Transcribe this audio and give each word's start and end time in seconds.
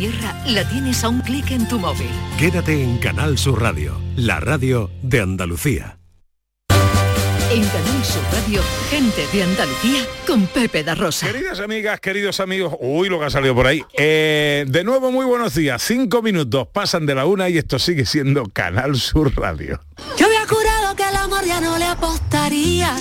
tierra 0.00 0.34
la 0.46 0.66
tienes 0.66 1.04
a 1.04 1.10
un 1.10 1.20
clic 1.20 1.50
en 1.50 1.68
tu 1.68 1.78
móvil. 1.78 2.08
Quédate 2.38 2.82
en 2.82 2.96
Canal 2.96 3.36
Sur 3.36 3.60
Radio, 3.60 4.00
la 4.16 4.40
radio 4.40 4.90
de 5.02 5.20
Andalucía. 5.20 5.98
En 6.70 7.62
Canal 7.68 8.02
Sur 8.02 8.22
Radio, 8.32 8.62
gente 8.88 9.26
de 9.30 9.42
Andalucía 9.42 10.06
con 10.26 10.46
Pepe 10.46 10.84
da 10.84 10.94
Rosa. 10.94 11.26
Queridas 11.26 11.60
amigas, 11.60 12.00
queridos 12.00 12.40
amigos, 12.40 12.76
uy, 12.80 13.10
lo 13.10 13.18
que 13.18 13.26
ha 13.26 13.30
salido 13.30 13.54
por 13.54 13.66
ahí. 13.66 13.82
Eh, 13.92 14.64
de 14.66 14.84
nuevo, 14.84 15.12
muy 15.12 15.26
buenos 15.26 15.54
días. 15.54 15.82
Cinco 15.82 16.22
minutos 16.22 16.66
pasan 16.72 17.04
de 17.04 17.14
la 17.14 17.26
una 17.26 17.50
y 17.50 17.58
esto 17.58 17.78
sigue 17.78 18.06
siendo 18.06 18.44
Canal 18.44 18.96
Sur 18.96 19.36
Radio. 19.36 19.82
Yo 20.16 20.24
había 20.24 20.46
jurado 20.46 20.96
que 20.96 21.06
el 21.06 21.16
amor 21.16 21.44
ya 21.44 21.60
no 21.60 21.76
le 21.76 21.84
apostaría. 21.84 22.96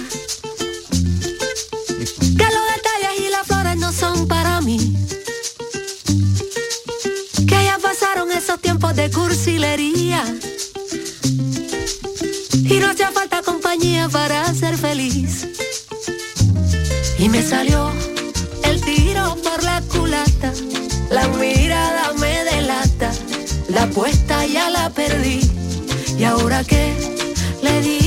Que 1.96 2.44
los 2.44 2.66
detalles 2.76 3.20
y 3.26 3.30
las 3.32 3.48
flores 3.48 3.78
no 3.78 3.90
son 3.94 4.28
para 4.28 4.60
mí. 4.60 4.99
Esos 8.40 8.62
tiempos 8.62 8.96
de 8.96 9.11
cursilería. 9.11 10.24
Y 12.54 12.79
no 12.79 12.89
hacía 12.89 13.12
falta 13.12 13.42
compañía 13.42 14.07
para 14.07 14.54
ser 14.54 14.78
feliz. 14.78 15.46
Y 17.18 17.28
me 17.28 17.42
salió 17.43 17.92
el 18.64 18.79
tiro 18.79 19.36
por 19.43 19.62
la 19.64 19.82
culata. 19.82 20.54
La 21.10 21.28
mirada 21.28 22.14
me 22.14 22.46
delata. 22.46 23.12
La 23.68 23.84
apuesta 23.84 24.46
ya 24.46 24.70
la 24.70 24.90
perdí. 24.90 25.42
¿Y 26.18 26.24
ahora 26.24 26.64
qué? 26.64 26.96
Le 27.62 27.82
digo 27.82 27.99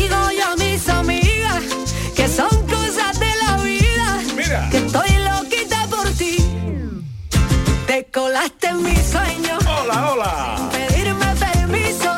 colaste 8.12 8.68
en 8.68 8.82
mis 8.82 8.98
sueños. 8.98 9.58
Hola, 9.66 10.12
hola. 10.12 10.56
Sin 10.56 10.68
pedirme 10.68 11.26
permiso. 11.36 12.14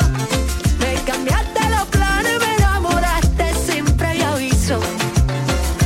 Me 0.81 0.95
cambiaste 1.05 1.61
los 1.71 1.85
planes, 1.87 2.39
me 2.41 2.55
enamoraste 2.57 3.55
sin 3.67 3.85
previo 3.97 4.27
aviso. 4.27 4.81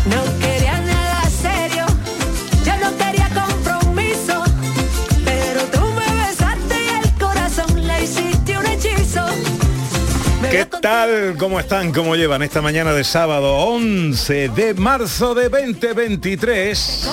No 0.06 0.39
quería 0.41 0.81
nada 0.81 1.23
serio. 1.31 1.84
Yo 2.65 2.77
no 2.78 2.97
quería 2.97 3.28
compromiso. 3.28 4.42
Pero 5.25 5.61
tú 5.73 5.81
me 5.81 6.27
besaste 6.27 6.75
y 6.84 7.05
el 7.05 7.19
corazón 7.19 7.87
le 7.87 8.05
hiciste 8.05 8.59
un 8.59 8.67
hechizo. 8.67 9.27
Me 10.41 10.48
¿Qué 10.48 10.65
tal? 10.65 11.37
¿Cómo 11.39 11.61
están? 11.61 11.93
¿Cómo 11.93 12.17
llevan 12.17 12.43
esta 12.43 12.62
mañana 12.62 12.93
de 12.95 13.05
sábado 13.05 13.55
11 13.56 14.48
de 14.48 14.75
marzo 14.75 15.34
de 15.34 15.50
2023? 15.50 17.09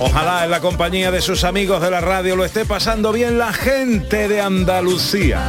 Ojalá 0.00 0.44
en 0.44 0.50
la 0.50 0.60
compañía 0.60 1.10
de 1.10 1.20
sus 1.20 1.44
amigos 1.44 1.80
de 1.82 1.90
la 1.90 2.00
radio 2.00 2.36
lo 2.36 2.44
esté 2.44 2.64
pasando 2.64 3.12
bien 3.12 3.38
la 3.38 3.52
gente 3.52 4.28
de 4.28 4.40
Andalucía. 4.40 5.40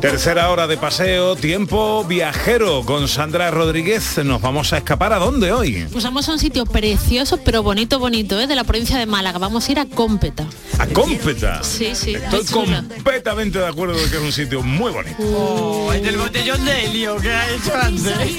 Tercera 0.00 0.50
hora 0.50 0.66
de 0.66 0.76
paseo, 0.76 1.36
tiempo 1.36 2.04
viajero 2.04 2.82
con 2.84 3.08
Sandra 3.08 3.50
Rodríguez. 3.50 4.18
Nos 4.24 4.40
vamos 4.40 4.72
a 4.72 4.78
escapar 4.78 5.12
a 5.12 5.18
dónde 5.18 5.52
hoy? 5.52 5.86
Pues 5.90 6.04
vamos 6.04 6.28
a 6.28 6.32
un 6.32 6.38
sitio 6.38 6.64
precioso, 6.66 7.38
pero 7.38 7.62
bonito, 7.62 7.98
bonito, 7.98 8.38
¿eh? 8.38 8.46
de 8.46 8.54
la 8.54 8.64
provincia 8.64 8.98
de 8.98 9.06
Málaga. 9.06 9.38
Vamos 9.38 9.68
a 9.68 9.72
ir 9.72 9.80
a 9.80 9.86
Cómpeta. 9.86 10.46
A 10.78 10.86
Cómpeta. 10.86 11.62
Sí, 11.64 11.94
sí. 11.94 12.14
Estoy 12.14 12.44
completamente 12.44 13.58
de 13.58 13.66
acuerdo 13.66 13.94
de 13.94 14.08
que 14.08 14.16
es 14.16 14.22
un 14.22 14.32
sitio 14.32 14.62
muy 14.62 14.92
bonito. 14.92 15.16
Oh, 15.18 15.92
en 15.92 16.06
el 16.06 16.18
botellón 16.18 16.64
de 16.64 16.84
helio 16.84 17.16
que 17.16 17.32
ha 17.32 17.50
hecho 17.50 17.74
antes. 17.74 18.36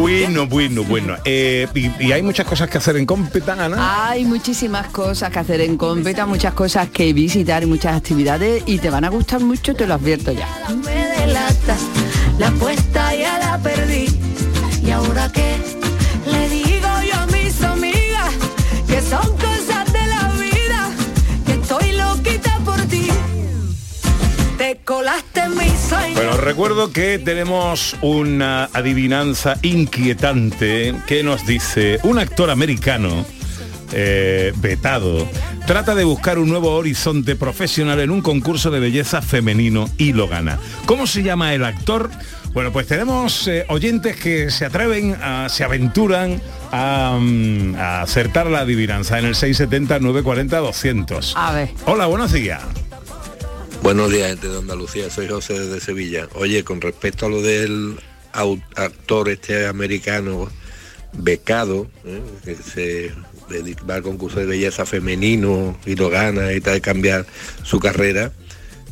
Bueno, 0.00 0.46
bueno, 0.46 0.82
bueno. 0.82 1.16
Eh, 1.26 1.68
y, 1.74 2.06
y 2.06 2.12
hay 2.12 2.22
muchas 2.22 2.46
cosas 2.46 2.70
que 2.70 2.78
hacer 2.78 2.96
en 2.96 3.04
Cómpeta, 3.04 3.52
Ana. 3.52 4.08
Hay 4.08 4.24
muchísimas 4.24 4.86
cosas 4.86 5.30
que 5.30 5.38
hacer 5.38 5.60
en 5.60 5.76
Competa, 5.76 6.24
muchas 6.24 6.54
cosas 6.54 6.88
que 6.88 7.12
visitar 7.12 7.62
y 7.62 7.66
muchas 7.66 7.98
actividades 7.98 8.62
y 8.64 8.78
te 8.78 8.88
van 8.88 9.04
a 9.04 9.10
gustar 9.10 9.40
mucho, 9.40 9.74
te 9.74 9.86
lo 9.86 9.92
advierto 9.92 10.32
ya. 10.32 10.48
me 10.70 11.06
delata. 11.20 11.76
La 12.38 12.48
apuesta 12.48 13.14
ya 13.14 13.38
la 13.40 13.58
perdí. 13.58 14.06
¿Y 14.82 14.90
ahora 14.90 15.30
qué? 15.30 15.56
Le 16.30 16.48
digo 16.48 16.88
yo 17.06 17.20
a 17.20 17.26
mis 17.26 17.62
amigas 17.62 18.34
que 18.88 19.02
son 19.02 19.36
cosas 19.36 19.92
de 19.92 20.06
la 20.06 20.32
vida. 20.32 20.90
Que 21.44 21.52
estoy 21.52 21.92
loquita 21.92 22.58
por 22.64 22.80
ti. 22.86 23.06
Te 24.56 24.78
colaste. 24.82 25.29
Bueno, 26.14 26.36
recuerdo 26.36 26.92
que 26.92 27.18
tenemos 27.18 27.96
una 28.02 28.64
adivinanza 28.72 29.56
inquietante 29.62 30.94
que 31.06 31.22
nos 31.22 31.46
dice 31.46 31.98
un 32.02 32.18
actor 32.18 32.50
americano 32.50 33.24
eh, 33.92 34.52
vetado 34.56 35.26
trata 35.70 35.94
de 35.94 36.02
buscar 36.02 36.38
un 36.40 36.48
nuevo 36.48 36.74
horizonte 36.74 37.36
profesional 37.36 38.00
en 38.00 38.10
un 38.10 38.22
concurso 38.22 38.72
de 38.72 38.80
belleza 38.80 39.22
femenino 39.22 39.88
y 39.98 40.12
lo 40.12 40.26
gana. 40.26 40.58
¿Cómo 40.84 41.06
se 41.06 41.22
llama 41.22 41.54
el 41.54 41.64
actor? 41.64 42.10
Bueno, 42.52 42.72
pues 42.72 42.88
tenemos 42.88 43.46
eh, 43.46 43.64
oyentes 43.68 44.16
que 44.16 44.50
se 44.50 44.64
atreven, 44.64 45.16
a, 45.22 45.48
se 45.48 45.62
aventuran 45.62 46.42
a, 46.72 47.16
mm, 47.20 47.76
a 47.76 48.02
acertar 48.02 48.48
la 48.48 48.60
adivinanza 48.60 49.20
en 49.20 49.26
el 49.26 49.36
670-940-200. 49.36 51.34
A 51.36 51.52
ver. 51.52 51.70
Hola, 51.86 52.06
buenos 52.06 52.32
días. 52.32 52.62
Buenos 53.82 54.12
días, 54.12 54.28
gente 54.28 54.48
de 54.48 54.58
Andalucía, 54.58 55.08
soy 55.08 55.26
José 55.26 55.58
de 55.58 55.80
Sevilla. 55.80 56.28
Oye, 56.34 56.64
con 56.64 56.82
respecto 56.82 57.24
a 57.24 57.28
lo 57.30 57.40
del 57.40 57.98
actor 58.76 59.30
este 59.30 59.66
americano 59.66 60.50
becado, 61.14 61.90
¿eh? 62.04 62.20
que 62.44 62.56
se 62.56 63.10
dedica 63.48 63.82
va 63.84 63.94
al 63.94 64.02
concurso 64.02 64.38
de 64.38 64.44
belleza 64.44 64.84
femenino 64.84 65.78
y 65.86 65.96
lo 65.96 66.10
gana 66.10 66.52
y 66.52 66.60
tal, 66.60 66.74
de 66.74 66.80
cambiar 66.82 67.26
su 67.62 67.80
carrera, 67.80 68.32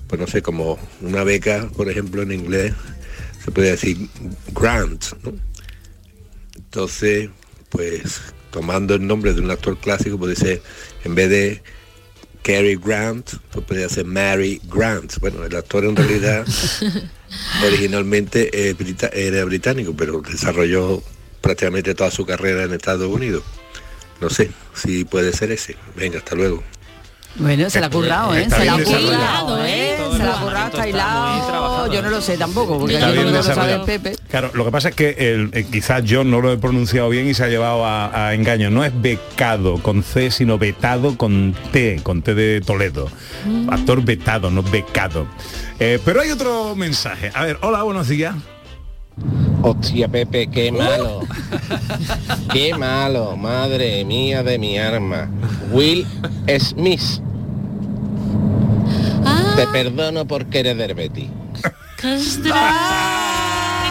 pues 0.08 0.18
no 0.18 0.26
sé, 0.26 0.40
como 0.40 0.78
una 1.02 1.22
beca, 1.22 1.68
por 1.76 1.90
ejemplo, 1.90 2.22
en 2.22 2.32
inglés, 2.32 2.72
se 3.44 3.50
puede 3.50 3.72
decir 3.72 4.08
grant, 4.54 5.04
¿no? 5.22 5.34
Entonces, 6.56 7.28
pues 7.68 8.22
tomando 8.50 8.94
el 8.94 9.06
nombre 9.06 9.34
de 9.34 9.42
un 9.42 9.50
actor 9.50 9.78
clásico, 9.78 10.18
puede 10.18 10.34
ser, 10.34 10.62
en 11.04 11.14
vez 11.14 11.28
de 11.28 11.62
Cary 12.42 12.76
Grant, 12.82 13.30
pues 13.52 13.64
podría 13.66 13.88
ser 13.88 14.04
Mary 14.06 14.60
Grant. 14.64 15.18
Bueno, 15.20 15.44
el 15.44 15.54
actor 15.54 15.84
en 15.84 15.96
realidad 15.96 16.46
originalmente 17.66 18.68
eh, 18.68 18.74
brita- 18.74 19.10
era 19.12 19.44
británico, 19.44 19.94
pero 19.96 20.20
desarrolló 20.20 21.02
prácticamente 21.40 21.94
toda 21.94 22.10
su 22.10 22.24
carrera 22.26 22.64
en 22.64 22.72
Estados 22.72 23.08
Unidos. 23.08 23.42
No 24.20 24.30
sé 24.30 24.50
si 24.74 25.04
puede 25.04 25.32
ser 25.32 25.52
ese. 25.52 25.76
Venga, 25.96 26.18
hasta 26.18 26.34
luego. 26.34 26.62
Bueno, 27.36 27.70
se 27.70 27.78
la 27.80 27.86
ha 27.86 27.90
currado, 27.90 28.34
¿eh? 28.34 28.48
Se 28.50 28.64
la 28.64 28.74
ha 28.74 28.82
currado, 28.82 29.64
¿eh? 29.64 29.87
Se 30.18 30.92
la. 30.92 31.88
Yo 31.92 32.02
no 32.02 32.10
lo 32.10 32.20
sé 32.20 32.36
tampoco, 32.36 32.78
porque 32.78 32.96
bien 32.96 33.24
no 33.24 33.30
lo 33.30 33.42
sabe. 33.42 33.78
Pepe. 33.86 34.16
Claro, 34.30 34.50
lo 34.54 34.64
que 34.64 34.70
pasa 34.70 34.88
es 34.90 34.94
que 34.94 35.10
el- 35.18 35.50
eh, 35.52 35.66
quizás 35.70 36.04
yo 36.04 36.24
no 36.24 36.40
lo 36.40 36.52
he 36.52 36.58
pronunciado 36.58 37.08
bien 37.08 37.28
y 37.28 37.34
se 37.34 37.44
ha 37.44 37.48
llevado 37.48 37.84
a, 37.84 38.26
a 38.28 38.34
engaño. 38.34 38.70
No 38.70 38.84
es 38.84 38.92
becado 39.00 39.82
con 39.82 40.02
C, 40.02 40.30
sino 40.30 40.58
vetado 40.58 41.16
con 41.16 41.54
T, 41.72 42.00
con 42.02 42.22
T 42.22 42.34
de 42.34 42.60
Toledo. 42.60 43.08
Actor 43.70 44.02
vetado, 44.02 44.50
no 44.50 44.62
becado. 44.62 45.26
Eh, 45.78 45.98
pero 46.04 46.20
hay 46.20 46.30
otro 46.30 46.74
mensaje. 46.76 47.30
A 47.34 47.44
ver, 47.44 47.58
hola, 47.62 47.82
buenos 47.82 48.08
días. 48.08 48.34
Hostia, 49.62 50.06
Pepe, 50.08 50.48
qué 50.48 50.70
malo. 50.70 51.20
qué 52.52 52.74
malo, 52.74 53.36
madre 53.36 54.04
mía 54.04 54.42
de 54.42 54.58
mi 54.58 54.78
arma. 54.78 55.28
Will 55.72 56.06
Smith. 56.60 57.20
Te 59.58 59.66
perdono 59.72 60.24
porque 60.24 60.60
eres 60.60 60.76
del 60.78 60.94
Betis. 60.94 61.26
¡Ostras! 61.96 62.38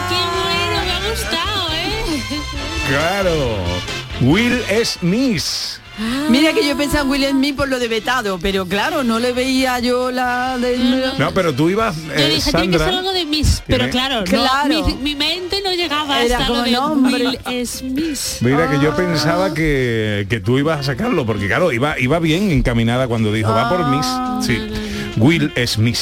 ¡Qué 0.07 0.15
bueno! 0.15 0.85
Me 0.85 0.91
ha 0.91 1.09
gustado, 1.09 1.67
¿eh? 1.73 2.41
Claro. 2.87 3.57
Will 4.21 4.61
Smith. 4.85 5.43
Mira 6.29 6.53
que 6.53 6.65
yo 6.65 6.77
pensaba 6.77 7.01
en 7.01 7.09
Will 7.09 7.25
Smith 7.31 7.55
por 7.57 7.67
lo 7.67 7.79
de 7.79 7.87
vetado, 7.87 8.37
pero 8.39 8.65
claro, 8.67 9.03
no 9.03 9.17
le 9.19 9.33
veía 9.33 9.79
yo 9.79 10.11
la 10.11 10.57
de... 10.59 10.77
No, 11.17 11.31
pero 11.33 11.53
tú 11.53 11.69
ibas, 11.69 11.95
Yo 12.05 12.13
eh, 12.13 12.29
dije, 12.35 12.51
tiene 12.51 12.67
que 12.71 12.77
Sandra. 12.77 12.85
ser 12.85 12.93
algo 12.99 13.11
de 13.13 13.25
Miss, 13.25 13.63
pero 13.65 13.89
claro, 13.89 14.19
no, 14.19 14.23
Claro. 14.25 14.85
mi, 14.85 14.93
mi 14.93 15.15
mente 15.15 15.59
no 15.65 15.73
llegaba 15.73 16.21
Era 16.21 16.37
hasta 16.37 16.47
como 16.47 16.59
lo 16.59 16.65
de 16.65 16.71
nombre. 16.71 17.39
Will 17.47 17.67
Smith. 17.67 18.19
Mira 18.41 18.69
que 18.69 18.79
yo 18.79 18.95
pensaba 18.95 19.53
que, 19.55 20.27
que 20.29 20.39
tú 20.39 20.59
ibas 20.59 20.79
a 20.81 20.83
sacarlo, 20.83 21.25
porque 21.25 21.47
claro, 21.47 21.71
iba, 21.71 21.99
iba 21.99 22.19
bien 22.19 22.51
encaminada 22.51 23.07
cuando 23.07 23.33
dijo, 23.33 23.51
va 23.51 23.67
por 23.67 23.87
Miss. 23.87 24.05
Sí. 24.45 24.55
Will 25.17 25.51
Smith. 25.65 25.97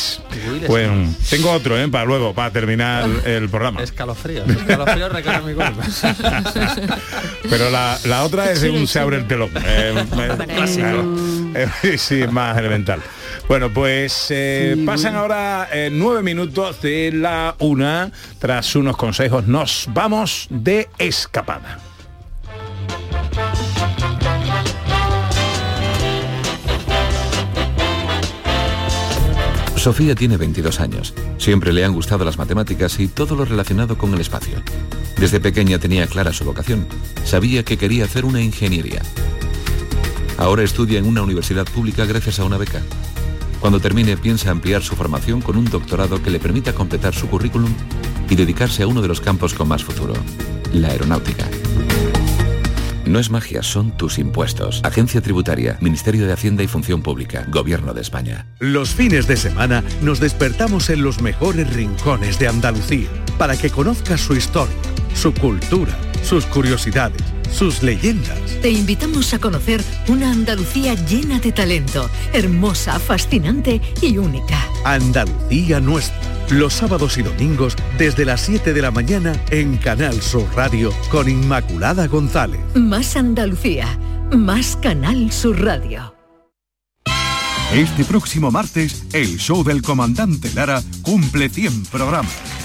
Bueno, 0.67 1.13
tengo 1.29 1.51
otro, 1.51 1.77
¿eh? 1.77 1.87
Para 1.87 2.05
luego, 2.05 2.33
para 2.33 2.51
terminar 2.51 3.09
el 3.25 3.49
programa. 3.49 3.81
Escalofríos, 3.81 4.47
escalofríos 4.49 5.11
recorre 5.11 5.41
mi 5.41 5.53
cuerpo. 5.53 5.81
Pero 7.49 7.69
la, 7.69 7.97
la 8.05 8.23
otra 8.23 8.51
es 8.51 8.63
un 8.63 8.87
se 8.87 8.99
abre 8.99 9.17
el 9.17 9.27
telón. 9.27 9.49
Eh, 9.55 9.93
eh, 9.95 10.75
claro. 10.75 11.15
Eh, 11.55 11.97
sí, 11.97 12.21
es 12.21 12.31
más 12.31 12.57
elemental. 12.57 13.01
Bueno, 13.47 13.71
pues 13.71 14.27
eh, 14.29 14.75
pasan 14.85 15.15
ahora 15.15 15.69
eh, 15.71 15.89
nueve 15.91 16.21
minutos 16.23 16.81
de 16.81 17.11
la 17.13 17.55
una. 17.59 18.11
Tras 18.39 18.75
unos 18.75 18.97
consejos 18.97 19.47
nos 19.47 19.87
vamos 19.93 20.47
de 20.49 20.89
escapada. 20.97 21.79
Sofía 29.85 30.15
tiene 30.15 30.37
22 30.37 30.79
años. 30.79 31.13
Siempre 31.37 31.71
le 31.71 31.85
han 31.85 31.93
gustado 31.93 32.25
las 32.25 32.39
matemáticas 32.39 32.99
y 32.99 33.07
todo 33.07 33.35
lo 33.35 33.45
relacionado 33.45 33.99
con 33.99 34.11
el 34.15 34.19
espacio. 34.19 34.63
Desde 35.15 35.39
pequeña 35.39 35.77
tenía 35.77 36.07
clara 36.07 36.33
su 36.33 36.43
vocación. 36.43 36.87
Sabía 37.23 37.63
que 37.63 37.77
quería 37.77 38.05
hacer 38.05 38.25
una 38.25 38.41
ingeniería. 38.41 39.03
Ahora 40.39 40.63
estudia 40.63 40.97
en 40.97 41.05
una 41.05 41.21
universidad 41.21 41.67
pública 41.67 42.05
gracias 42.05 42.39
a 42.39 42.45
una 42.45 42.57
beca. 42.57 42.81
Cuando 43.59 43.79
termine 43.79 44.17
piensa 44.17 44.49
ampliar 44.49 44.81
su 44.81 44.95
formación 44.95 45.39
con 45.39 45.55
un 45.55 45.65
doctorado 45.65 46.19
que 46.23 46.31
le 46.31 46.39
permita 46.39 46.73
completar 46.73 47.13
su 47.13 47.29
currículum 47.29 47.71
y 48.27 48.33
dedicarse 48.33 48.81
a 48.81 48.87
uno 48.87 49.03
de 49.03 49.07
los 49.07 49.21
campos 49.21 49.53
con 49.53 49.67
más 49.67 49.83
futuro, 49.83 50.15
la 50.73 50.87
aeronáutica. 50.87 51.45
No 53.05 53.19
es 53.19 53.29
magia, 53.29 53.61
son 53.61 53.91
tus 53.91 54.17
impuestos. 54.17 54.81
Agencia 54.83 55.21
Tributaria, 55.21 55.77
Ministerio 55.79 56.25
de 56.25 56.33
Hacienda 56.33 56.63
y 56.63 56.67
Función 56.67 57.03
Pública, 57.03 57.45
Gobierno 57.49 57.93
de 57.93 58.01
España. 58.01 58.47
Los 58.59 58.95
fines 58.95 59.27
de 59.27 59.37
semana 59.37 59.83
nos 60.01 60.19
despertamos 60.19 60.89
en 60.89 61.03
los 61.03 61.21
mejores 61.21 61.71
rincones 61.73 62.39
de 62.39 62.47
Andalucía 62.47 63.07
para 63.37 63.57
que 63.57 63.69
conozcas 63.69 64.21
su 64.21 64.35
historia, 64.35 64.75
su 65.13 65.33
cultura, 65.33 65.95
sus 66.23 66.45
curiosidades, 66.47 67.21
sus 67.55 67.81
leyendas. 67.81 68.37
Te 68.61 68.69
invitamos 68.69 69.33
a 69.33 69.39
conocer 69.39 69.81
una 70.09 70.29
Andalucía 70.29 70.93
llena 70.93 71.39
de 71.39 71.53
talento, 71.53 72.09
hermosa, 72.33 72.99
fascinante 72.99 73.81
y 74.01 74.17
única. 74.17 74.57
Andalucía 74.83 75.79
nuestra. 75.79 76.19
Los 76.49 76.73
sábados 76.73 77.17
y 77.17 77.23
domingos 77.23 77.75
desde 77.97 78.25
las 78.25 78.41
7 78.41 78.73
de 78.73 78.81
la 78.81 78.91
mañana 78.91 79.33
en 79.49 79.77
Canal 79.77 80.21
Sur 80.21 80.47
Radio 80.53 80.93
con 81.09 81.29
Inmaculada 81.29 82.07
González. 82.07 82.59
Más 82.75 83.15
Andalucía, 83.15 83.97
más 84.31 84.75
Canal 84.75 85.31
Sur 85.31 85.63
Radio. 85.63 86.13
Este 87.73 88.03
próximo 88.03 88.51
martes, 88.51 89.05
el 89.13 89.37
show 89.37 89.63
del 89.63 89.81
comandante 89.81 90.51
Lara 90.53 90.83
cumple 91.01 91.49
100 91.49 91.85
programas 91.85 92.64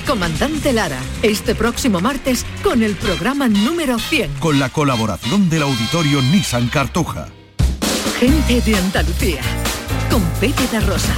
comandante 0.03 0.73
Lara, 0.73 0.99
este 1.21 1.55
próximo 1.55 1.99
martes 1.99 2.45
con 2.63 2.83
el 2.83 2.95
programa 2.95 3.47
número 3.47 3.99
100. 3.99 4.33
Con 4.39 4.59
la 4.59 4.69
colaboración 4.69 5.49
del 5.49 5.63
auditorio 5.63 6.21
Nissan 6.21 6.67
Cartuja. 6.67 7.27
Gente 8.19 8.61
de 8.61 8.75
Andalucía, 8.75 9.41
con 10.09 10.21
Pepe 10.39 10.67
de 10.71 10.79
Rosa. 10.81 11.15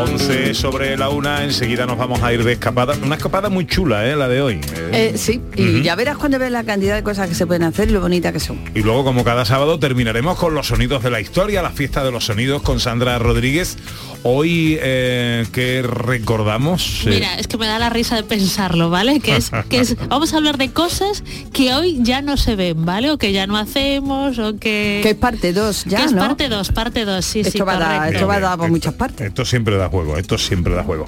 11 0.00 0.54
sobre 0.54 0.96
la 0.96 1.10
una, 1.10 1.44
enseguida 1.44 1.84
nos 1.84 1.98
vamos 1.98 2.22
a 2.22 2.32
ir 2.32 2.42
de 2.42 2.52
escapada. 2.52 2.94
Una 3.02 3.16
escapada 3.16 3.50
muy 3.50 3.66
chula, 3.66 4.08
¿eh? 4.08 4.16
la 4.16 4.28
de 4.28 4.40
hoy. 4.40 4.60
Eh, 4.92 5.12
sí, 5.16 5.42
y 5.54 5.82
ya 5.82 5.94
verás 5.94 6.16
cuando 6.16 6.38
ves 6.38 6.50
la 6.50 6.64
cantidad 6.64 6.94
de 6.94 7.02
cosas 7.02 7.28
que 7.28 7.34
se 7.34 7.46
pueden 7.46 7.64
hacer 7.64 7.90
y 7.90 7.92
lo 7.92 8.00
bonita 8.00 8.32
que 8.32 8.40
son. 8.40 8.58
Y 8.74 8.80
luego, 8.80 9.04
como 9.04 9.24
cada 9.24 9.44
sábado, 9.44 9.78
terminaremos 9.78 10.38
con 10.38 10.54
los 10.54 10.68
sonidos 10.68 11.02
de 11.02 11.10
la 11.10 11.20
historia, 11.20 11.60
la 11.60 11.70
fiesta 11.70 12.02
de 12.02 12.10
los 12.10 12.24
sonidos 12.24 12.62
con 12.62 12.80
Sandra 12.80 13.18
Rodríguez. 13.18 13.76
Hoy, 14.22 14.78
eh, 14.82 15.46
que 15.50 15.80
recordamos? 15.82 17.04
Eh, 17.06 17.10
Mira, 17.10 17.34
es 17.38 17.46
que 17.46 17.56
me 17.56 17.66
da 17.66 17.78
la 17.78 17.88
risa 17.88 18.16
de 18.16 18.22
pensarlo, 18.22 18.90
¿vale? 18.90 19.18
Que 19.20 19.36
es, 19.36 19.50
que 19.70 19.78
es, 19.78 19.96
vamos 20.08 20.34
a 20.34 20.36
hablar 20.36 20.58
de 20.58 20.70
cosas 20.72 21.24
que 21.54 21.72
hoy 21.72 21.98
ya 22.02 22.20
no 22.20 22.36
se 22.36 22.54
ven, 22.54 22.84
¿vale? 22.84 23.10
O 23.12 23.16
que 23.18 23.32
ya 23.32 23.46
no 23.46 23.56
hacemos, 23.56 24.38
o 24.38 24.58
que... 24.58 25.00
Que 25.02 25.10
es 25.10 25.16
parte 25.16 25.54
2 25.54 25.84
ya, 25.86 25.98
que 26.00 26.04
es 26.04 26.12
¿no? 26.12 26.20
parte 26.20 26.50
2, 26.50 26.72
parte 26.72 27.06
2, 27.06 27.24
sí, 27.24 27.40
Esto 27.40 27.50
sí, 27.52 27.58
va 27.60 27.72
a 27.72 27.78
dar- 27.78 27.96
correcto. 27.96 28.16
esto 28.16 28.26
va 28.28 28.34
a 28.36 28.40
dar 28.40 28.58
por 28.58 28.68
muchas 28.68 28.92
partes. 28.92 29.26
Esto 29.28 29.44
siempre 29.46 29.76
da 29.78 29.88
juego, 29.88 30.18
esto 30.18 30.36
siempre 30.36 30.74
da 30.74 30.82
juego. 30.82 31.06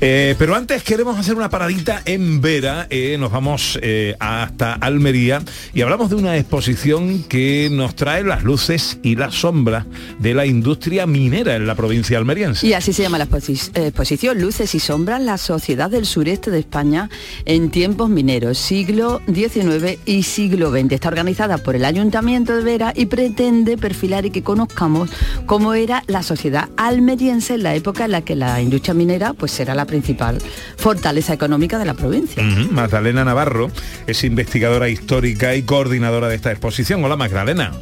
Eh, 0.00 0.34
pero 0.38 0.54
antes 0.54 0.82
queremos 0.82 1.18
hacer 1.18 1.34
una 1.34 1.50
paradita 1.50 2.00
en 2.06 2.40
Vera, 2.40 2.86
eh, 2.88 3.16
nos 3.18 3.30
vamos 3.30 3.78
eh, 3.82 4.16
hasta 4.20 4.72
Almería 4.72 5.42
y 5.74 5.82
hablamos 5.82 6.08
de 6.08 6.16
una 6.16 6.36
exposición 6.38 7.24
que 7.24 7.68
nos 7.70 7.94
trae 7.94 8.24
las 8.24 8.42
luces 8.42 8.98
y 9.02 9.16
las 9.16 9.34
sombras 9.34 9.84
de 10.18 10.32
la 10.32 10.46
industria 10.46 11.06
minera 11.06 11.56
en 11.56 11.66
la 11.66 11.74
provincia 11.74 12.16
almeriense. 12.16 12.53
Y 12.62 12.72
así 12.74 12.92
se 12.92 13.02
llama 13.02 13.18
la 13.18 13.24
eh, 13.24 13.86
exposición 13.86 14.40
Luces 14.40 14.74
y 14.74 14.80
Sombras, 14.80 15.20
la 15.20 15.38
sociedad 15.38 15.90
del 15.90 16.06
sureste 16.06 16.50
de 16.50 16.60
España 16.60 17.10
en 17.44 17.70
tiempos 17.70 18.08
mineros, 18.08 18.58
siglo 18.58 19.20
XIX 19.26 19.98
y 20.04 20.22
siglo 20.22 20.70
XX. 20.70 20.92
Está 20.92 21.08
organizada 21.08 21.58
por 21.58 21.76
el 21.76 21.84
Ayuntamiento 21.84 22.56
de 22.56 22.62
Vera 22.62 22.92
y 22.94 23.06
pretende 23.06 23.76
perfilar 23.76 24.26
y 24.26 24.30
que 24.30 24.42
conozcamos 24.42 25.10
cómo 25.46 25.74
era 25.74 26.02
la 26.06 26.22
sociedad 26.22 26.68
almeriense 26.76 27.54
en 27.54 27.62
la 27.62 27.74
época 27.74 28.04
en 28.04 28.12
la 28.12 28.22
que 28.22 28.36
la 28.36 28.60
industria 28.60 28.94
minera 28.94 29.32
pues 29.32 29.58
era 29.60 29.74
la 29.74 29.86
principal 29.86 30.38
fortaleza 30.76 31.32
económica 31.32 31.78
de 31.78 31.84
la 31.84 31.94
provincia. 31.94 32.42
Magdalena 32.42 33.24
Navarro 33.24 33.70
es 34.06 34.24
investigadora 34.24 34.88
histórica 34.88 35.54
y 35.54 35.62
coordinadora 35.62 36.28
de 36.28 36.36
esta 36.36 36.50
exposición. 36.50 37.04
Hola 37.04 37.16
Magdalena. 37.16 37.72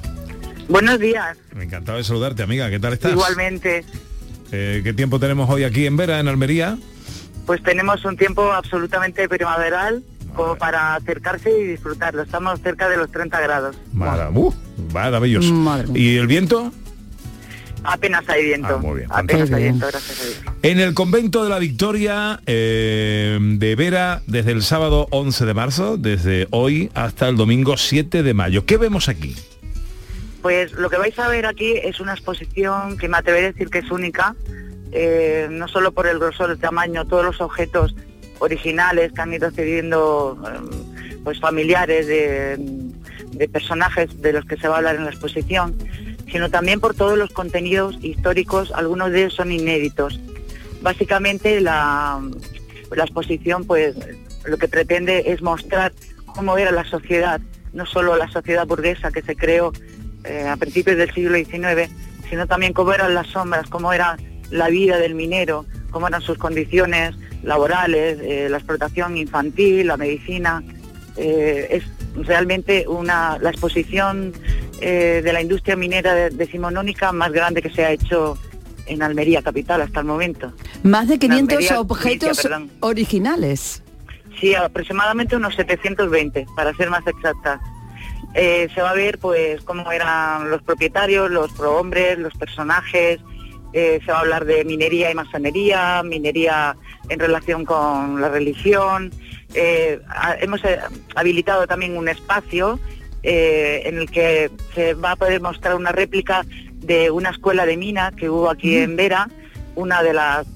Buenos 0.69 0.99
días, 0.99 1.37
Me 1.55 1.65
encantaba 1.65 1.99
de 1.99 2.05
saludarte, 2.05 2.43
amiga. 2.43 2.71
¿Qué 2.71 2.79
tal 2.79 2.93
estás? 2.93 3.13
igualmente. 3.13 3.85
Eh, 4.53 4.83
¿Qué 4.85 4.93
tiempo 4.93 5.19
tenemos 5.19 5.49
hoy 5.49 5.65
aquí 5.65 5.87
en 5.87 5.97
Vera, 5.97 6.21
en 6.21 6.29
Almería? 6.29 6.77
Pues 7.47 7.63
tenemos 7.63 8.05
un 8.05 8.17
tiempo 8.17 8.53
absolutamente 8.53 9.29
primaveral 9.29 10.03
como 10.37 10.57
para 10.57 10.95
acercarse 10.95 11.51
y 11.51 11.65
disfrutarlo. 11.65 12.23
Estamos 12.23 12.61
cerca 12.61 12.89
de 12.89 12.99
los 12.99 13.11
30 13.11 13.41
grados. 13.41 13.77
Uh, 13.95 14.53
maravilloso. 14.93 15.53
¿Y 15.95 16.17
el 16.17 16.27
viento? 16.27 16.73
Apenas 17.85 18.29
hay 18.29 18.45
viento. 18.45 18.77
Ah, 18.77 18.79
muy 18.79 19.01
bien, 19.01 19.09
Apenas 19.11 19.51
fantástico. 19.51 19.57
hay 19.57 19.63
viento, 19.65 19.87
gracias 19.89 20.21
a 20.21 20.25
Dios. 20.25 20.57
En 20.63 20.81
el 20.81 20.95
convento 20.95 21.43
de 21.43 21.51
la 21.51 21.59
Victoria 21.59 22.41
eh, 22.47 23.39
de 23.41 23.75
Vera, 23.75 24.23
desde 24.27 24.53
el 24.53 24.63
sábado 24.63 25.09
11 25.11 25.47
de 25.47 25.55
marzo, 25.55 25.97
desde 25.97 26.47
hoy 26.51 26.91
hasta 26.95 27.29
el 27.29 27.37
domingo 27.37 27.77
7 27.77 28.23
de 28.23 28.35
mayo. 28.35 28.67
¿Qué 28.67 28.77
vemos 28.77 29.09
aquí? 29.09 29.35
Pues 30.43 30.73
lo 30.73 30.91
que 30.91 30.97
vais 30.97 31.17
a 31.21 31.29
ver 31.29 31.47
aquí 31.47 31.75
es 31.77 32.01
una 32.01 32.15
exposición 32.15 32.99
que 32.99 33.09
me 33.09 33.17
atreveré 33.17 33.47
a 33.47 33.53
decir 33.53 33.71
que 33.71 33.79
es 33.79 33.91
única, 33.93 34.35
eh, 34.91 35.47
no 35.49 35.69
solo 35.69 35.93
por 35.93 36.09
el 36.09 36.19
grosor, 36.19 36.51
el 36.51 36.59
tamaño, 36.59 37.07
todos 37.07 37.25
los 37.25 37.41
objetos 37.41 37.95
originales 38.41 39.13
que 39.13 39.21
han 39.21 39.33
ido 39.33 39.53
cediendo 39.53 40.37
eh, 40.45 41.17
pues 41.23 41.39
familiares 41.39 42.09
de, 42.09 42.59
personajes 43.53 44.21
de 44.21 44.33
los 44.33 44.45
que 44.45 44.57
se 44.57 44.69
va 44.69 44.75
a 44.75 44.79
hablar 44.79 44.97
en 44.97 45.05
la 45.05 45.11
exposición, 45.11 45.77
sino 46.31 46.51
también 46.51 46.81
por 46.81 46.95
todos 46.95 47.17
los 47.17 47.31
contenidos 47.31 47.97
históricos, 48.03 48.73
algunos 48.75 49.11
de 49.11 49.21
ellos 49.21 49.35
son 49.35 49.53
inéditos. 49.53 50.21
Básicamente 50.81 51.61
la, 51.61 52.21
la 52.91 53.05
exposición 53.05 53.65
pues 53.65 53.95
lo 54.45 54.59
que 54.59 54.69
pretende 54.69 55.33
es 55.33 55.41
mostrar 55.41 55.93
cómo 56.27 56.59
era 56.59 56.73
la 56.73 56.85
sociedad, 56.85 57.41
no 57.73 57.87
solo 57.87 58.17
la 58.17 58.29
sociedad 58.29 58.67
burguesa 58.67 59.11
que 59.11 59.23
se 59.23 59.37
creó 59.37 59.73
eh, 60.25 60.47
a 60.49 60.57
principios 60.57 60.97
del 60.97 61.13
siglo 61.13 61.37
XIX, 61.37 61.91
sino 62.29 62.47
también 62.47 62.73
cómo 62.73 62.93
eran 62.93 63.15
las 63.15 63.27
sombras, 63.29 63.69
cómo 63.69 63.93
era 63.93 64.17
la 64.51 64.69
vida 64.69 64.99
del 64.99 65.15
minero, 65.15 65.67
cómo 65.91 66.09
eran 66.09 66.21
sus 66.21 66.39
condiciones 66.39 67.15
laborales, 67.43 68.19
eh, 68.23 68.49
la 68.51 68.59
explotación 68.59 69.17
infantil, 69.17 69.87
la 69.89 69.97
medicina. 69.97 70.63
Eh, 71.17 71.69
es 71.71 72.27
realmente 72.27 72.87
una, 72.89 73.39
la 73.39 73.51
exposición 73.51 74.33
de 74.81 75.31
la 75.33 75.41
industria 75.41 75.77
minera 75.77 76.13
de- 76.13 76.31
decimonónica 76.31 77.13
más 77.13 77.31
grande 77.31 77.63
que 77.63 77.71
se 77.71 77.85
ha 77.85 77.93
hecho 77.93 78.37
en 78.87 79.01
Almería 79.01 79.41
capital 79.41 79.81
hasta 79.81 80.01
el 80.01 80.07
momento. 80.07 80.53
Más 80.83 81.07
de 81.07 81.21
500 81.21 81.53
Almería, 81.57 81.81
objetos 81.81 82.49
originales. 82.81 83.83
Sí, 84.41 84.55
aproximadamente 84.57 85.37
unos 85.37 85.55
720, 85.55 86.47
para 86.57 86.75
ser 86.75 86.91
más 86.91 87.07
exacta. 87.07 87.61
Eh, 88.35 88.69
se 88.75 88.81
va 88.81 88.91
a 88.91 88.95
ver 88.95 89.19
pues 89.19 89.63
cómo 89.63 89.93
eran 89.93 90.51
los 90.51 90.63
propietarios, 90.63 91.31
los 91.31 91.53
prohombres, 91.53 92.19
los 92.19 92.35
personajes. 92.35 93.21
eh, 93.75 94.01
se 94.05 94.13
va 94.13 94.19
a 94.19 94.21
hablar 94.21 94.45
de 94.45 94.65
minería 94.65 95.11
y 95.11 95.15
masonería, 95.15 96.03
minería 96.03 96.77
en 97.09 97.19
relación 97.19 97.65
con 97.65 98.21
la 98.21 98.29
religión. 98.29 99.11
Eh, 99.55 99.99
hemos 100.41 100.61
habilitado 101.15 101.67
también 101.67 101.97
un 101.97 102.09
espacio 102.09 102.79
en 103.23 103.99
el 103.99 104.11
que 104.11 104.51
se 104.75 104.95
va 104.95 105.13
a 105.13 105.17
poder 105.17 105.41
mostrar 105.41 105.77
una 105.77 105.93
réplica 105.93 106.45
de 106.75 107.11
una 107.11 107.31
escuela 107.31 107.65
de 107.65 107.77
mina 107.77 108.11
que 108.11 108.29
hubo 108.29 108.51
aquí 108.51 108.77
en 108.77 108.97
Vera, 108.97 109.29
una 109.77 110.03
de 110.03 110.13
las 110.13 110.47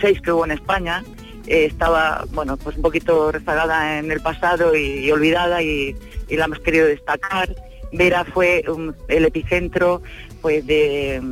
seis 0.00 0.20
que 0.20 0.32
hubo 0.32 0.44
en 0.44 0.52
España. 0.52 1.04
Eh, 1.46 1.66
estaba, 1.66 2.24
bueno, 2.32 2.56
pues 2.56 2.76
un 2.76 2.82
poquito 2.82 3.30
rezagada 3.30 3.98
en 3.98 4.10
el 4.10 4.20
pasado 4.20 4.74
y, 4.74 5.10
olvidada 5.10 5.62
y, 5.62 5.94
y 6.28 6.36
la 6.36 6.46
hemos 6.46 6.60
querido 6.60 6.86
destacar. 6.86 7.54
Vera 7.92 8.24
fue 8.24 8.64
um, 8.68 8.92
el 9.08 9.24
epicentro 9.26 10.02
pues 10.40 10.66
de, 10.66 11.22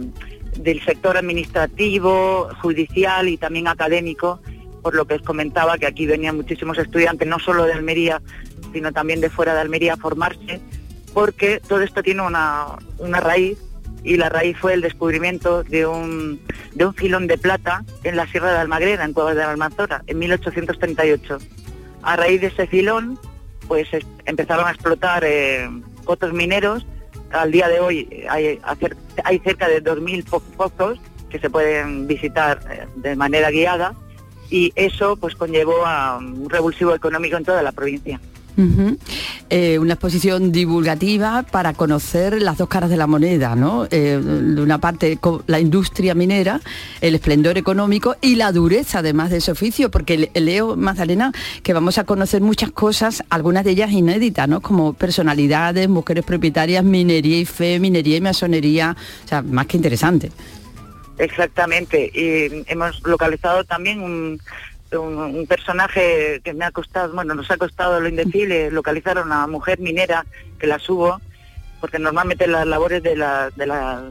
del 0.57 0.85
sector 0.85 1.17
administrativo, 1.17 2.51
judicial 2.61 3.29
y 3.29 3.37
también 3.37 3.69
académico, 3.69 4.41
por 4.83 4.95
lo 4.95 5.07
que 5.07 5.15
os 5.15 5.23
comentaba 5.23 5.79
que 5.79 5.87
aquí 5.87 6.07
venían 6.07 6.37
muchísimos 6.37 6.79
estudiantes, 6.79 7.27
no 7.27 7.39
solo 7.39 7.65
de 7.65 7.73
Almería, 7.73 8.21
sino 8.73 8.93
también 8.93 9.21
de 9.21 9.31
fuera 9.31 9.55
de 9.55 9.61
Almería 9.61 9.95
a 9.95 9.97
formarse, 9.97 10.61
porque 11.13 11.61
todo 11.67 11.83
esto 11.83 12.03
tiene 12.03 12.23
una, 12.23 12.67
una 12.99 13.21
raíz 13.21 13.59
y 14.05 14.17
la 14.17 14.29
raíz 14.29 14.57
fue 14.59 14.75
el 14.75 14.81
descubrimiento 14.81 15.63
de 15.65 15.87
un, 15.87 16.41
de 16.75 16.87
un 16.87 16.95
filón 16.95 17.27
de 17.27 17.39
plata 17.39 17.85
en 18.05 18.17
la 18.17 18.27
Sierra 18.27 18.53
de 18.53 18.59
Almagrera, 18.59 19.05
en 19.05 19.13
Cuevas 19.13 19.35
de 19.37 19.43
la 19.43 19.51
Almanzora, 19.51 20.03
en 20.07 20.19
1838. 20.19 21.39
A 22.03 22.17
raíz 22.17 22.41
de 22.41 22.49
ese 22.49 22.67
filón, 22.67 23.19
pues 23.69 23.87
es- 23.93 24.07
empezaron 24.27 24.67
a 24.67 24.71
explotar 24.73 25.23
eh, 25.25 25.69
mineros. 26.33 26.85
Al 27.31 27.51
día 27.53 27.69
de 27.69 27.81
hoy 27.81 28.25
hay, 28.29 28.59
cerca 29.41 29.69
de 29.69 29.83
2.000 29.83 30.25
po- 30.25 30.41
pozos 30.57 30.99
que 31.31 31.39
se 31.39 31.49
pueden 31.49 32.07
visitar 32.07 32.61
eh, 32.71 32.87
de 32.97 33.17
manera 33.17 33.51
guiada 33.51 33.95
y 34.51 34.71
eso 34.77 35.17
pues 35.17 35.35
conllevó 35.35 35.87
a 35.87 36.19
un 36.19 36.51
revulsivo 36.51 36.95
económico 36.95 37.37
en 37.39 37.45
toda 37.45 37.63
la 37.63 37.73
provincia. 37.73 38.21
Eh, 39.49 39.79
una 39.79 39.95
exposición 39.95 40.53
divulgativa 40.53 41.43
para 41.43 41.73
conocer 41.73 42.41
las 42.41 42.59
dos 42.59 42.69
caras 42.69 42.91
de 42.91 42.97
la 42.97 43.07
moneda, 43.07 43.55
¿no? 43.57 43.87
Eh, 43.91 44.21
de 44.23 44.61
una 44.63 44.79
parte 44.79 45.19
la 45.47 45.59
industria 45.61 46.15
minera, 46.15 46.61
el 47.01 47.15
esplendor 47.15 47.59
económico 47.59 48.17
y 48.21 48.37
la 48.37 48.53
dureza 48.53 48.99
además 49.01 49.31
de 49.31 49.39
ese 49.39 49.53
oficio, 49.53 49.91
porque 49.91 50.19
le- 50.35 50.41
leo, 50.41 50.77
Magdalena, 50.77 51.33
que 51.63 51.73
vamos 51.73 51.99
a 51.99 52.05
conocer 52.05 52.41
muchas 52.43 52.71
cosas, 52.73 53.23
algunas 53.31 53.65
de 53.65 53.71
ellas 53.73 53.91
inéditas, 53.91 54.49
¿no? 54.49 54.61
Como 54.61 54.93
personalidades, 54.93 55.89
mujeres 55.89 56.25
propietarias, 56.25 56.85
minería 56.85 57.39
y 57.39 57.45
fe, 57.45 57.79
minería 57.81 58.17
y 58.17 58.21
masonería, 58.21 58.97
o 59.25 59.29
sea, 59.29 59.43
más 59.43 59.67
que 59.67 59.77
interesante. 59.77 60.31
Exactamente. 61.19 62.11
Y 62.15 62.65
hemos 62.71 63.01
localizado 63.07 63.65
también 63.65 64.01
un, 64.03 64.41
un- 64.97 65.19
un 65.19 65.47
personaje 65.47 66.41
que 66.45 66.55
me 66.55 66.65
ha 66.65 66.71
costado, 66.71 67.13
bueno, 67.15 67.35
nos 67.35 67.51
ha 67.51 67.57
costado 67.57 68.01
lo 68.01 68.09
indecible, 68.09 68.71
localizar 68.71 69.19
a 69.19 69.23
una 69.23 69.47
mujer 69.47 69.79
minera 69.81 70.25
que 70.59 70.67
la 70.67 70.79
subo, 70.79 71.21
porque 71.81 71.99
normalmente 71.99 72.47
las 72.47 72.67
labores 72.67 73.03
de, 73.03 73.17
la- 73.17 73.51
de, 73.51 73.67
la- 73.67 74.05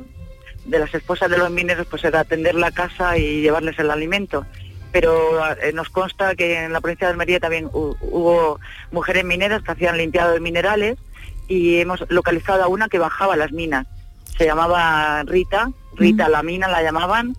de 0.66 0.80
las 0.80 0.94
esposas 0.94 1.30
de 1.30 1.38
los 1.38 1.50
mineros 1.50 1.88
pues 1.88 2.04
era 2.04 2.20
atender 2.22 2.56
la 2.56 2.72
casa 2.72 3.18
y 3.18 3.42
llevarles 3.42 3.78
el 3.80 3.90
alimento. 3.92 4.46
Pero 4.92 5.42
eh, 5.56 5.72
nos 5.74 5.90
consta 5.90 6.36
que 6.36 6.66
en 6.66 6.74
la 6.74 6.82
provincia 6.82 7.08
de 7.08 7.12
Almería 7.14 7.40
también 7.40 7.70
hu- 7.70 7.96
hubo 8.02 8.60
mujeres 8.92 9.24
mineras 9.24 9.64
que 9.64 9.72
hacían 9.72 9.98
limpiado 9.98 10.34
de 10.34 10.42
minerales 10.42 10.98
y 11.48 11.78
hemos 11.80 12.04
localizado 12.10 12.64
a 12.64 12.68
una 12.68 12.90
que 12.90 13.00
bajaba 13.00 13.36
las 13.38 13.52
minas. 13.54 13.88
Se 14.38 14.46
llamaba 14.46 15.24
Rita, 15.24 15.72
Rita 15.96 16.28
la 16.30 16.44
mina 16.44 16.68
la 16.68 16.82
llamaban, 16.84 17.36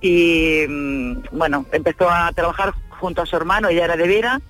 y 0.00 0.64
mm, 0.68 1.14
bueno, 1.32 1.64
empezó 1.72 2.08
a 2.10 2.30
trabajar 2.32 2.74
junto 3.04 3.20
a 3.22 3.26
su 3.26 3.36
hermano, 3.36 3.68
ella 3.68 3.84
era 3.84 3.96
de 3.98 4.08
Vera, 4.08 4.40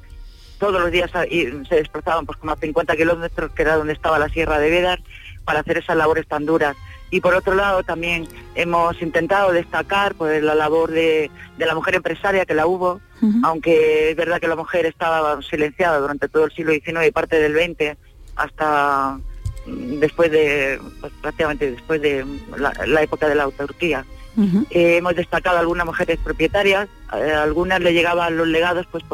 todos 0.58 0.80
los 0.80 0.90
días 0.92 1.12
a- 1.14 1.26
y 1.26 1.50
se 1.68 1.75
desplazaban 1.76 2.25
pues 2.25 2.38
como 2.38 2.52
a 2.52 2.56
50 2.56 2.94
kilómetros, 2.96 3.50
que 3.52 3.62
era 3.62 3.75
donde 3.76 3.92
estaba 3.92 4.18
la 4.20 4.28
Sierra 4.28 4.58
de 4.61 4.70
Vedar, 4.70 5.00
para 5.44 5.61
hacer 5.61 5.78
esas 5.78 5.96
labores 5.96 6.26
tan 6.28 6.46
duras. 6.46 6.76
Y 7.11 7.20
por 7.20 7.34
otro 7.34 7.54
lado 7.54 7.82
también 7.82 8.26
hemos 8.54 9.00
intentado 9.02 9.52
destacar 9.52 10.14
pues 10.14 10.40
la 10.42 10.54
labor 10.54 10.90
de, 10.92 11.30
de 11.58 11.66
la 11.66 11.75
mujer 11.75 11.96
empresaria 11.96 12.46
que 12.46 12.54
la 12.54 12.66
hubo, 12.66 13.00
aunque 13.44 14.11
es 14.11 14.16
verdad 14.16 14.40
que 14.40 14.49
la 14.49 14.56
mujer 14.56 14.87
estaba 14.87 15.40
silenciada 15.42 15.99
durante 15.99 16.28
todo 16.28 16.44
el 16.44 16.52
siglo 16.52 16.73
XIX 16.73 17.06
y 17.08 17.11
parte 17.11 17.38
del 17.40 17.54
XX 17.54 17.96
hasta 18.37 19.18
mm, 19.66 19.99
después 20.00 20.30
de, 20.30 20.80
pues, 21.00 21.12
prácticamente 21.20 21.70
después 21.73 22.00
de 22.02 22.25
la, 22.56 22.73
la 22.87 23.02
época 23.02 23.28
de 23.28 23.34
la 23.34 23.44
autarquía. 23.44 24.04
Eh, 24.36 24.96
hemos 24.96 25.14
destacado 25.14 25.58
algunas 25.58 25.86
mujeres 25.86 26.18
propietarias, 26.18 26.88
eh, 27.16 27.32
algunas 27.32 27.80
le 27.80 27.92
llegaban 27.92 28.36
los 28.36 28.48
legados 28.48 28.86
pues 28.90 29.04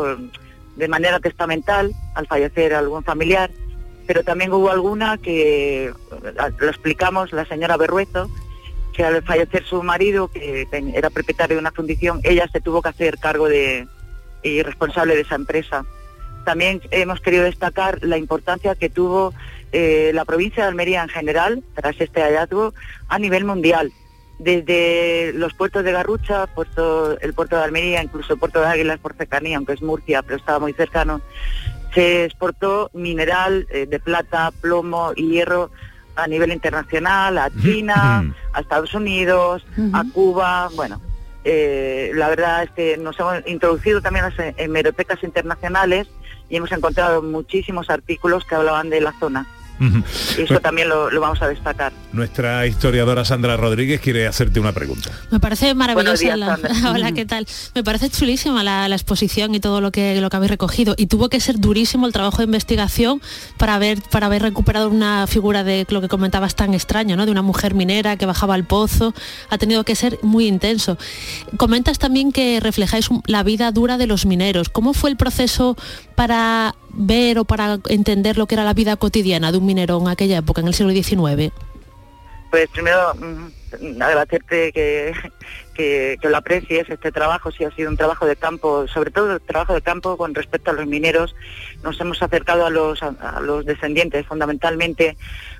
de 0.76 0.88
manera 0.88 1.20
testamental 1.20 1.92
al 2.14 2.26
fallecer 2.26 2.72
algún 2.72 3.04
familiar, 3.04 3.50
pero 4.06 4.24
también 4.24 4.52
hubo 4.52 4.70
alguna 4.70 5.18
que 5.18 5.92
lo 6.58 6.68
explicamos, 6.68 7.32
la 7.32 7.44
señora 7.44 7.76
Berruezo, 7.76 8.30
que 8.94 9.04
al 9.04 9.22
fallecer 9.22 9.64
su 9.64 9.82
marido, 9.82 10.28
que 10.28 10.66
era 10.94 11.10
propietario 11.10 11.56
de 11.56 11.60
una 11.60 11.72
fundición, 11.72 12.20
ella 12.24 12.48
se 12.50 12.60
tuvo 12.60 12.80
que 12.80 12.88
hacer 12.88 13.18
cargo 13.18 13.48
de 13.48 13.86
y 14.42 14.62
responsable 14.62 15.14
de 15.14 15.22
esa 15.22 15.34
empresa. 15.34 15.84
También 16.44 16.80
hemos 16.90 17.20
querido 17.20 17.44
destacar 17.44 17.98
la 18.02 18.16
importancia 18.16 18.74
que 18.74 18.88
tuvo 18.88 19.34
eh, 19.72 20.10
la 20.14 20.24
provincia 20.24 20.62
de 20.62 20.70
Almería 20.70 21.02
en 21.02 21.08
general, 21.08 21.62
tras 21.74 22.00
este 22.00 22.22
hallazgo, 22.22 22.74
a 23.08 23.18
nivel 23.18 23.44
mundial. 23.44 23.92
Desde 24.40 25.32
los 25.34 25.52
puertos 25.52 25.84
de 25.84 25.92
Garrucha, 25.92 26.46
puerto, 26.46 27.18
el 27.20 27.34
puerto 27.34 27.56
de 27.56 27.64
Almería, 27.64 28.02
incluso 28.02 28.32
el 28.32 28.38
puerto 28.38 28.60
de 28.60 28.66
Águilas 28.66 28.98
por 28.98 29.14
cercanía, 29.14 29.58
aunque 29.58 29.74
es 29.74 29.82
Murcia, 29.82 30.22
pero 30.22 30.38
estaba 30.38 30.58
muy 30.58 30.72
cercano, 30.72 31.20
se 31.92 32.24
exportó 32.24 32.90
mineral 32.94 33.66
eh, 33.70 33.84
de 33.86 34.00
plata, 34.00 34.50
plomo 34.62 35.12
y 35.14 35.28
hierro 35.28 35.70
a 36.16 36.26
nivel 36.26 36.52
internacional, 36.52 37.36
a 37.36 37.50
China, 37.62 38.34
a 38.54 38.60
Estados 38.60 38.94
Unidos, 38.94 39.66
a 39.92 40.04
Cuba, 40.12 40.70
bueno, 40.74 41.00
eh, 41.44 42.12
la 42.14 42.28
verdad 42.28 42.64
es 42.64 42.70
que 42.70 42.96
nos 42.96 43.18
hemos 43.20 43.46
introducido 43.46 44.00
también 44.00 44.24
en 44.26 44.36
las 44.36 44.54
hemerotecas 44.58 45.22
internacionales 45.22 46.08
y 46.48 46.56
hemos 46.56 46.72
encontrado 46.72 47.22
muchísimos 47.22 47.90
artículos 47.90 48.44
que 48.44 48.54
hablaban 48.54 48.90
de 48.90 49.00
la 49.00 49.12
zona. 49.18 49.46
Y 49.80 50.42
eso 50.42 50.60
también 50.60 50.88
lo, 50.88 51.10
lo 51.10 51.20
vamos 51.20 51.40
a 51.40 51.48
destacar. 51.48 51.92
Nuestra 52.12 52.66
historiadora 52.66 53.24
Sandra 53.24 53.56
Rodríguez 53.56 54.00
quiere 54.00 54.26
hacerte 54.26 54.60
una 54.60 54.72
pregunta. 54.72 55.10
Me 55.30 55.40
parece 55.40 55.74
maravillosa 55.74 56.22
días, 56.22 56.38
la-. 56.38 56.58
Hola, 56.92 57.12
¿qué 57.12 57.24
tal? 57.24 57.46
Me 57.74 57.82
parece 57.82 58.10
chulísima 58.10 58.62
la, 58.62 58.88
la 58.88 58.94
exposición 58.94 59.54
y 59.54 59.60
todo 59.60 59.80
lo 59.80 59.90
que 59.90 60.20
lo 60.20 60.28
que 60.28 60.36
habéis 60.36 60.50
recogido. 60.50 60.94
Y 60.98 61.06
tuvo 61.06 61.28
que 61.28 61.40
ser 61.40 61.58
durísimo 61.58 62.06
el 62.06 62.12
trabajo 62.12 62.38
de 62.38 62.44
investigación 62.44 63.22
para 63.56 63.74
haber, 63.74 64.02
para 64.02 64.26
haber 64.26 64.42
recuperado 64.42 64.88
una 64.90 65.26
figura 65.26 65.64
de 65.64 65.86
lo 65.88 66.00
que 66.00 66.08
comentabas 66.08 66.54
tan 66.54 66.74
extraño, 66.74 67.16
¿no? 67.16 67.24
De 67.24 67.32
una 67.32 67.42
mujer 67.42 67.74
minera 67.74 68.16
que 68.16 68.26
bajaba 68.26 68.54
al 68.54 68.64
pozo. 68.64 69.14
Ha 69.48 69.58
tenido 69.58 69.84
que 69.84 69.94
ser 69.94 70.18
muy 70.22 70.46
intenso. 70.46 70.98
Comentas 71.56 71.98
también 71.98 72.32
que 72.32 72.60
reflejáis 72.60 73.08
la 73.26 73.42
vida 73.42 73.72
dura 73.72 73.96
de 73.96 74.06
los 74.06 74.26
mineros. 74.26 74.68
¿Cómo 74.68 74.92
fue 74.92 75.10
el 75.10 75.16
proceso 75.16 75.76
para 76.14 76.74
ver 76.92 77.38
o 77.38 77.44
para 77.44 77.78
entender 77.88 78.36
lo 78.38 78.46
que 78.46 78.54
era 78.54 78.64
la 78.64 78.74
vida 78.74 78.96
cotidiana 78.96 79.52
de 79.52 79.58
un 79.58 79.66
minero 79.66 79.98
en 80.00 80.08
aquella 80.08 80.38
época, 80.38 80.60
en 80.60 80.68
el 80.68 80.74
siglo 80.74 80.92
XIX? 80.92 81.52
Pues 82.50 82.68
primero 82.70 83.14
mm, 83.14 84.02
agradecerte 84.02 84.72
que, 84.72 85.12
que, 85.74 86.18
que 86.20 86.28
lo 86.28 86.36
aprecies 86.36 86.88
este 86.88 87.12
trabajo, 87.12 87.50
si 87.50 87.64
ha 87.64 87.70
sido 87.72 87.90
un 87.90 87.96
trabajo 87.96 88.26
de 88.26 88.36
campo, 88.36 88.86
sobre 88.88 89.10
todo 89.10 89.32
el 89.34 89.40
trabajo 89.40 89.74
de 89.74 89.82
campo 89.82 90.16
con 90.16 90.34
respecto 90.34 90.70
a 90.70 90.74
los 90.74 90.86
mineros. 90.86 91.34
Nos 91.82 92.00
hemos 92.00 92.22
acercado 92.22 92.66
a 92.66 92.70
los, 92.70 93.02
a, 93.02 93.08
a 93.08 93.40
los 93.40 93.64
descendientes, 93.64 94.26
fundamentalmente 94.26 95.16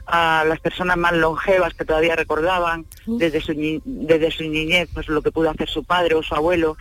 a 0.06 0.44
las 0.46 0.60
personas 0.60 0.96
más 0.96 1.12
longevas 1.12 1.74
que 1.74 1.84
todavía 1.84 2.16
recordaban 2.16 2.84
desde 3.06 3.40
su, 3.40 3.52
desde 3.84 4.30
su 4.30 4.42
niñez 4.42 4.88
pues 4.92 5.08
lo 5.08 5.22
que 5.22 5.30
pudo 5.30 5.50
hacer 5.50 5.68
su 5.68 5.84
padre 5.84 6.14
o 6.16 6.22
su 6.22 6.34
abuelo. 6.34 6.76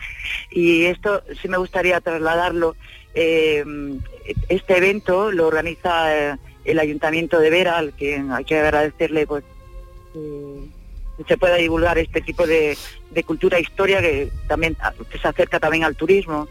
Y 0.50 0.86
esto 0.86 1.22
sí 1.40 1.48
me 1.48 1.58
gustaría 1.58 2.00
trasladarlo. 2.00 2.74
eh, 3.14 3.64
este 4.48 4.76
evento 4.76 5.32
lo 5.32 5.46
organiza 5.46 6.16
eh, 6.16 6.36
el 6.64 6.78
Ayuntamiento 6.78 7.40
de 7.40 7.50
Vera, 7.50 7.78
al 7.78 7.94
que 7.94 8.22
hay 8.30 8.44
que 8.44 8.58
agradecerle 8.58 9.26
pues 9.26 9.42
que 10.12 10.68
se 11.26 11.38
pueda 11.38 11.56
divulgar 11.56 11.98
este 11.98 12.20
tipo 12.20 12.46
de, 12.46 12.76
de 13.10 13.24
cultura 13.24 13.58
e 13.58 13.62
historia 13.62 14.00
que 14.00 14.30
también 14.48 14.76
se 15.20 15.28
acerca 15.28 15.60
también 15.60 15.84
al 15.84 15.96
turismo. 15.96 16.48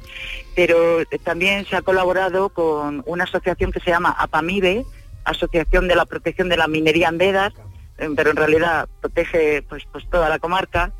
Pero 0.56 1.02
eh, 1.02 1.06
también 1.24 1.66
se 1.66 1.76
ha 1.76 1.82
colaborado 1.82 2.50
con 2.50 3.04
una 3.06 3.24
asociación 3.24 3.72
que 3.72 3.80
se 3.80 3.92
llama 3.92 4.16
APAMIBE, 4.18 4.86
Asociación 5.24 5.88
de 5.88 5.96
la 5.96 6.06
Protección 6.06 6.50
de 6.50 6.58
la 6.58 6.68
Minería 6.68 7.12
eh, 7.12 8.10
pero 8.16 8.32
en 8.32 8.38
realidad 8.38 8.88
protege 9.02 9.62
pues, 9.64 9.84
pues 9.92 10.10
toda 10.10 10.30
la 10.30 10.40
comarca. 10.40 10.92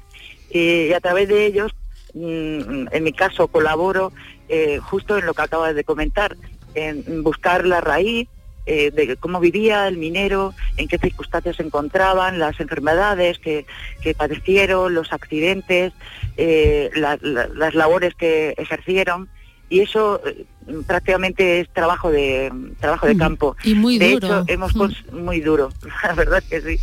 Y, 0.50 0.88
y 0.88 0.94
a 0.94 1.00
través 1.00 1.28
de 1.30 1.46
ellos, 1.46 1.72
mm, 2.14 2.88
en 2.92 3.04
mi 3.04 3.14
caso, 3.14 3.48
colaboro 3.48 4.12
eh, 4.48 4.80
justo 4.80 5.18
en 5.18 5.26
lo 5.26 5.34
que 5.34 5.44
acabas 5.44 5.76
de 5.76 5.84
comentar, 5.84 6.36
en 6.74 7.24
buscar 7.24 7.66
la 7.66 7.82
raíz 7.82 8.28
eh, 8.66 8.92
de 8.92 9.16
cómo 9.18 9.40
vivía 9.40 9.88
el 9.88 9.98
minero, 9.98 10.54
en 10.78 10.88
qué 10.88 10.98
circunstancias 10.98 11.56
se 11.56 11.64
encontraban, 11.64 12.38
las 12.40 12.60
enfermedades 12.60 13.40
que, 13.40 13.66
que 14.02 14.14
padecieron, 14.14 14.94
los 14.94 15.12
accidentes, 15.14 15.94
eh, 16.38 16.90
la- 16.96 17.18
la- 17.22 17.48
las 17.48 17.74
labores 17.76 18.14
que 18.16 18.54
ejercieron. 18.58 19.28
Y 19.72 19.82
eso 19.82 20.20
eh, 20.26 20.46
prácticamente 20.88 21.60
es 21.60 21.70
trabajo 21.70 22.12
de 22.12 22.52
trabajo 22.80 23.06
de 23.08 23.16
campo. 23.18 23.56
Y 23.64 23.76
muy 23.76 23.98
de 24.00 24.12
duro. 24.14 24.28
hecho, 24.28 24.44
hemos 24.48 24.74
muy 25.12 25.42
duro, 25.42 25.70
la 26.04 26.14
verdad 26.14 26.44
que 26.50 26.62
sí. 26.62 26.80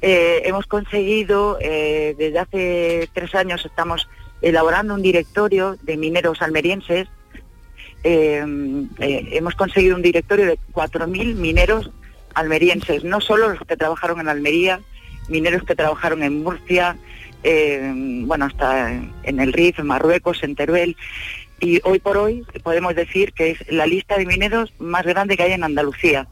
Hemos 0.00 0.66
conseguido, 0.66 1.56
desde 1.60 2.38
hace 2.38 3.08
tres 3.12 3.34
años 3.34 3.64
estamos 3.64 4.08
elaborando 4.40 4.94
un 4.94 5.02
directorio 5.02 5.76
de 5.82 5.96
mineros 5.96 6.42
almerienses 6.42 7.08
eh, 8.04 8.44
eh, 8.98 9.28
hemos 9.32 9.54
conseguido 9.54 9.96
un 9.96 10.02
directorio 10.02 10.46
de 10.46 10.58
4.000 10.72 11.34
mineros 11.34 11.90
almerienses, 12.34 13.04
no 13.04 13.20
solo 13.20 13.48
los 13.48 13.60
que 13.60 13.76
trabajaron 13.76 14.20
en 14.20 14.28
Almería, 14.28 14.80
mineros 15.28 15.62
que 15.64 15.74
trabajaron 15.74 16.22
en 16.22 16.42
Murcia, 16.42 16.96
eh, 17.44 17.92
bueno, 18.24 18.46
hasta 18.46 18.92
en 18.92 19.40
el 19.40 19.52
Rif, 19.52 19.78
en 19.78 19.86
Marruecos, 19.86 20.42
en 20.42 20.54
Teruel. 20.54 20.96
Y 21.60 21.80
hoy 21.84 22.00
por 22.00 22.16
hoy 22.16 22.44
podemos 22.62 22.94
decir 22.94 23.32
que 23.32 23.52
es 23.52 23.70
la 23.70 23.86
lista 23.86 24.16
de 24.16 24.26
mineros 24.26 24.72
más 24.78 25.04
grande 25.04 25.36
que 25.36 25.44
hay 25.44 25.52
en 25.52 25.64
Andalucía. 25.64 26.26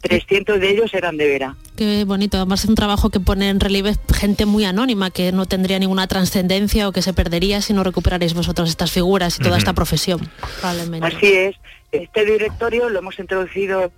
300 0.00 0.60
de 0.60 0.70
ellos 0.70 0.94
eran 0.94 1.16
de 1.16 1.26
Vera. 1.26 1.56
Qué 1.76 2.04
bonito, 2.04 2.36
además 2.36 2.62
es 2.64 2.68
un 2.70 2.74
trabajo 2.74 3.10
que 3.10 3.20
pone 3.20 3.48
en 3.48 3.60
relieve 3.60 3.94
gente 4.14 4.46
muy 4.46 4.64
anónima, 4.64 5.10
que 5.10 5.32
no 5.32 5.46
tendría 5.46 5.78
ninguna 5.78 6.06
trascendencia 6.06 6.88
o 6.88 6.92
que 6.92 7.02
se 7.02 7.12
perdería 7.12 7.60
si 7.62 7.72
no 7.72 7.84
recuperaréis 7.84 8.34
vosotros 8.34 8.68
estas 8.68 8.90
figuras 8.92 9.38
y 9.38 9.42
toda 9.42 9.58
esta 9.58 9.72
profesión. 9.72 10.20
Probablemente. 10.60 11.06
Así 11.06 11.32
es. 11.32 11.56
Este 11.92 12.24
directorio 12.24 12.88
lo 12.88 12.98
hemos 12.98 13.18
introducido 13.18 13.90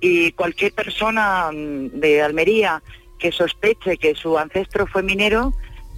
y 0.00 0.32
cualquier 0.32 0.72
persona 0.72 1.50
mm, 1.52 1.98
de 2.00 2.22
Almería 2.22 2.82
que 3.18 3.32
sospeche 3.32 3.96
que 3.98 4.14
su 4.14 4.36
ancestro 4.38 4.86
fue 4.86 5.02
minero, 5.02 5.52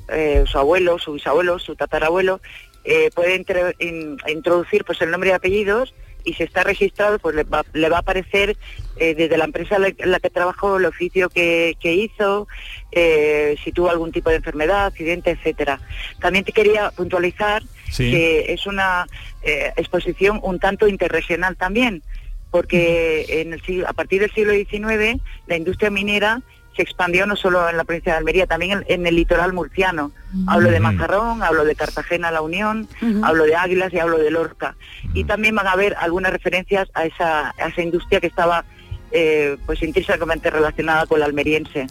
eh, 0.08 0.44
su 0.46 0.58
abuelo, 0.58 0.98
su 0.98 1.12
bisabuelo, 1.14 1.58
su 1.58 1.74
tatarabuelo, 1.74 2.40
eh, 2.84 3.08
puede 3.14 3.42
in- 3.78 4.18
introducir 4.28 4.84
pues 4.84 5.00
el 5.00 5.10
nombre 5.10 5.30
y 5.30 5.32
apellidos 5.32 5.94
y 6.24 6.34
si 6.34 6.42
está 6.42 6.62
registrado 6.62 7.18
pues 7.18 7.34
le 7.34 7.44
va, 7.44 7.64
le 7.72 7.88
va 7.88 7.96
a 7.98 8.00
aparecer 8.00 8.56
eh, 8.96 9.14
desde 9.14 9.36
la 9.36 9.44
empresa 9.44 9.76
en 9.76 10.10
la, 10.10 10.20
que 10.20 10.30
trabajó 10.30 10.76
el 10.78 10.86
oficio 10.86 11.28
que, 11.28 11.76
que 11.80 11.94
hizo, 11.94 12.48
eh, 12.92 13.56
si 13.62 13.72
tuvo 13.72 13.90
algún 13.90 14.12
tipo 14.12 14.30
de 14.30 14.36
enfermedad, 14.36 14.86
accidente, 14.86 15.30
etcétera. 15.30 15.80
También 16.20 16.44
te 16.44 16.52
quería 16.52 16.90
puntualizar 16.90 17.62
Sí. 17.90 18.10
que 18.10 18.52
es 18.52 18.66
una 18.66 19.06
eh, 19.42 19.70
exposición 19.76 20.40
un 20.42 20.58
tanto 20.58 20.88
interregional 20.88 21.56
también, 21.56 22.02
porque 22.50 23.26
en 23.40 23.52
el 23.52 23.62
siglo- 23.62 23.86
a 23.88 23.92
partir 23.92 24.20
del 24.20 24.32
siglo 24.32 24.52
XIX 24.52 25.20
la 25.46 25.56
industria 25.56 25.90
minera 25.90 26.40
se 26.74 26.82
expandió 26.82 27.26
no 27.26 27.36
solo 27.36 27.68
en 27.68 27.76
la 27.76 27.84
provincia 27.84 28.12
de 28.12 28.18
Almería, 28.18 28.46
también 28.46 28.72
en, 28.72 28.84
en 28.88 29.06
el 29.06 29.16
litoral 29.16 29.52
murciano. 29.52 30.12
Hablo 30.46 30.70
de 30.70 30.80
Mazarrón, 30.80 31.42
hablo 31.42 31.64
de 31.64 31.74
Cartagena, 31.76 32.30
La 32.30 32.42
Unión, 32.42 32.88
hablo 33.22 33.44
de 33.44 33.54
Águilas 33.54 33.92
y 33.92 33.98
hablo 33.98 34.18
de 34.18 34.30
Lorca. 34.30 34.74
Y 35.12 35.24
también 35.24 35.54
van 35.54 35.68
a 35.68 35.72
haber 35.72 35.94
algunas 35.98 36.32
referencias 36.32 36.88
a 36.94 37.04
esa, 37.04 37.50
a 37.50 37.68
esa 37.68 37.82
industria 37.82 38.20
que 38.20 38.26
estaba 38.26 38.64
eh, 39.12 39.56
pues 39.66 39.80
intrínsecamente 39.82 40.50
relacionada 40.50 41.06
con 41.06 41.20
la 41.20 41.26
almeriense. 41.26 41.86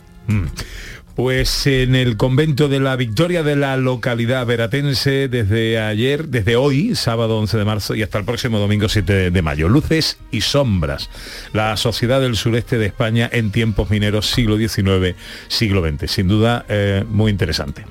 Mm. 1.13 1.15
Pues 1.15 1.67
en 1.67 1.95
el 1.95 2.17
convento 2.17 2.67
de 2.67 2.79
la 2.79 2.95
Victoria 2.95 3.43
de 3.43 3.55
la 3.55 3.77
localidad 3.77 4.45
veratense 4.45 5.27
desde 5.27 5.79
ayer, 5.79 6.27
desde 6.27 6.55
hoy, 6.55 6.95
sábado 6.95 7.37
11 7.39 7.57
de 7.57 7.65
marzo 7.65 7.95
y 7.95 8.03
hasta 8.03 8.17
el 8.17 8.25
próximo 8.25 8.59
domingo 8.59 8.89
7 8.89 9.31
de 9.31 9.41
mayo. 9.41 9.69
Luces 9.69 10.17
y 10.31 10.41
sombras. 10.41 11.09
La 11.53 11.77
sociedad 11.77 12.19
del 12.19 12.35
sureste 12.35 12.77
de 12.77 12.87
España 12.87 13.29
en 13.31 13.51
tiempos 13.51 13.89
mineros 13.89 14.27
siglo 14.27 14.57
XIX, 14.57 15.15
siglo 15.47 15.87
XX. 15.87 16.11
Sin 16.11 16.27
duda, 16.27 16.65
eh, 16.67 17.03
muy 17.07 17.31
interesante. 17.31 17.85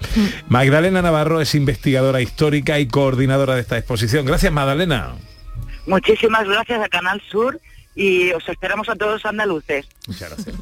Magdalena 0.49 1.03
Navarro 1.03 1.41
es 1.41 1.55
investigadora 1.55 2.21
histórica 2.21 2.79
y 2.81 2.89
coordinadora 2.89 3.55
de 3.55 3.61
esta 3.61 3.79
exposición. 3.79 4.27
Gracias, 4.27 4.53
Magdalena. 4.53 5.15
Muchísimas 5.87 6.47
gracias 6.49 6.83
a 6.83 6.89
Canal 6.89 7.21
Sur 7.31 7.61
y 7.95 8.33
os 8.33 8.49
esperamos 8.49 8.89
a 8.89 8.97
todos 8.97 9.25
andaluces. 9.27 9.87
Muchas 10.07 10.31
gracias. 10.31 10.57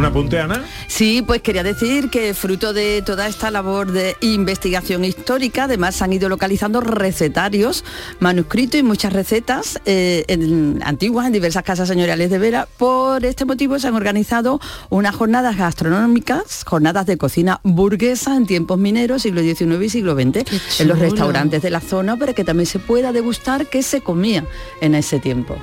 ¿Un 0.00 0.06
apunte, 0.06 0.40
Ana? 0.40 0.64
Sí, 0.86 1.20
pues 1.26 1.42
quería 1.42 1.62
decir 1.62 2.08
que 2.08 2.32
fruto 2.32 2.72
de 2.72 3.02
toda 3.04 3.28
esta 3.28 3.50
labor 3.50 3.92
de 3.92 4.16
investigación 4.22 5.04
histórica, 5.04 5.64
además 5.64 5.96
se 5.96 6.04
han 6.04 6.12
ido 6.14 6.30
localizando 6.30 6.80
recetarios, 6.80 7.84
manuscritos 8.18 8.80
y 8.80 8.82
muchas 8.82 9.12
recetas 9.12 9.78
eh, 9.84 10.24
en- 10.28 10.80
antiguas 10.86 11.26
en 11.26 11.34
diversas 11.34 11.64
casas 11.64 11.86
señoriales 11.86 12.30
de 12.30 12.38
Vera. 12.38 12.66
Por 12.78 13.26
este 13.26 13.44
motivo 13.44 13.78
se 13.78 13.88
han 13.88 13.94
organizado 13.94 14.58
unas 14.88 15.14
jornadas 15.14 15.58
gastronómicas, 15.58 16.64
jornadas 16.64 17.04
de 17.04 17.18
cocina 17.18 17.60
burguesa 17.62 18.34
en 18.38 18.46
tiempos 18.46 18.78
mineros, 18.78 19.20
siglo 19.20 19.42
XIX 19.42 19.82
y 19.84 19.88
siglo 19.90 20.14
XX, 20.14 20.80
en 20.80 20.88
los 20.88 20.98
restaurantes 20.98 21.60
de 21.60 21.68
la 21.68 21.80
zona 21.82 22.16
para 22.16 22.32
que 22.32 22.42
también 22.42 22.64
se 22.64 22.78
pueda 22.78 23.12
degustar 23.12 23.66
qué 23.66 23.82
se 23.82 24.00
comía 24.00 24.46
en 24.80 24.94
ese 24.94 25.18
tiempo. 25.18 25.58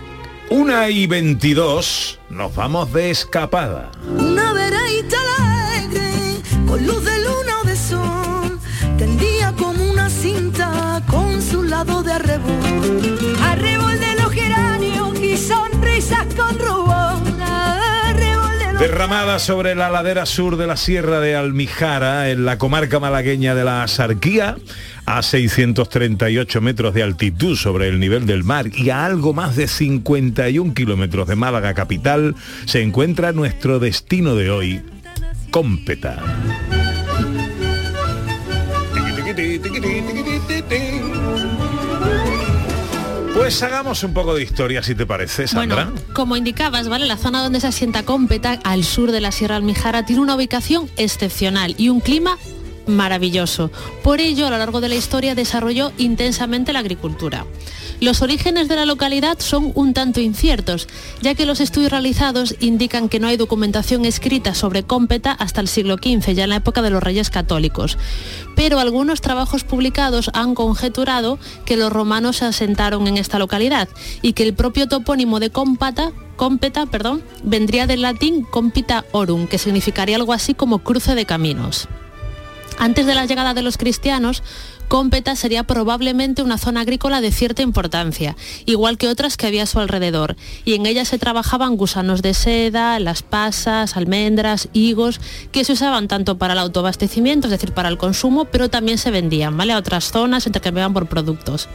Una 0.49 0.89
y 0.89 1.07
22, 1.07 2.19
nos 2.29 2.55
vamos 2.55 2.93
de 2.93 3.12
escapada. 3.12 3.91
Una 4.17 4.53
veraita 4.53 5.17
alegre, 5.39 6.41
con 6.65 6.88
luz 6.88 7.03
de 7.03 7.17
luna 7.17 7.62
o 7.62 7.67
de 7.67 7.75
sol, 7.75 8.60
tendía 8.97 9.51
como 9.53 9.83
una 9.83 10.10
cinta 10.10 11.03
con 11.07 11.41
su 11.41 11.63
lado 11.63 12.01
de 12.01 12.13
arrebol. 12.13 13.37
Derramada 18.88 19.38
sobre 19.39 19.76
la 19.76 19.89
ladera 19.89 20.26
sur 20.26 20.56
de 20.56 20.65
la 20.65 20.78
Sierra 20.78 21.19
de 21.19 21.36
Almijara, 21.36 22.30
en 22.30 22.45
la 22.45 22.58
comarca 22.58 23.02
malagueña 23.02 23.54
de 23.54 23.65
la 23.65 23.84
Asarquía, 23.84 24.56
a 25.06 25.21
638 25.21 26.62
metros 26.62 26.93
de 26.93 27.04
altitud 27.04 27.58
sobre 27.58 27.89
el 27.89 28.00
nivel 28.00 28.26
del 28.26 28.45
mar 28.45 28.67
y 28.73 28.89
a 28.89 29.04
algo 29.04 29.34
más 29.34 29.58
de 29.58 29.67
51 29.67 30.73
kilómetros 30.73 31.28
de 31.28 31.36
Málaga 31.36 31.73
capital, 31.73 32.34
se 32.65 32.82
encuentra 32.82 33.34
nuestro 33.34 33.80
destino 33.80 34.36
de 34.36 34.52
hoy, 34.52 34.82
Cómpeta. 35.52 36.23
Pues 43.47 43.63
hagamos 43.63 44.03
un 44.03 44.13
poco 44.13 44.36
de 44.36 44.43
historia, 44.43 44.83
si 44.83 44.93
te 44.93 45.05
parece, 45.05 45.47
Sandra. 45.47 45.86
Bueno, 45.86 46.01
como 46.12 46.36
indicabas, 46.36 46.89
¿vale? 46.89 47.05
La 47.05 47.15
zona 47.15 47.41
donde 47.41 47.62
se 47.62 47.67
asienta 47.67 48.03
Cómpeta, 48.03 48.60
al 48.65 48.83
sur 48.83 49.13
de 49.13 49.21
la 49.21 49.31
Sierra 49.31 49.55
Almijara, 49.55 50.05
tiene 50.05 50.21
una 50.21 50.36
ubicación 50.36 50.89
excepcional 50.97 51.73
y 51.77 51.88
un 51.88 52.01
clima 52.01 52.38
maravilloso. 52.88 53.71
Por 54.04 54.19
ello, 54.19 54.47
a 54.47 54.50
lo 54.50 54.58
largo 54.58 54.82
de 54.82 54.89
la 54.89 54.95
historia 54.95 55.36
desarrolló 55.36 55.91
intensamente 55.97 56.73
la 56.73 56.80
agricultura. 56.80 57.45
Los 58.00 58.21
orígenes 58.21 58.67
de 58.67 58.76
la 58.76 58.86
localidad 58.86 59.39
son 59.39 59.71
un 59.73 59.93
tanto 59.93 60.21
inciertos, 60.21 60.88
ya 61.21 61.34
que 61.34 61.47
los 61.47 61.60
estudios 61.60 61.91
realizados 61.91 62.56
indican 62.60 63.10
que 63.10 63.19
no 63.19 63.28
hay 63.28 63.38
documentación 63.38 64.06
escrita 64.06 64.54
sobre 64.54 64.84
Cómpeta 64.84 65.32
hasta 65.32 65.62
el 65.62 65.67
siglo 65.67 65.95
XV, 65.95 66.34
ya 66.34 66.43
en 66.43 66.52
la 66.52 66.58
época 66.58 66.84
de 66.84 66.91
los 66.91 67.02
reyes 67.02 67.32
católicos. 67.32 67.97
Pero 68.56 68.80
algunos 68.80 69.21
trabajos 69.21 69.63
publicados 69.63 70.30
han 70.34 70.54
conjeturado 70.54 71.39
que 71.65 71.76
los 71.76 71.91
romanos 71.91 72.38
se 72.38 72.45
asentaron 72.45 73.08
en 73.08 73.17
esta 73.17 73.39
localidad 73.39 73.89
y 74.21 74.34
que 74.34 74.43
el 74.43 74.54
propio 74.54 74.88
topónimo 74.88 75.39
de 75.39 75.50
Cómpata 75.50 76.12
Cómpeta, 76.38 76.86
perdón, 76.86 77.23
vendría 77.43 77.88
del 77.88 78.04
latín 78.04 78.43
compita 78.43 79.06
orum, 79.12 79.47
que 79.47 79.58
significaría 79.58 80.15
algo 80.15 80.34
así 80.34 80.54
como 80.54 80.80
cruce 80.80 81.15
de 81.15 81.26
caminos. 81.26 81.89
Antes 82.77 83.07
de 83.07 83.15
la 83.15 83.25
llegada 83.25 83.53
de 83.55 83.63
los 83.63 83.77
cristianos, 83.77 84.43
Cómpeta 84.87 85.35
sería 85.35 85.63
probablemente 85.63 86.43
una 86.43 86.57
zona 86.57 86.81
agrícola 86.81 87.21
de 87.21 87.31
cierta 87.31 87.61
importancia, 87.61 88.37
igual 88.65 88.97
que 88.97 89.07
otras 89.07 89.35
que 89.35 89.47
había 89.47 89.63
a 89.63 89.65
su 89.65 89.79
alrededor, 89.79 90.37
y 90.63 90.75
en 90.75 90.85
ella 90.85 91.03
se 91.03 91.17
trabajaban 91.17 91.75
gusanos 91.75 92.21
de 92.21 92.33
seda, 92.33 92.99
las 92.99 93.23
pasas, 93.23 93.97
almendras, 93.97 94.69
higos, 94.73 95.19
que 95.51 95.65
se 95.65 95.73
usaban 95.73 96.07
tanto 96.07 96.37
para 96.37 96.53
el 96.53 96.59
autoabastecimiento, 96.59 97.47
es 97.47 97.51
decir, 97.51 97.73
para 97.73 97.89
el 97.89 97.97
consumo, 97.97 98.45
pero 98.45 98.69
también 98.69 98.97
se 98.97 99.11
vendían, 99.11 99.57
¿vale? 99.57 99.73
A 99.73 99.77
otras 99.77 100.11
zonas, 100.11 100.45
intercambiaban 100.45 100.93
por 100.93 101.07
productos. 101.07 101.67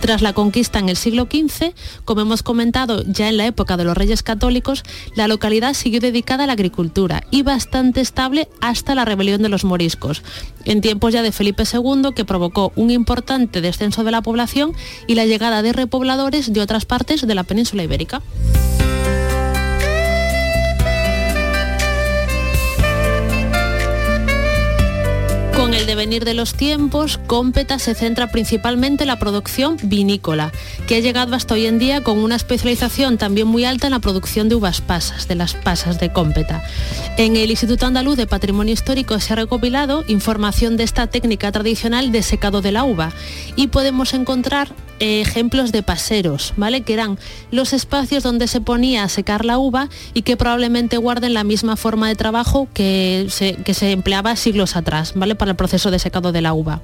Tras 0.00 0.22
la 0.22 0.34
conquista 0.34 0.78
en 0.78 0.88
el 0.88 0.96
siglo 0.96 1.24
XV, 1.24 1.72
como 2.04 2.20
hemos 2.20 2.42
comentado 2.42 3.02
ya 3.06 3.28
en 3.28 3.36
la 3.36 3.46
época 3.46 3.76
de 3.76 3.84
los 3.84 3.96
reyes 3.96 4.22
católicos, 4.22 4.82
la 5.14 5.26
localidad 5.26 5.74
siguió 5.74 6.00
dedicada 6.00 6.44
a 6.44 6.46
la 6.46 6.52
agricultura 6.52 7.24
y 7.30 7.42
bastante 7.42 8.00
estable 8.00 8.48
hasta 8.60 8.94
la 8.94 9.04
rebelión 9.04 9.42
de 9.42 9.48
los 9.48 9.64
moriscos, 9.64 10.22
en 10.64 10.80
tiempos 10.80 11.12
ya 11.12 11.22
de 11.22 11.32
Felipe 11.32 11.64
II, 11.70 12.12
que 12.14 12.24
provocó 12.24 12.72
un 12.76 12.90
importante 12.90 13.60
descenso 13.60 14.04
de 14.04 14.10
la 14.10 14.22
población 14.22 14.72
y 15.06 15.14
la 15.14 15.26
llegada 15.26 15.62
de 15.62 15.72
repobladores 15.72 16.52
de 16.52 16.60
otras 16.60 16.84
partes 16.84 17.26
de 17.26 17.34
la 17.34 17.44
península 17.44 17.82
ibérica. 17.82 18.22
Con 25.56 25.72
el 25.72 25.86
devenir 25.86 26.26
de 26.26 26.34
los 26.34 26.52
tiempos, 26.52 27.18
Cómpeta 27.26 27.78
se 27.78 27.94
centra 27.94 28.30
principalmente 28.30 29.04
en 29.04 29.08
la 29.08 29.18
producción 29.18 29.78
vinícola, 29.82 30.52
que 30.86 30.96
ha 30.96 31.00
llegado 31.00 31.34
hasta 31.34 31.54
hoy 31.54 31.64
en 31.64 31.78
día 31.78 32.02
con 32.02 32.18
una 32.18 32.36
especialización 32.36 33.16
también 33.16 33.48
muy 33.48 33.64
alta 33.64 33.86
en 33.86 33.92
la 33.92 33.98
producción 33.98 34.50
de 34.50 34.54
uvas 34.54 34.82
pasas, 34.82 35.28
de 35.28 35.34
las 35.34 35.54
pasas 35.54 35.98
de 35.98 36.12
Cómpeta. 36.12 36.62
En 37.16 37.36
el 37.36 37.50
Instituto 37.50 37.86
Andaluz 37.86 38.18
de 38.18 38.26
Patrimonio 38.26 38.74
Histórico 38.74 39.18
se 39.18 39.32
ha 39.32 39.36
recopilado 39.36 40.04
información 40.08 40.76
de 40.76 40.84
esta 40.84 41.06
técnica 41.06 41.50
tradicional 41.52 42.12
de 42.12 42.22
secado 42.22 42.60
de 42.60 42.72
la 42.72 42.84
uva 42.84 43.12
y 43.56 43.68
podemos 43.68 44.12
encontrar 44.12 44.68
ejemplos 45.00 45.72
de 45.72 45.82
paseros, 45.82 46.54
¿vale? 46.56 46.82
Que 46.82 46.94
eran 46.94 47.18
los 47.50 47.72
espacios 47.72 48.22
donde 48.22 48.48
se 48.48 48.60
ponía 48.60 49.04
a 49.04 49.08
secar 49.08 49.44
la 49.44 49.58
uva 49.58 49.88
y 50.14 50.22
que 50.22 50.36
probablemente 50.36 50.96
guarden 50.96 51.34
la 51.34 51.44
misma 51.44 51.76
forma 51.76 52.08
de 52.08 52.14
trabajo 52.14 52.68
que 52.72 53.26
se, 53.28 53.54
que 53.54 53.74
se 53.74 53.92
empleaba 53.92 54.36
siglos 54.36 54.76
atrás, 54.76 55.12
¿vale? 55.14 55.34
Para 55.34 55.52
el 55.52 55.56
proceso 55.56 55.90
de 55.90 55.98
secado 55.98 56.32
de 56.32 56.40
la 56.40 56.54
uva. 56.54 56.82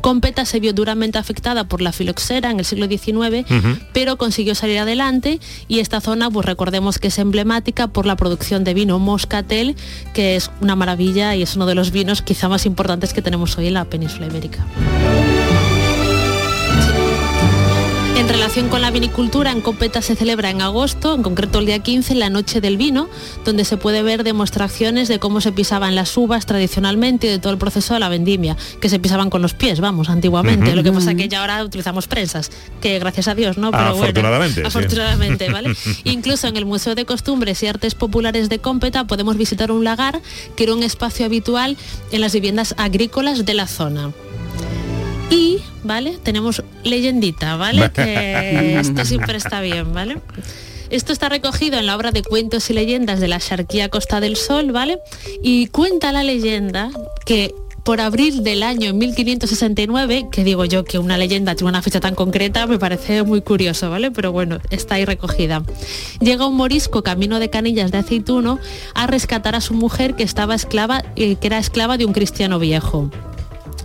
Cómpeta 0.00 0.44
se 0.44 0.60
vio 0.60 0.72
duramente 0.72 1.18
afectada 1.18 1.64
por 1.64 1.82
la 1.82 1.92
filoxera 1.92 2.50
en 2.50 2.58
el 2.58 2.64
siglo 2.64 2.86
XIX, 2.86 3.46
pero 3.92 4.16
consiguió 4.16 4.54
salir 4.54 4.78
adelante 4.78 5.40
y 5.68 5.80
esta 5.80 6.00
zona, 6.00 6.30
pues 6.30 6.46
recordemos 6.46 6.98
que 6.98 7.08
es 7.08 7.18
emblemática 7.18 7.88
por 7.88 8.06
la 8.06 8.16
producción 8.16 8.64
de 8.64 8.74
vino 8.74 8.98
moscatel, 8.98 9.76
que 10.14 10.36
es 10.36 10.50
una 10.60 10.74
maravilla 10.74 11.34
y 11.34 11.42
es 11.42 11.56
uno 11.56 11.66
de 11.66 11.74
los 11.74 11.90
vinos 11.90 12.22
quizá 12.22 12.48
más 12.48 12.66
importantes 12.66 13.12
que 13.12 13.22
tenemos 13.22 13.58
hoy 13.58 13.66
en 13.66 13.74
la 13.74 13.84
península 13.84 14.26
ibérica. 14.26 14.64
En 18.20 18.28
relación 18.28 18.68
con 18.68 18.82
la 18.82 18.90
vinicultura, 18.90 19.50
en 19.50 19.62
Copeta 19.62 20.02
se 20.02 20.14
celebra 20.14 20.50
en 20.50 20.60
agosto, 20.60 21.14
en 21.14 21.22
concreto 21.22 21.58
el 21.58 21.64
día 21.64 21.78
15, 21.78 22.14
la 22.16 22.28
Noche 22.28 22.60
del 22.60 22.76
Vino, 22.76 23.08
donde 23.46 23.64
se 23.64 23.78
puede 23.78 24.02
ver 24.02 24.24
demostraciones 24.24 25.08
de 25.08 25.18
cómo 25.18 25.40
se 25.40 25.52
pisaban 25.52 25.94
las 25.94 26.14
uvas 26.18 26.44
tradicionalmente 26.44 27.28
y 27.28 27.30
de 27.30 27.38
todo 27.38 27.50
el 27.50 27.58
proceso 27.58 27.94
de 27.94 28.00
la 28.00 28.10
vendimia, 28.10 28.58
que 28.78 28.90
se 28.90 28.98
pisaban 28.98 29.30
con 29.30 29.40
los 29.40 29.54
pies, 29.54 29.80
vamos, 29.80 30.10
antiguamente. 30.10 30.76
Lo 30.76 30.82
que 30.82 30.92
pasa 30.92 31.14
que 31.14 31.28
ya 31.28 31.40
ahora 31.40 31.64
utilizamos 31.64 32.08
prensas, 32.08 32.50
que 32.82 32.98
gracias 32.98 33.26
a 33.26 33.34
Dios, 33.34 33.56
¿no? 33.56 33.70
Pero 33.70 33.84
afortunadamente. 33.84 34.60
Bueno, 34.60 34.68
afortunadamente, 34.68 35.50
¿vale? 35.50 35.74
Incluso 36.04 36.46
en 36.46 36.58
el 36.58 36.66
Museo 36.66 36.94
de 36.94 37.06
Costumbres 37.06 37.62
y 37.62 37.68
Artes 37.68 37.94
Populares 37.94 38.50
de 38.50 38.58
Cómpeta 38.58 39.06
podemos 39.06 39.38
visitar 39.38 39.72
un 39.72 39.82
lagar, 39.82 40.20
que 40.56 40.64
era 40.64 40.74
un 40.74 40.82
espacio 40.82 41.24
habitual 41.24 41.78
en 42.12 42.20
las 42.20 42.34
viviendas 42.34 42.74
agrícolas 42.76 43.46
de 43.46 43.54
la 43.54 43.66
zona. 43.66 44.12
Y, 45.30 45.58
¿vale? 45.84 46.18
Tenemos 46.22 46.62
leyendita, 46.84 47.56
¿vale? 47.56 47.90
Que 47.92 48.78
esto 48.80 49.04
siempre 49.04 49.38
está 49.38 49.60
bien, 49.60 49.92
¿vale? 49.92 50.18
Esto 50.90 51.12
está 51.12 51.28
recogido 51.28 51.78
en 51.78 51.86
la 51.86 51.96
obra 51.96 52.10
de 52.10 52.22
cuentos 52.22 52.68
y 52.68 52.72
leyendas 52.72 53.20
de 53.20 53.28
la 53.28 53.38
Sharquía 53.38 53.88
Costa 53.88 54.20
del 54.20 54.36
Sol, 54.36 54.72
¿vale? 54.72 54.98
Y 55.40 55.68
cuenta 55.68 56.10
la 56.10 56.24
leyenda 56.24 56.90
que 57.24 57.54
por 57.84 58.00
abril 58.00 58.44
del 58.44 58.62
año 58.62 58.92
1569, 58.92 60.26
que 60.30 60.44
digo 60.44 60.64
yo 60.64 60.84
que 60.84 60.98
una 60.98 61.16
leyenda 61.16 61.54
tiene 61.54 61.70
una 61.70 61.82
fecha 61.82 62.00
tan 62.00 62.14
concreta, 62.14 62.66
me 62.66 62.78
parece 62.78 63.22
muy 63.22 63.40
curioso, 63.40 63.88
¿vale? 63.88 64.10
Pero 64.10 64.32
bueno, 64.32 64.58
está 64.70 64.96
ahí 64.96 65.04
recogida. 65.04 65.62
Llega 66.20 66.46
un 66.46 66.56
morisco 66.56 67.02
camino 67.02 67.38
de 67.38 67.50
canillas 67.50 67.90
de 67.90 67.98
aceituno 67.98 68.58
a 68.94 69.06
rescatar 69.06 69.54
a 69.54 69.60
su 69.60 69.74
mujer 69.74 70.14
que 70.14 70.24
estaba 70.24 70.54
esclava, 70.54 71.04
eh, 71.16 71.36
que 71.36 71.46
era 71.46 71.58
esclava 71.58 71.96
de 71.96 72.04
un 72.04 72.12
cristiano 72.12 72.58
viejo. 72.58 73.10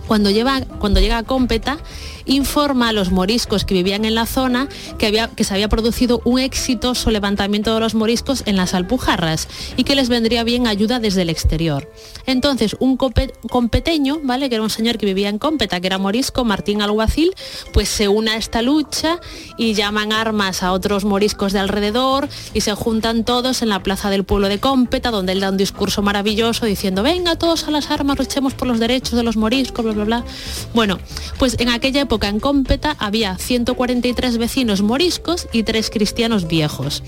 Cuando, 0.06 0.30
llega 0.30 1.18
a 1.18 1.22
Cómpeta, 1.22 1.78
informa 2.26 2.88
a 2.88 2.92
los 2.92 3.10
moriscos 3.10 3.64
que 3.64 3.74
vivían 3.74 4.04
en 4.04 4.14
la 4.14 4.26
zona 4.26 4.68
que 4.98 5.44
se 5.44 5.54
había 5.54 5.68
producido 5.68 6.20
un 6.24 6.38
exitoso 6.40 7.10
levantamiento 7.10 7.74
de 7.74 7.80
los 7.80 7.94
moriscos 7.94 8.42
en 8.46 8.56
las 8.56 8.74
Alpujarras 8.74 9.48
y 9.76 9.84
que 9.84 9.94
les 9.94 10.08
vendría 10.08 10.44
bien 10.44 10.66
ayuda 10.66 11.00
desde 11.00 11.22
el 11.22 11.30
exterior. 11.30 11.90
Entonces, 12.26 12.76
un 12.80 12.96
competeño, 12.96 14.20
¿vale? 14.22 14.48
que 14.48 14.56
era 14.56 14.64
un 14.64 14.70
señor 14.70 14.98
que 14.98 15.06
vivía 15.06 15.28
en 15.28 15.38
Cómpeta, 15.38 15.80
que 15.80 15.86
era 15.86 15.98
morisco, 15.98 16.44
Martín 16.44 16.82
Alguacil, 16.82 17.32
pues 17.72 17.88
se 17.88 18.08
une 18.08 18.32
a 18.32 18.36
esta 18.36 18.62
lucha 18.62 19.20
y 19.56 19.74
llaman 19.74 20.12
armas 20.12 20.62
a 20.62 20.72
otros 20.72 21.04
moriscos 21.04 21.52
de 21.52 21.58
alrededor 21.58 22.28
y 22.54 22.60
se 22.60 22.72
juntan 22.74 23.24
todos 23.24 23.62
en 23.62 23.68
la 23.68 23.82
plaza 23.82 24.10
del 24.10 24.24
pueblo 24.24 24.48
de 24.48 24.58
Cómpeta, 24.58 25.10
donde 25.10 25.32
él 25.32 25.40
da 25.40 25.50
un 25.50 25.56
discurso 25.56 26.02
maravilloso 26.02 26.66
diciendo, 26.66 27.02
venga 27.02 27.36
todos 27.36 27.68
a 27.68 27.70
las 27.70 27.90
armas, 27.90 28.18
luchemos 28.18 28.54
por 28.54 28.68
los 28.68 28.78
derechos 28.78 29.12
de 29.12 29.22
los 29.22 29.36
moriscos, 29.36 29.95
bla, 29.96 30.04
bla, 30.04 30.22
bla. 30.22 30.32
Bueno, 30.74 30.98
pues 31.38 31.56
en 31.58 31.68
aquella 31.68 32.02
época 32.02 32.28
en 32.28 32.40
Cómpeta 32.40 32.96
había 32.98 33.36
143 33.36 34.38
vecinos 34.38 34.82
moriscos 34.82 35.48
y 35.52 35.62
tres 35.62 35.90
cristianos 35.90 36.46
viejos. 36.46 37.02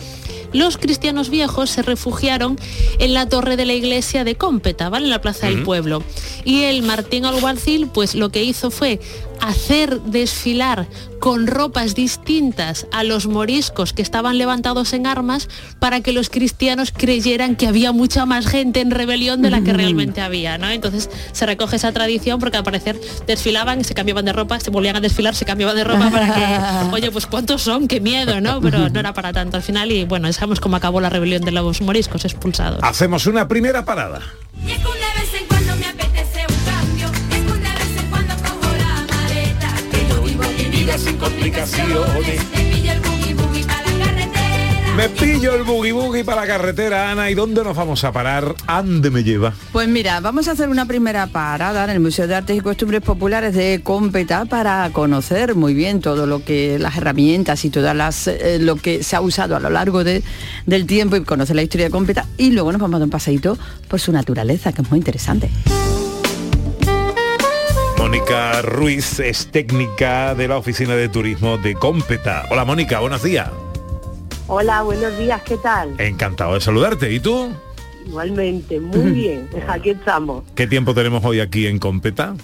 Los 0.52 0.78
cristianos 0.78 1.28
viejos 1.28 1.70
se 1.70 1.82
refugiaron 1.82 2.58
en 2.98 3.12
la 3.12 3.28
torre 3.28 3.56
de 3.56 3.66
la 3.66 3.74
iglesia 3.74 4.24
de 4.24 4.34
Cómpeta, 4.34 4.88
¿vale? 4.88 5.04
En 5.04 5.10
la 5.10 5.20
plaza 5.20 5.46
del 5.46 5.62
pueblo. 5.62 6.02
Y 6.44 6.62
el 6.62 6.82
Martín 6.82 7.26
Alguacil, 7.26 7.88
pues 7.88 8.14
lo 8.14 8.30
que 8.30 8.42
hizo 8.42 8.70
fue 8.70 8.98
hacer 9.40 10.00
desfilar 10.02 10.86
con 11.20 11.46
ropas 11.46 11.94
distintas 11.94 12.86
a 12.92 13.02
los 13.02 13.26
moriscos 13.26 13.92
que 13.92 14.02
estaban 14.02 14.38
levantados 14.38 14.92
en 14.92 15.06
armas 15.06 15.48
para 15.80 16.00
que 16.00 16.12
los 16.12 16.30
cristianos 16.30 16.92
creyeran 16.96 17.56
que 17.56 17.66
había 17.66 17.92
mucha 17.92 18.24
más 18.24 18.46
gente 18.46 18.80
en 18.80 18.90
rebelión 18.90 19.42
de 19.42 19.50
la 19.50 19.62
que 19.62 19.72
realmente 19.72 20.20
había, 20.20 20.58
¿no? 20.58 20.70
Entonces 20.70 21.10
se 21.32 21.46
recoge 21.46 21.76
esa 21.76 21.92
tradición 21.92 22.38
porque 22.38 22.56
al 22.56 22.64
parecer 22.64 23.00
desfilaban, 23.26 23.84
se 23.84 23.94
cambiaban 23.94 24.24
de 24.24 24.32
ropa, 24.32 24.60
se 24.60 24.70
volvían 24.70 24.96
a 24.96 25.00
desfilar, 25.00 25.34
se 25.34 25.44
cambiaban 25.44 25.76
de 25.76 25.84
ropa 25.84 26.10
para 26.10 26.34
que, 26.34 26.90
oye, 26.92 27.10
pues 27.10 27.26
cuántos 27.26 27.62
son, 27.62 27.88
qué 27.88 28.00
miedo, 28.00 28.40
¿no? 28.40 28.60
Pero 28.60 28.88
no 28.88 29.00
era 29.00 29.12
para 29.12 29.32
tanto 29.32 29.56
al 29.56 29.62
final 29.62 29.90
y 29.90 30.04
bueno, 30.04 30.32
sabemos 30.32 30.60
cómo 30.60 30.76
acabó 30.76 31.00
la 31.00 31.10
rebelión 31.10 31.42
de 31.42 31.50
los 31.50 31.80
moriscos 31.80 32.24
expulsados. 32.24 32.80
Hacemos 32.82 33.26
una 33.26 33.48
primera 33.48 33.84
parada. 33.84 34.20
Sin 40.96 41.16
complicaciones. 41.18 42.40
Me 44.96 45.08
pillo 45.10 45.54
el 45.54 45.62
boogie 45.62 45.92
boogie 45.92 46.24
para 46.24 46.40
la 46.40 46.46
carretera, 46.48 47.12
Ana. 47.12 47.30
¿Y 47.30 47.34
dónde 47.34 47.62
nos 47.62 47.76
vamos 47.76 48.02
a 48.02 48.10
parar? 48.10 48.56
¿Ande 48.66 49.10
me 49.10 49.22
lleva? 49.22 49.52
Pues 49.70 49.86
mira, 49.86 50.18
vamos 50.18 50.48
a 50.48 50.52
hacer 50.52 50.68
una 50.68 50.86
primera 50.86 51.28
parada 51.28 51.84
en 51.84 51.90
el 51.90 52.00
Museo 52.00 52.26
de 52.26 52.34
Artes 52.34 52.56
y 52.56 52.60
Costumbres 52.60 53.02
Populares 53.02 53.54
de 53.54 53.80
Cómpeta 53.84 54.46
para 54.46 54.90
conocer 54.90 55.54
muy 55.54 55.72
bien 55.72 56.00
todo 56.00 56.26
lo 56.26 56.44
que 56.44 56.80
las 56.80 56.96
herramientas 56.96 57.64
y 57.64 57.70
todas 57.70 57.94
las 57.94 58.26
eh, 58.26 58.58
lo 58.60 58.74
que 58.74 59.04
se 59.04 59.14
ha 59.14 59.20
usado 59.20 59.54
a 59.54 59.60
lo 59.60 59.70
largo 59.70 60.02
de, 60.02 60.24
del 60.66 60.86
tiempo 60.86 61.14
y 61.14 61.22
conocer 61.22 61.54
la 61.54 61.62
historia 61.62 61.86
de 61.86 61.92
Cómpeta. 61.92 62.26
Y 62.36 62.50
luego 62.50 62.72
nos 62.72 62.80
vamos 62.80 62.96
a 62.96 62.98
dar 62.98 63.06
un 63.06 63.10
paseíto 63.10 63.56
por 63.86 64.00
su 64.00 64.10
naturaleza, 64.10 64.72
que 64.72 64.82
es 64.82 64.90
muy 64.90 64.98
interesante. 64.98 65.48
Mónica 68.08 68.62
Ruiz 68.62 69.20
es 69.20 69.48
técnica 69.48 70.34
de 70.34 70.48
la 70.48 70.56
Oficina 70.56 70.96
de 70.96 71.10
Turismo 71.10 71.58
de 71.58 71.74
Cómpeta. 71.74 72.46
Hola 72.50 72.64
Mónica, 72.64 73.00
buenos 73.00 73.22
días. 73.22 73.50
Hola, 74.46 74.80
buenos 74.80 75.18
días, 75.18 75.42
¿qué 75.42 75.58
tal? 75.58 75.94
Encantado 76.00 76.54
de 76.54 76.62
saludarte. 76.62 77.12
¿Y 77.12 77.20
tú? 77.20 77.52
Igualmente, 78.06 78.80
muy 78.80 79.10
bien, 79.12 79.50
aquí 79.68 79.90
estamos. 79.90 80.42
¿Qué 80.54 80.66
tiempo 80.66 80.94
tenemos 80.94 81.22
hoy 81.22 81.40
aquí 81.40 81.66
en 81.66 81.78
Cómpeta? 81.78 82.34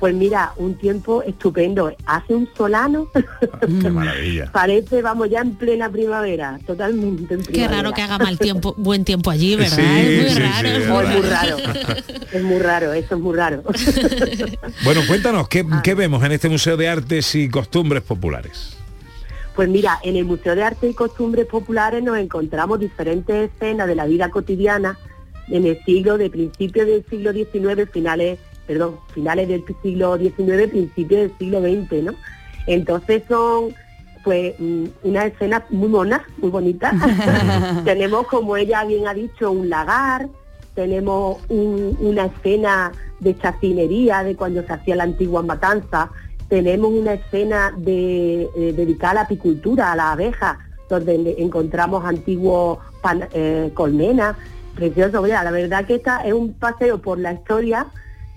Pues 0.00 0.14
mira, 0.14 0.54
un 0.56 0.76
tiempo 0.76 1.22
estupendo. 1.22 1.94
Hace 2.06 2.34
un 2.34 2.48
solano. 2.56 3.08
Qué 3.82 3.90
maravilla. 3.90 4.50
Parece, 4.50 5.02
vamos, 5.02 5.28
ya 5.28 5.42
en 5.42 5.54
plena 5.56 5.90
primavera, 5.90 6.58
totalmente 6.66 7.34
en 7.34 7.42
Qué 7.42 7.68
raro 7.68 7.92
que 7.92 8.00
haga 8.00 8.18
mal 8.18 8.38
tiempo, 8.38 8.74
buen 8.78 9.04
tiempo 9.04 9.30
allí, 9.30 9.56
¿verdad? 9.56 9.78
es 9.78 10.22
muy 10.22 10.42
raro. 10.42 10.68
es, 10.68 10.88
muy 10.88 11.22
raro. 11.28 11.56
es 12.32 12.42
muy 12.42 12.58
raro, 12.58 12.92
eso 12.94 13.14
es 13.14 13.20
muy 13.20 13.36
raro. 13.36 13.62
bueno, 14.84 15.02
cuéntanos, 15.06 15.48
¿qué, 15.48 15.66
ah. 15.70 15.82
¿qué 15.84 15.94
vemos 15.94 16.24
en 16.24 16.32
este 16.32 16.48
Museo 16.48 16.78
de 16.78 16.88
Artes 16.88 17.34
y 17.34 17.50
Costumbres 17.50 18.02
Populares? 18.02 18.78
Pues 19.54 19.68
mira, 19.68 19.98
en 20.02 20.16
el 20.16 20.24
Museo 20.24 20.54
de 20.54 20.62
Artes 20.62 20.90
y 20.90 20.94
Costumbres 20.94 21.44
Populares 21.44 22.02
nos 22.02 22.16
encontramos 22.16 22.80
diferentes 22.80 23.50
escenas 23.50 23.86
de 23.86 23.96
la 23.96 24.06
vida 24.06 24.30
cotidiana 24.30 24.98
en 25.48 25.66
el 25.66 25.78
siglo, 25.84 26.16
de 26.16 26.30
principios 26.30 26.86
del 26.86 27.04
siglo 27.10 27.34
XIX, 27.34 27.90
finales 27.92 28.38
perdón, 28.70 29.00
finales 29.12 29.48
del 29.48 29.64
siglo 29.82 30.16
XIX, 30.16 30.70
principios 30.70 31.22
del 31.22 31.38
siglo 31.38 31.60
XX, 31.60 32.04
¿no? 32.04 32.14
Entonces 32.68 33.24
son 33.28 33.74
pues 34.22 34.54
mm, 34.60 34.84
una 35.02 35.26
escena 35.26 35.64
muy 35.70 35.88
mona, 35.88 36.22
muy 36.38 36.50
bonita. 36.50 36.92
tenemos, 37.84 38.28
como 38.28 38.56
ella 38.56 38.84
bien 38.84 39.08
ha 39.08 39.14
dicho, 39.14 39.50
un 39.50 39.68
lagar, 39.68 40.28
tenemos 40.76 41.38
una 41.48 42.26
escena 42.26 42.92
de 43.18 43.36
chacinería 43.36 44.22
de 44.22 44.36
cuando 44.36 44.62
se 44.62 44.72
hacía 44.72 44.94
la 44.94 45.02
antigua 45.02 45.42
matanza, 45.42 46.12
tenemos 46.48 46.92
una 46.92 47.14
escena 47.14 47.74
de, 47.76 48.42
eh, 48.56 48.72
dedicada 48.72 49.10
a 49.10 49.14
la 49.14 49.20
apicultura, 49.22 49.90
a 49.90 49.96
la 49.96 50.12
abeja, 50.12 50.60
donde 50.88 51.34
encontramos 51.38 52.04
antiguos 52.04 52.78
eh, 53.32 53.72
colmenas, 53.74 54.36
precioso. 54.76 55.26
la 55.26 55.50
verdad 55.50 55.86
que 55.86 55.96
esta 55.96 56.20
es 56.20 56.32
un 56.32 56.52
paseo 56.52 56.98
por 56.98 57.18
la 57.18 57.32
historia 57.32 57.88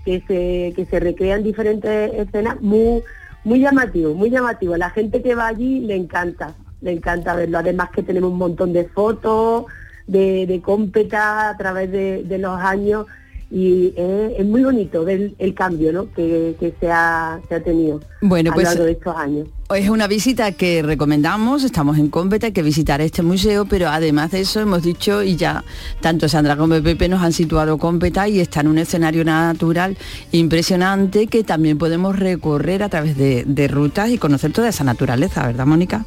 que 0.04 0.22
se, 0.26 0.72
que 0.74 0.86
se 0.86 1.00
recrean 1.00 1.42
diferentes 1.42 2.12
escenas 2.14 2.60
muy, 2.60 3.02
muy 3.44 3.60
llamativo, 3.60 4.14
muy 4.14 4.30
llamativo. 4.30 4.76
La 4.76 4.90
gente 4.90 5.22
que 5.22 5.34
va 5.34 5.48
allí 5.48 5.80
le 5.80 5.96
encanta, 5.96 6.54
le 6.80 6.92
encanta 6.92 7.34
verlo. 7.34 7.58
Además 7.58 7.90
que 7.90 8.02
tenemos 8.02 8.32
un 8.32 8.38
montón 8.38 8.72
de 8.72 8.84
fotos, 8.84 9.66
de, 10.06 10.46
de 10.46 10.60
cómpeta 10.60 11.50
a 11.50 11.56
través 11.56 11.90
de, 11.90 12.38
los 12.38 12.58
años 12.58 13.06
y 13.50 13.94
es, 13.96 14.44
muy 14.44 14.64
bonito 14.64 15.04
ver 15.04 15.32
el 15.38 15.54
cambio 15.54 15.92
¿no? 15.92 16.12
que, 16.12 16.74
se, 16.80 16.90
ha, 16.90 17.40
se, 17.48 17.54
ha, 17.54 17.62
tenido 17.62 18.00
bueno, 18.20 18.50
a 18.50 18.54
pues, 18.54 18.64
lo 18.64 18.70
largo 18.70 18.84
de 18.84 18.92
estos 18.92 19.16
años. 19.16 19.48
Es 19.72 19.88
una 19.88 20.06
visita 20.06 20.52
que 20.52 20.82
recomendamos, 20.82 21.64
estamos 21.64 21.98
en 21.98 22.08
Cómpeta, 22.08 22.46
hay 22.46 22.52
que 22.52 22.62
visitar 22.62 23.00
este 23.00 23.22
museo, 23.22 23.64
pero 23.64 23.88
además 23.88 24.30
de 24.30 24.40
eso 24.40 24.60
hemos 24.60 24.82
dicho, 24.82 25.22
y 25.22 25.36
ya 25.36 25.64
tanto 26.00 26.28
Sandra 26.28 26.56
como 26.56 26.80
Pepe 26.82 27.08
nos 27.08 27.22
han 27.22 27.32
situado 27.32 27.78
Cómpeta 27.78 28.28
y 28.28 28.40
está 28.40 28.60
en 28.60 28.68
un 28.68 28.78
escenario 28.78 29.24
natural 29.24 29.96
impresionante 30.32 31.26
que 31.28 31.44
también 31.44 31.78
podemos 31.78 32.18
recorrer 32.18 32.82
a 32.82 32.88
través 32.88 33.16
de, 33.16 33.44
de 33.46 33.68
rutas 33.68 34.10
y 34.10 34.18
conocer 34.18 34.52
toda 34.52 34.68
esa 34.68 34.84
naturaleza, 34.84 35.46
¿verdad, 35.46 35.66
Mónica? 35.66 36.04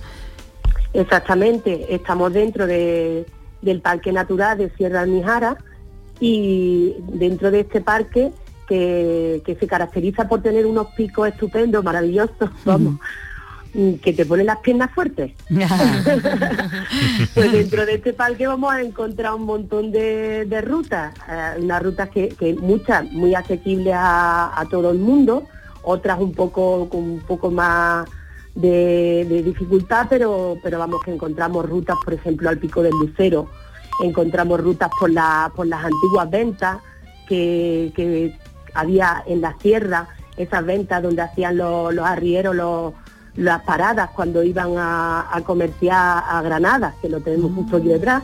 Exactamente, 0.93 1.93
estamos 1.93 2.33
dentro 2.33 2.67
de, 2.67 3.25
del 3.61 3.81
Parque 3.81 4.11
Natural 4.11 4.57
de 4.57 4.69
Sierra 4.77 5.01
Almijara, 5.01 5.57
y 6.19 6.95
dentro 7.13 7.51
de 7.51 7.61
este 7.61 7.81
parque 7.81 8.31
que, 8.67 9.41
que 9.45 9.55
se 9.55 9.67
caracteriza 9.67 10.27
por 10.27 10.41
tener 10.41 10.65
unos 10.65 10.87
picos 10.95 11.27
estupendos, 11.27 11.83
maravillosos, 11.83 12.49
vamos, 12.65 12.99
que 14.01 14.11
te 14.13 14.25
ponen 14.25 14.47
las 14.47 14.57
piernas 14.57 14.89
fuertes. 14.91 15.33
pues 17.33 17.51
dentro 17.51 17.85
de 17.85 17.95
este 17.95 18.13
parque 18.13 18.47
vamos 18.47 18.73
a 18.73 18.81
encontrar 18.81 19.33
un 19.33 19.43
montón 19.43 19.91
de, 19.91 20.45
de 20.45 20.61
rutas, 20.61 21.13
eh, 21.29 21.59
unas 21.61 21.83
rutas 21.83 22.09
que, 22.09 22.29
que 22.29 22.53
muchas 22.55 23.03
muy 23.11 23.35
asequibles 23.35 23.93
a, 23.95 24.59
a 24.59 24.65
todo 24.65 24.91
el 24.91 24.97
mundo, 24.97 25.43
otras 25.83 26.19
un 26.19 26.33
poco 26.33 26.89
con 26.89 27.01
un 27.03 27.19
poco 27.21 27.51
más 27.51 28.07
de, 28.55 29.25
de 29.29 29.43
dificultad, 29.43 30.07
pero, 30.09 30.57
pero 30.63 30.79
vamos 30.79 31.01
que 31.05 31.13
encontramos 31.13 31.67
rutas, 31.69 31.97
por 32.03 32.13
ejemplo, 32.15 32.49
al 32.49 32.57
Pico 32.57 32.81
del 32.81 32.93
Lucero, 32.99 33.47
encontramos 34.03 34.59
rutas 34.59 34.89
por, 34.99 35.11
la, 35.11 35.51
por 35.55 35.67
las 35.67 35.85
antiguas 35.85 36.29
ventas 36.29 36.77
que, 37.27 37.91
que 37.95 38.35
había 38.73 39.23
en 39.27 39.41
la 39.41 39.55
sierra, 39.59 40.07
esas 40.35 40.65
ventas 40.65 41.01
donde 41.03 41.21
hacían 41.21 41.57
los, 41.57 41.93
los 41.93 42.05
arrieros 42.05 42.55
los- 42.55 42.93
las 43.37 43.61
paradas 43.61 44.09
cuando 44.15 44.43
iban 44.43 44.73
a, 44.77 45.41
comerciar 45.45 46.23
a 46.27 46.41
Granada, 46.41 46.95
que 47.01 47.07
lo 47.07 47.21
tenemos 47.21 47.53
justo 47.53 47.77
aquí 47.77 47.87
detrás. 47.87 48.23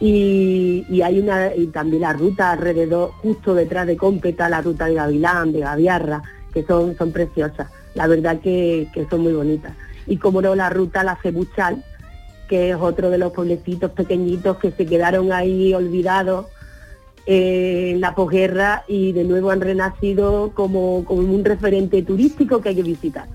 Y, 0.00 0.84
y 0.90 1.02
hay 1.02 1.20
una 1.20 1.54
y 1.54 1.68
también 1.68 2.02
la 2.02 2.12
ruta 2.12 2.50
alrededor, 2.50 3.12
justo 3.22 3.54
detrás 3.54 3.86
de 3.86 3.96
Cómpeta, 3.96 4.48
la 4.48 4.60
ruta 4.60 4.86
de 4.86 4.94
Gavilán, 4.94 5.52
de 5.52 5.60
Gaviarra, 5.60 6.22
que 6.52 6.64
son, 6.64 6.96
son 6.96 7.12
preciosas. 7.12 7.70
La 7.94 8.08
verdad 8.08 8.40
que, 8.40 8.88
que 8.92 9.06
son 9.08 9.20
muy 9.20 9.32
bonitas. 9.32 9.72
Y 10.06 10.16
como 10.16 10.42
no, 10.42 10.56
la 10.56 10.70
ruta 10.70 11.04
La 11.04 11.16
Cebuchal, 11.16 11.84
que 12.48 12.70
es 12.70 12.76
otro 12.76 13.10
de 13.10 13.18
los 13.18 13.32
pueblecitos 13.32 13.92
pequeñitos 13.92 14.58
que 14.58 14.72
se 14.72 14.86
quedaron 14.86 15.32
ahí 15.32 15.72
olvidados 15.72 16.46
eh, 17.26 17.92
en 17.92 18.00
la 18.00 18.16
posguerra 18.16 18.82
y 18.88 19.12
de 19.12 19.22
nuevo 19.22 19.52
han 19.52 19.60
renacido 19.60 20.50
como, 20.54 21.04
como 21.04 21.20
un 21.20 21.44
referente 21.44 22.02
turístico 22.02 22.60
que 22.60 22.70
hay 22.70 22.74
que 22.74 22.82
visitar. 22.82 23.28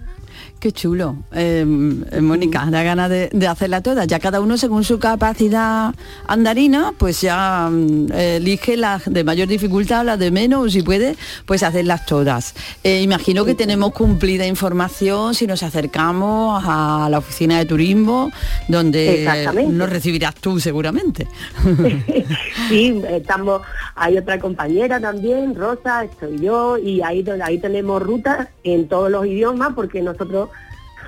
Qué 0.60 0.72
chulo. 0.72 1.18
Eh, 1.34 1.66
eh, 2.12 2.22
Mónica, 2.22 2.66
da 2.72 2.82
ganas 2.82 3.12
de, 3.12 3.30
de 3.32 3.48
hacerla 3.48 3.82
todas. 3.82 4.08
Ya 4.08 4.20
cada 4.20 4.42
uno 4.42 4.58
según 4.58 4.84
su 4.84 4.98
capacidad 4.98 5.94
andarina, 6.26 6.94
pues 6.98 7.22
ya 7.22 7.70
mm, 7.72 8.12
elige 8.12 8.76
las 8.76 9.06
de 9.06 9.24
mayor 9.24 9.48
dificultad, 9.48 10.04
las 10.04 10.18
de 10.18 10.32
menos, 10.32 10.74
si 10.74 10.82
puede, 10.82 11.16
pues 11.46 11.62
hacerlas 11.62 12.08
todas. 12.08 12.56
Eh, 12.84 13.02
imagino 13.02 13.46
que 13.46 13.54
tenemos 13.54 13.94
cumplida 13.94 14.48
información 14.48 15.36
si 15.36 15.46
nos 15.46 15.62
acercamos 15.62 16.64
a 16.66 17.08
la 17.12 17.20
oficina 17.20 17.60
de 17.60 17.66
turismo, 17.66 18.32
donde 18.68 19.38
nos 19.70 19.90
recibirás 19.90 20.36
tú 20.36 20.60
seguramente. 20.60 21.28
Sí, 22.70 23.02
estamos, 23.10 23.62
hay 23.96 24.18
otra 24.18 24.40
compañera 24.40 25.00
también, 25.00 25.56
Rosa, 25.56 26.04
estoy 26.04 26.40
yo, 26.40 26.78
y 26.78 27.02
ahí, 27.02 27.24
ahí 27.42 27.60
tenemos 27.60 28.02
rutas 28.02 28.50
en 28.64 28.88
todos 28.90 29.10
los 29.10 29.26
idiomas, 29.26 29.74
porque 29.74 30.02
nosotros 30.02 30.47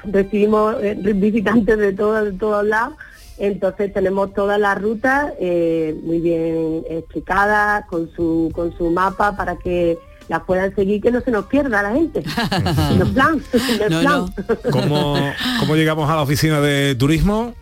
recibimos 0.04 0.76
eh, 0.82 0.96
visitantes 1.16 1.78
de, 1.78 1.94
todo- 1.94 2.24
de 2.26 2.32
todos 2.34 2.66
lados, 2.66 2.94
entonces 3.38 3.94
tenemos 3.94 4.34
todas 4.34 4.60
las 4.60 4.80
rutas 4.82 5.34
eh, 5.40 5.96
muy 6.04 6.20
bien 6.20 6.84
explicadas, 6.90 7.86
con 7.88 8.10
su, 8.16 8.52
con 8.54 8.76
su 8.78 8.90
mapa 8.92 9.36
para 9.38 9.56
que 9.58 9.98
las 10.28 10.44
puedan 10.44 10.76
seguir, 10.76 11.02
que 11.02 11.10
no 11.12 11.22
se 11.22 11.32
nos 11.32 11.46
pierda 11.46 11.82
la 11.82 11.92
gente. 11.94 12.22
Plan, 13.14 13.42
plan. 13.88 14.04
no. 14.04 14.30
¿Cómo, 14.72 15.16
¿Cómo 15.60 15.76
llegamos 15.76 16.10
a 16.10 16.16
la 16.16 16.22
oficina 16.22 16.62
de 16.62 16.96
turismo? 16.96 17.54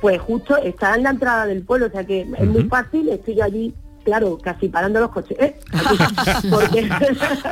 Pues 0.00 0.20
justo 0.20 0.56
está 0.58 0.94
en 0.96 1.04
la 1.04 1.10
entrada 1.10 1.46
del 1.46 1.62
pueblo, 1.62 1.86
o 1.86 1.90
sea 1.90 2.04
que 2.04 2.22
es 2.38 2.46
muy 2.46 2.64
fácil, 2.64 3.08
estoy 3.08 3.36
yo 3.36 3.44
allí, 3.44 3.72
claro, 4.04 4.38
casi 4.42 4.68
parando 4.68 5.00
los 5.00 5.10
coches. 5.10 5.36
¿eh? 5.40 5.56
Porque- 6.50 6.88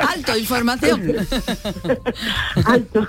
Alto, 0.09 0.37
información. 0.39 1.03
Alto. 2.65 3.07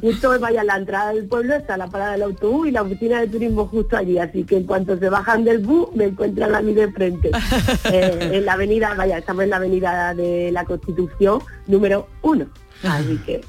Justo 0.00 0.40
vaya 0.40 0.62
a 0.62 0.64
la 0.64 0.76
entrada 0.76 1.12
del 1.12 1.26
pueblo, 1.26 1.54
está 1.54 1.76
la 1.76 1.86
parada 1.88 2.12
del 2.12 2.22
autobús 2.22 2.68
y 2.68 2.70
la 2.70 2.82
oficina 2.82 3.20
de 3.20 3.28
turismo 3.28 3.66
justo 3.66 3.96
allí, 3.96 4.18
así 4.18 4.44
que 4.44 4.56
en 4.56 4.64
cuanto 4.64 4.98
se 4.98 5.08
bajan 5.08 5.44
del 5.44 5.58
bus 5.58 5.88
me 5.94 6.04
encuentran 6.06 6.54
a 6.54 6.62
mí 6.62 6.74
de 6.74 6.90
frente. 6.92 7.30
Eh, 7.92 8.30
en 8.34 8.46
la 8.46 8.52
avenida, 8.54 8.94
vaya, 8.94 9.18
estamos 9.18 9.44
en 9.44 9.50
la 9.50 9.56
avenida 9.56 10.14
de 10.14 10.50
la 10.52 10.64
Constitución 10.64 11.40
número 11.66 12.08
uno. 12.22 12.46
Así 12.82 13.18
que 13.24 13.40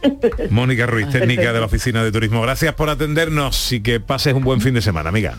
Mónica 0.49 0.85
Ruiz, 0.85 1.05
técnica 1.07 1.41
Perfecto. 1.41 1.53
de 1.53 1.59
la 1.59 1.65
oficina 1.65 2.03
de 2.03 2.11
turismo. 2.11 2.41
Gracias 2.41 2.73
por 2.75 2.89
atendernos 2.89 3.71
y 3.71 3.81
que 3.81 3.99
pases 3.99 4.33
un 4.33 4.43
buen 4.43 4.59
fin 4.61 4.73
de 4.73 4.81
semana, 4.81 5.09
amiga. 5.09 5.37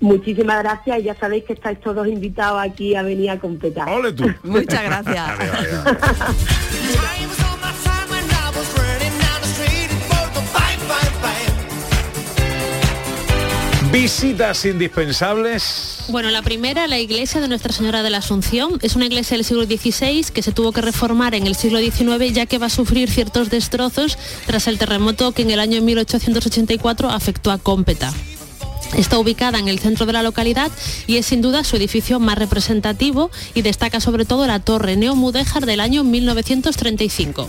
Muchísimas 0.00 0.62
gracias 0.62 0.98
y 0.98 1.02
ya 1.04 1.14
sabéis 1.14 1.44
que 1.44 1.52
estáis 1.52 1.80
todos 1.80 2.08
invitados 2.08 2.60
aquí 2.60 2.94
a 2.94 3.02
venir 3.02 3.30
a 3.30 3.38
completar. 3.38 3.88
¡Ole 3.88 4.12
tú! 4.12 4.24
Muchas 4.42 4.82
gracias. 4.82 5.30
Visitas 13.92 14.64
indispensables. 14.66 16.04
Bueno, 16.10 16.30
la 16.30 16.42
primera, 16.42 16.86
la 16.86 17.00
iglesia 17.00 17.40
de 17.40 17.48
Nuestra 17.48 17.72
Señora 17.72 18.04
de 18.04 18.10
la 18.10 18.18
Asunción, 18.18 18.78
es 18.82 18.94
una 18.94 19.06
iglesia 19.06 19.36
del 19.36 19.44
siglo 19.44 19.64
XVI 19.64 20.26
que 20.32 20.42
se 20.42 20.52
tuvo 20.52 20.70
que 20.70 20.80
reformar 20.80 21.34
en 21.34 21.48
el 21.48 21.56
siglo 21.56 21.80
XIX 21.80 22.32
ya 22.32 22.46
que 22.46 22.58
va 22.58 22.66
a 22.66 22.70
sufrir 22.70 23.10
ciertos 23.10 23.50
destrozos 23.50 24.16
tras 24.46 24.68
el 24.68 24.78
terremoto 24.78 25.32
que 25.32 25.42
en 25.42 25.50
el 25.50 25.58
año 25.58 25.82
1884 25.82 27.10
afectó 27.10 27.50
a 27.50 27.58
Cómpeta. 27.58 28.12
Está 28.96 29.18
ubicada 29.18 29.58
en 29.58 29.68
el 29.68 29.78
centro 29.78 30.06
de 30.06 30.12
la 30.12 30.22
localidad 30.22 30.70
y 31.06 31.16
es 31.16 31.26
sin 31.26 31.42
duda 31.42 31.64
su 31.64 31.76
edificio 31.76 32.20
más 32.20 32.38
representativo 32.38 33.30
y 33.54 33.62
destaca 33.62 34.00
sobre 34.00 34.24
todo 34.24 34.46
la 34.46 34.60
torre 34.60 34.96
neomudéjar 34.96 35.66
del 35.66 35.80
año 35.80 36.04
1935. 36.04 37.48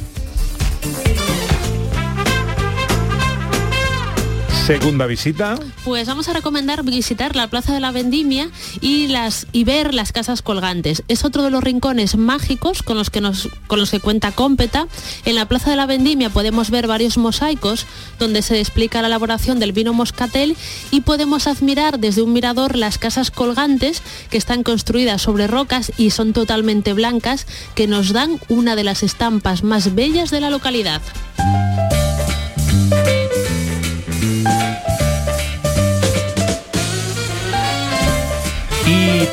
Segunda 4.66 5.08
visita. 5.08 5.56
Pues 5.84 6.08
vamos 6.08 6.30
a 6.30 6.34
recomendar 6.34 6.84
visitar 6.84 7.36
la 7.36 7.48
Plaza 7.48 7.74
de 7.74 7.80
la 7.80 7.92
Vendimia 7.92 8.50
y 8.80 9.08
las 9.08 9.48
y 9.52 9.64
ver 9.64 9.94
las 9.96 10.12
casas 10.12 10.44
colgantes. 10.44 11.04
Es 11.08 11.26
otro 11.26 11.42
de 11.42 11.50
los 11.50 11.64
rincones 11.64 12.16
mágicos 12.16 12.84
con 12.84 12.96
los 12.96 13.10
que 13.10 13.22
nos 13.22 13.50
con 13.66 13.80
los 13.80 13.90
que 13.90 14.00
cuenta 14.00 14.32
Cómpeta. 14.32 14.88
En 15.26 15.34
la 15.34 15.48
Plaza 15.48 15.72
de 15.72 15.78
la 15.78 15.88
Vendimia 15.88 16.30
podemos 16.30 16.70
ver 16.70 16.86
varios 16.86 17.18
mosaicos 17.18 17.88
donde 18.20 18.44
se 18.44 18.60
explica 18.60 19.02
la 19.02 19.08
elaboración 19.08 19.60
del 19.60 19.74
vino 19.74 19.94
moscatel 19.94 20.56
y 20.92 21.02
podemos 21.02 21.48
admirar 21.48 22.00
desde 22.00 22.22
un 22.22 22.32
mirador 22.32 22.76
las 22.76 23.00
casas 23.00 23.32
colgantes 23.32 24.04
que 24.30 24.38
están 24.38 24.62
construidas 24.62 25.24
sobre 25.24 25.48
rocas 25.48 25.92
y 25.98 26.12
son 26.12 26.34
totalmente 26.34 26.94
blancas 26.94 27.48
que 27.74 27.88
nos 27.88 28.14
dan 28.14 28.40
una 28.48 28.76
de 28.76 28.84
las 28.84 29.02
estampas 29.02 29.64
más 29.64 29.96
bellas 29.96 30.30
de 30.30 30.40
la 30.40 30.52
localidad. 30.52 31.02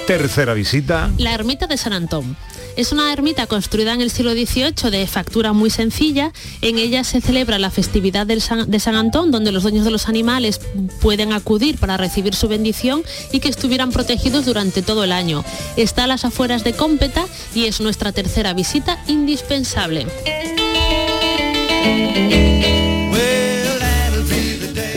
Tercera 0.07 0.55
visita. 0.55 1.11
La 1.19 1.35
ermita 1.35 1.67
de 1.67 1.77
San 1.77 1.93
Antón. 1.93 2.37
Es 2.77 2.93
una 2.93 3.13
ermita 3.13 3.47
construida 3.47 3.93
en 3.93 4.01
el 4.01 4.11
siglo 4.11 4.33
XVIII 4.33 4.91
de 4.91 5.07
factura 5.07 5.53
muy 5.53 5.69
sencilla. 5.71 6.33
En 6.63 6.79
ella 6.79 7.03
se 7.05 7.21
celebra 7.21 7.59
la 7.59 7.71
festividad 7.71 8.27
del 8.27 8.41
San- 8.41 8.71
de 8.71 8.81
San 8.81 8.95
Antón, 8.95 9.31
donde 9.31 9.51
los 9.51 9.63
dueños 9.65 9.85
de 9.85 9.91
los 9.91 10.09
animales 10.09 10.61
pueden 11.01 11.33
acudir 11.33 11.77
para 11.79 11.97
recibir 11.97 12.35
su 12.35 12.49
bendición 12.49 13.03
y 13.33 13.41
que 13.41 13.49
estuvieran 13.49 13.91
protegidos 13.91 14.45
durante 14.47 14.83
todo 14.83 15.05
el 15.05 15.13
año. 15.13 15.45
Está 15.77 16.05
a 16.05 16.07
las 16.07 16.25
afueras 16.25 16.63
de 16.65 16.75
Cómpeta 16.75 17.27
y 17.55 17.65
es 17.65 17.81
nuestra 17.81 18.13
tercera 18.13 18.53
visita 18.53 19.03
indispensable. 19.09 20.07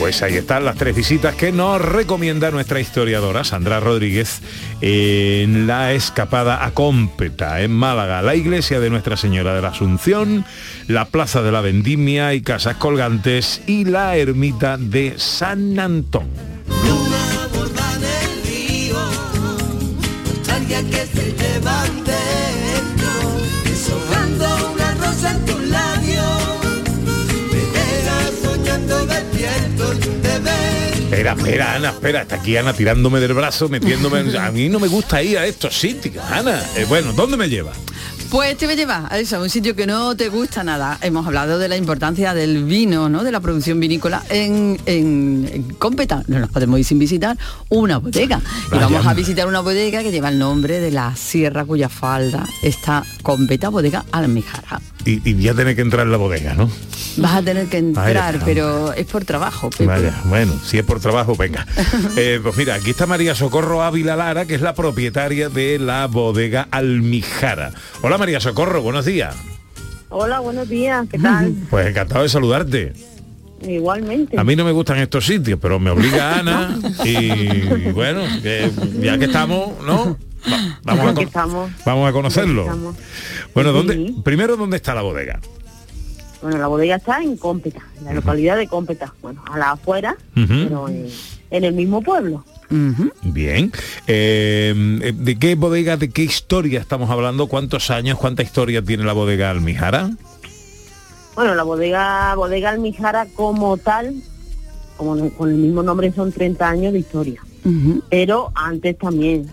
Pues 0.02 0.20
ahí 0.24 0.34
están 0.34 0.64
las 0.64 0.74
tres 0.74 0.96
visitas 0.96 1.36
que 1.36 1.52
nos 1.52 1.80
recomienda 1.80 2.50
nuestra 2.50 2.80
historiadora 2.80 3.44
Sandra 3.44 3.78
Rodríguez 3.78 4.40
en 4.80 5.68
la 5.68 5.92
escapada 5.92 6.64
a 6.64 6.72
Cómpeta, 6.72 7.60
en 7.60 7.70
Málaga, 7.70 8.20
la 8.20 8.34
iglesia 8.34 8.80
de 8.80 8.90
Nuestra 8.90 9.16
Señora 9.16 9.54
de 9.54 9.62
la 9.62 9.68
Asunción, 9.68 10.44
la 10.88 11.04
Plaza 11.04 11.40
de 11.42 11.52
la 11.52 11.60
Vendimia 11.60 12.34
y 12.34 12.42
Casas 12.42 12.78
Colgantes 12.78 13.62
y 13.68 13.84
la 13.84 14.16
ermita 14.16 14.76
de 14.76 15.14
San 15.18 15.78
Antón. 15.78 16.26
Espera, 31.22 31.36
espera, 31.40 31.74
Ana, 31.76 31.88
espera, 31.90 32.22
está 32.22 32.34
aquí 32.36 32.56
Ana 32.56 32.72
tirándome 32.72 33.20
del 33.20 33.32
brazo, 33.32 33.68
metiéndome. 33.68 34.18
en- 34.20 34.36
A 34.42 34.50
mí 34.50 34.68
no 34.68 34.80
me 34.80 34.88
gusta 34.88 35.22
ir 35.22 35.38
a 35.38 35.46
estos 35.46 35.72
sitios, 35.78 36.24
Ana. 36.28 36.60
Eh, 36.76 36.84
bueno, 36.88 37.12
¿dónde 37.12 37.36
me 37.36 37.48
lleva? 37.48 37.72
Pues 38.28 38.56
te 38.56 38.64
voy 38.64 38.72
a 38.72 38.76
llevar 38.76 39.06
a 39.08 39.18
eso, 39.20 39.36
a 39.36 39.40
un 39.40 39.48
sitio 39.50 39.76
que 39.76 39.86
no 39.86 40.16
te 40.16 40.30
gusta 40.30 40.64
nada. 40.64 40.98
Hemos 41.00 41.24
hablado 41.26 41.58
de 41.60 41.68
la 41.68 41.76
importancia 41.76 42.34
del 42.34 42.64
vino, 42.64 43.08
¿no? 43.08 43.22
De 43.22 43.30
la 43.30 43.38
producción 43.40 43.78
vinícola 43.78 44.22
en, 44.30 44.80
en, 44.86 45.48
en 45.52 45.62
Cómpeta. 45.74 46.24
No 46.26 46.40
nos 46.40 46.50
podemos 46.50 46.78
ir 46.80 46.84
sin 46.86 46.98
visitar 46.98 47.36
una 47.68 47.98
bodega. 47.98 48.40
Y 48.72 48.78
vamos 48.78 49.06
a 49.06 49.14
visitar 49.14 49.46
una 49.46 49.60
bodega 49.60 50.02
que 50.02 50.10
lleva 50.10 50.28
el 50.30 50.38
nombre 50.40 50.80
de 50.80 50.90
la 50.90 51.14
sierra 51.14 51.64
cuya 51.64 51.88
falda 51.88 52.44
está 52.62 53.04
Cómpeta, 53.22 53.68
bodega 53.68 54.04
Almijara. 54.10 54.80
Y, 55.04 55.28
y 55.28 55.36
ya 55.42 55.54
tiene 55.54 55.74
que 55.74 55.80
entrar 55.82 56.06
en 56.06 56.12
la 56.12 56.18
bodega, 56.18 56.54
¿no? 56.54 56.70
Vas 57.16 57.34
a 57.34 57.42
tener 57.42 57.66
que 57.68 57.78
entrar, 57.78 58.34
Vaya. 58.34 58.42
pero 58.44 58.92
es 58.92 59.06
por 59.06 59.24
trabajo. 59.24 59.68
Pepe. 59.70 59.86
Vaya, 59.86 60.14
bueno, 60.26 60.52
si 60.64 60.78
es 60.78 60.84
por 60.84 61.00
trabajo, 61.00 61.34
venga. 61.36 61.66
Eh, 62.16 62.40
pues 62.42 62.56
mira, 62.56 62.74
aquí 62.74 62.90
está 62.90 63.06
María 63.06 63.34
Socorro 63.34 63.82
Ávila 63.82 64.16
Lara, 64.16 64.44
que 64.44 64.54
es 64.54 64.60
la 64.60 64.74
propietaria 64.74 65.48
de 65.48 65.78
la 65.78 66.06
bodega 66.06 66.68
Almijara. 66.70 67.72
Hola 68.02 68.18
María 68.18 68.38
Socorro, 68.40 68.82
buenos 68.82 69.04
días. 69.04 69.34
Hola, 70.10 70.40
buenos 70.40 70.68
días, 70.68 71.06
¿qué 71.10 71.18
tal? 71.18 71.54
Pues 71.70 71.86
encantado 71.88 72.22
de 72.22 72.28
saludarte. 72.28 72.92
Igualmente. 73.66 74.38
A 74.38 74.44
mí 74.44 74.56
no 74.56 74.64
me 74.64 74.72
gustan 74.72 74.98
estos 74.98 75.24
sitios, 75.26 75.58
pero 75.60 75.78
me 75.78 75.90
obliga 75.90 76.38
Ana 76.38 76.78
y 77.04 77.90
bueno, 77.92 78.22
que 78.42 78.70
ya 79.00 79.18
que 79.18 79.26
estamos, 79.26 79.70
¿no? 79.86 80.16
Va- 80.50 80.78
vamos, 80.84 81.04
a 81.06 81.08
Aquí 81.10 81.14
con- 81.16 81.24
estamos. 81.24 81.70
vamos 81.84 82.08
a 82.08 82.12
conocerlo. 82.12 82.94
Bueno, 83.54 83.72
¿dónde, 83.72 83.94
Sí. 83.94 84.16
primero, 84.24 84.56
¿dónde 84.56 84.76
está 84.76 84.94
la 84.94 85.02
bodega? 85.02 85.40
Bueno, 86.42 86.58
la 86.58 86.66
bodega 86.66 86.96
está 86.96 87.22
en 87.22 87.36
Cómpeta, 87.36 87.80
en 87.98 88.04
la 88.06 88.14
localidad 88.14 88.56
de 88.56 88.66
Cómpeta. 88.66 89.14
Bueno, 89.22 89.44
a 89.50 89.56
la 89.58 89.70
afuera, 89.72 90.16
pero 90.34 90.88
en, 90.88 91.06
en 91.50 91.64
el 91.64 91.72
mismo 91.74 92.02
pueblo. 92.02 92.44
Bien. 93.22 93.70
Eh, 94.06 95.12
¿De 95.14 95.38
qué 95.38 95.54
bodega, 95.54 95.96
de 95.98 96.08
qué 96.10 96.22
historia 96.22 96.80
estamos 96.80 97.10
hablando? 97.10 97.46
¿Cuántos 97.46 97.90
años, 97.90 98.18
cuánta 98.18 98.42
historia 98.42 98.82
tiene 98.82 99.04
la 99.04 99.12
bodega 99.12 99.50
Almijara? 99.50 100.10
Bueno, 101.36 101.54
la 101.54 101.62
bodega, 101.62 102.34
bodega 102.34 102.70
Almijara 102.70 103.26
como 103.34 103.76
tal, 103.76 104.14
como 104.96 105.30
con 105.30 105.50
el 105.50 105.56
mismo 105.56 105.82
nombre, 105.82 106.12
son 106.12 106.32
30 106.32 106.68
años 106.68 106.92
de 106.92 106.98
historia. 107.00 107.40
Pero 108.10 108.50
antes 108.54 108.98
también 108.98 109.46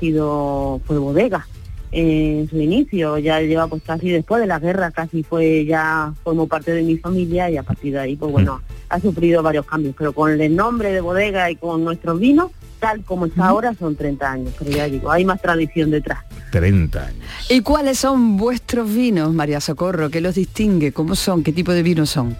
sido, 0.00 0.80
fue 0.86 0.98
bodega. 0.98 1.46
En 1.92 2.48
su 2.48 2.60
inicio, 2.60 3.18
ya 3.18 3.40
lleva 3.40 3.66
pues 3.66 3.82
casi 3.82 4.10
después 4.10 4.40
de 4.40 4.46
la 4.46 4.60
guerra, 4.60 4.92
casi 4.92 5.24
fue 5.24 5.64
ya 5.64 6.12
formó 6.22 6.46
parte 6.46 6.72
de 6.72 6.82
mi 6.82 6.96
familia 6.98 7.50
y 7.50 7.56
a 7.56 7.64
partir 7.64 7.92
de 7.92 8.00
ahí, 8.00 8.16
pues 8.16 8.30
bueno, 8.30 8.62
ha 8.88 9.00
sufrido 9.00 9.42
varios 9.42 9.66
cambios. 9.66 9.94
Pero 9.98 10.12
con 10.12 10.40
el 10.40 10.56
nombre 10.56 10.92
de 10.92 11.00
bodega 11.00 11.50
y 11.50 11.56
con 11.56 11.84
nuestros 11.84 12.20
vinos, 12.20 12.52
tal 12.78 13.04
como 13.04 13.26
está 13.26 13.48
ahora, 13.48 13.74
son 13.74 13.96
30 13.96 14.30
años. 14.30 14.54
Pero 14.58 14.70
ya 14.70 14.84
digo, 14.86 15.10
hay 15.10 15.24
más 15.24 15.42
tradición 15.42 15.90
detrás. 15.90 16.24
30 16.52 17.06
años. 17.06 17.26
¿Y 17.48 17.60
cuáles 17.62 17.98
son 17.98 18.36
vuestros 18.36 18.92
vinos, 18.92 19.32
María 19.34 19.60
Socorro? 19.60 20.10
¿Qué 20.10 20.20
los 20.20 20.36
distingue? 20.36 20.92
¿Cómo 20.92 21.16
son? 21.16 21.42
¿Qué 21.42 21.52
tipo 21.52 21.72
de 21.72 21.82
vinos 21.82 22.10
son? 22.10 22.36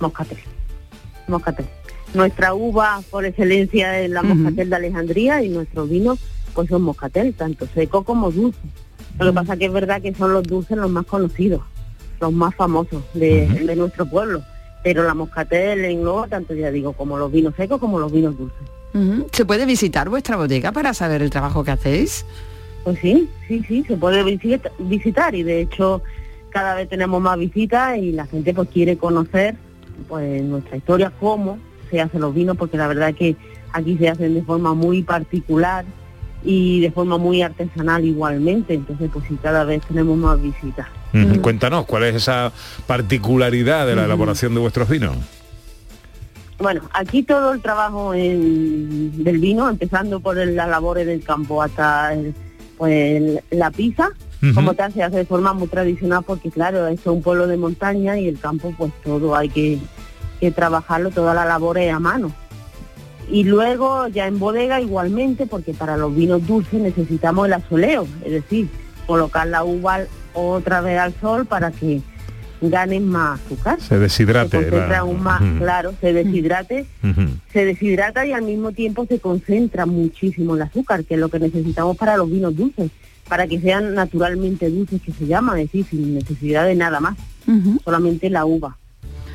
Moscatel. 0.00 0.38
Moscatel. 1.28 1.66
Nuestra 2.12 2.54
uva 2.54 3.00
por 3.10 3.24
excelencia 3.24 4.00
es 4.00 4.10
la 4.10 4.22
moscatel 4.22 4.70
de 4.70 4.76
Alejandría 4.76 5.42
y 5.42 5.48
nuestros 5.48 5.88
vinos 5.88 6.20
pues 6.54 6.68
son 6.68 6.82
moscatel, 6.82 7.34
tanto 7.34 7.66
seco 7.74 8.04
como 8.04 8.30
dulce. 8.30 8.58
Lo 9.18 9.26
que 9.26 9.32
pasa 9.32 9.56
que 9.56 9.66
es 9.66 9.72
verdad 9.72 10.00
que 10.02 10.14
son 10.14 10.32
los 10.32 10.42
dulces 10.44 10.76
los 10.76 10.90
más 10.90 11.06
conocidos, 11.06 11.62
los 12.20 12.32
más 12.32 12.54
famosos 12.54 13.02
de, 13.14 13.46
de 13.46 13.76
nuestro 13.76 14.06
pueblo. 14.06 14.42
Pero 14.82 15.02
la 15.04 15.14
moscatel 15.14 15.84
engloba 15.84 16.28
tanto, 16.28 16.54
ya 16.54 16.70
digo, 16.70 16.92
como 16.92 17.16
los 17.18 17.30
vinos 17.32 17.54
secos 17.56 17.80
como 17.80 17.98
los 17.98 18.12
vinos 18.12 18.36
dulces. 18.36 18.58
¿Se 19.32 19.44
puede 19.44 19.66
visitar 19.66 20.08
vuestra 20.08 20.36
bodega 20.36 20.70
para 20.70 20.94
saber 20.94 21.20
el 21.22 21.30
trabajo 21.30 21.64
que 21.64 21.72
hacéis? 21.72 22.24
Pues 22.84 22.98
sí, 23.00 23.28
sí, 23.48 23.62
sí, 23.66 23.84
se 23.88 23.96
puede 23.96 24.22
visita- 24.22 24.70
visitar 24.78 25.34
y 25.34 25.42
de 25.42 25.62
hecho 25.62 26.02
cada 26.50 26.74
vez 26.74 26.88
tenemos 26.88 27.20
más 27.20 27.36
visitas 27.38 27.96
y 27.98 28.12
la 28.12 28.26
gente 28.26 28.54
pues 28.54 28.68
quiere 28.68 28.96
conocer 28.96 29.56
pues 30.08 30.42
nuestra 30.44 30.76
historia, 30.76 31.12
cómo 31.18 31.58
se 31.90 32.00
hacen 32.00 32.20
los 32.20 32.34
vinos, 32.34 32.56
porque 32.56 32.76
la 32.76 32.86
verdad 32.86 33.08
es 33.08 33.16
que 33.16 33.36
aquí 33.72 33.96
se 33.96 34.08
hacen 34.08 34.34
de 34.34 34.42
forma 34.42 34.74
muy 34.74 35.02
particular 35.02 35.84
y 36.44 36.80
de 36.80 36.90
forma 36.90 37.16
muy 37.18 37.40
artesanal 37.42 38.04
igualmente, 38.04 38.74
entonces 38.74 39.10
pues 39.12 39.24
sí, 39.28 39.38
cada 39.42 39.64
vez 39.64 39.82
tenemos 39.88 40.16
más 40.18 40.40
visitas. 40.40 40.86
Ujú. 41.14 41.40
Cuéntanos, 41.40 41.86
¿cuál 41.86 42.04
es 42.04 42.16
esa 42.16 42.52
particularidad 42.86 43.86
de 43.86 43.96
la 43.96 44.04
elaboración 44.04 44.52
de 44.54 44.60
vuestros 44.60 44.88
vinos? 44.88 45.16
Bueno, 46.58 46.82
aquí 46.92 47.22
todo 47.22 47.52
el 47.52 47.60
trabajo 47.60 48.14
en- 48.14 49.24
del 49.24 49.38
vino, 49.38 49.68
empezando 49.68 50.20
por 50.20 50.38
el- 50.38 50.54
las 50.54 50.68
labores 50.68 51.06
del 51.06 51.22
campo 51.22 51.62
hasta 51.62 52.12
el- 52.12 52.34
pues, 52.78 52.92
el- 52.92 53.40
la 53.50 53.70
pizza, 53.70 54.10
como 54.54 54.74
tal 54.74 54.92
se 54.92 55.02
hace 55.02 55.16
de 55.16 55.24
forma 55.24 55.54
muy 55.54 55.68
tradicional 55.68 56.22
porque 56.26 56.50
claro, 56.50 56.86
esto 56.88 57.10
es 57.12 57.16
un 57.16 57.22
pueblo 57.22 57.46
de 57.46 57.56
montaña 57.56 58.18
y 58.18 58.28
el 58.28 58.38
campo 58.38 58.74
pues 58.76 58.92
todo 59.02 59.34
hay 59.34 59.48
que, 59.48 59.78
que 60.38 60.50
trabajarlo, 60.50 61.08
toda 61.10 61.32
la 61.32 61.46
labor 61.46 61.78
es 61.78 61.90
a 61.90 61.98
mano. 61.98 62.30
Y 63.30 63.44
luego 63.44 64.06
ya 64.08 64.26
en 64.26 64.38
bodega 64.38 64.80
igualmente, 64.80 65.46
porque 65.46 65.72
para 65.72 65.96
los 65.96 66.14
vinos 66.14 66.46
dulces 66.46 66.80
necesitamos 66.80 67.46
el 67.46 67.54
asoleo, 67.54 68.06
es 68.24 68.32
decir, 68.32 68.68
colocar 69.06 69.46
la 69.46 69.64
uva 69.64 70.00
otra 70.34 70.80
vez 70.80 70.98
al 70.98 71.14
sol 71.20 71.46
para 71.46 71.70
que 71.70 72.00
ganen 72.60 73.06
más 73.08 73.40
azúcar. 73.40 73.80
Se 73.80 73.98
deshidrate. 73.98 74.48
Se 74.50 74.56
concentra 74.56 74.88
la- 74.88 74.98
aún 75.00 75.22
más, 75.22 75.42
claro, 75.58 75.94
se 76.00 76.12
deshidrate 76.12 76.86
se 77.52 77.64
deshidrata 77.64 78.26
y 78.26 78.32
al 78.32 78.42
mismo 78.42 78.72
tiempo 78.72 79.04
se 79.06 79.18
concentra 79.20 79.84
muchísimo 79.86 80.54
el 80.54 80.62
azúcar, 80.62 81.04
que 81.04 81.14
es 81.14 81.20
lo 81.20 81.28
que 81.28 81.38
necesitamos 81.40 81.96
para 81.96 82.16
los 82.16 82.30
vinos 82.30 82.56
dulces, 82.56 82.90
para 83.28 83.46
que 83.46 83.60
sean 83.60 83.94
naturalmente 83.94 84.70
dulces, 84.70 85.00
que 85.02 85.12
se 85.12 85.26
llama, 85.26 85.60
es 85.60 85.66
decir, 85.66 85.86
sin 85.90 86.14
necesidad 86.14 86.64
de 86.66 86.74
nada 86.74 87.00
más, 87.00 87.16
solamente 87.84 88.30
la 88.30 88.44
uva. 88.46 88.76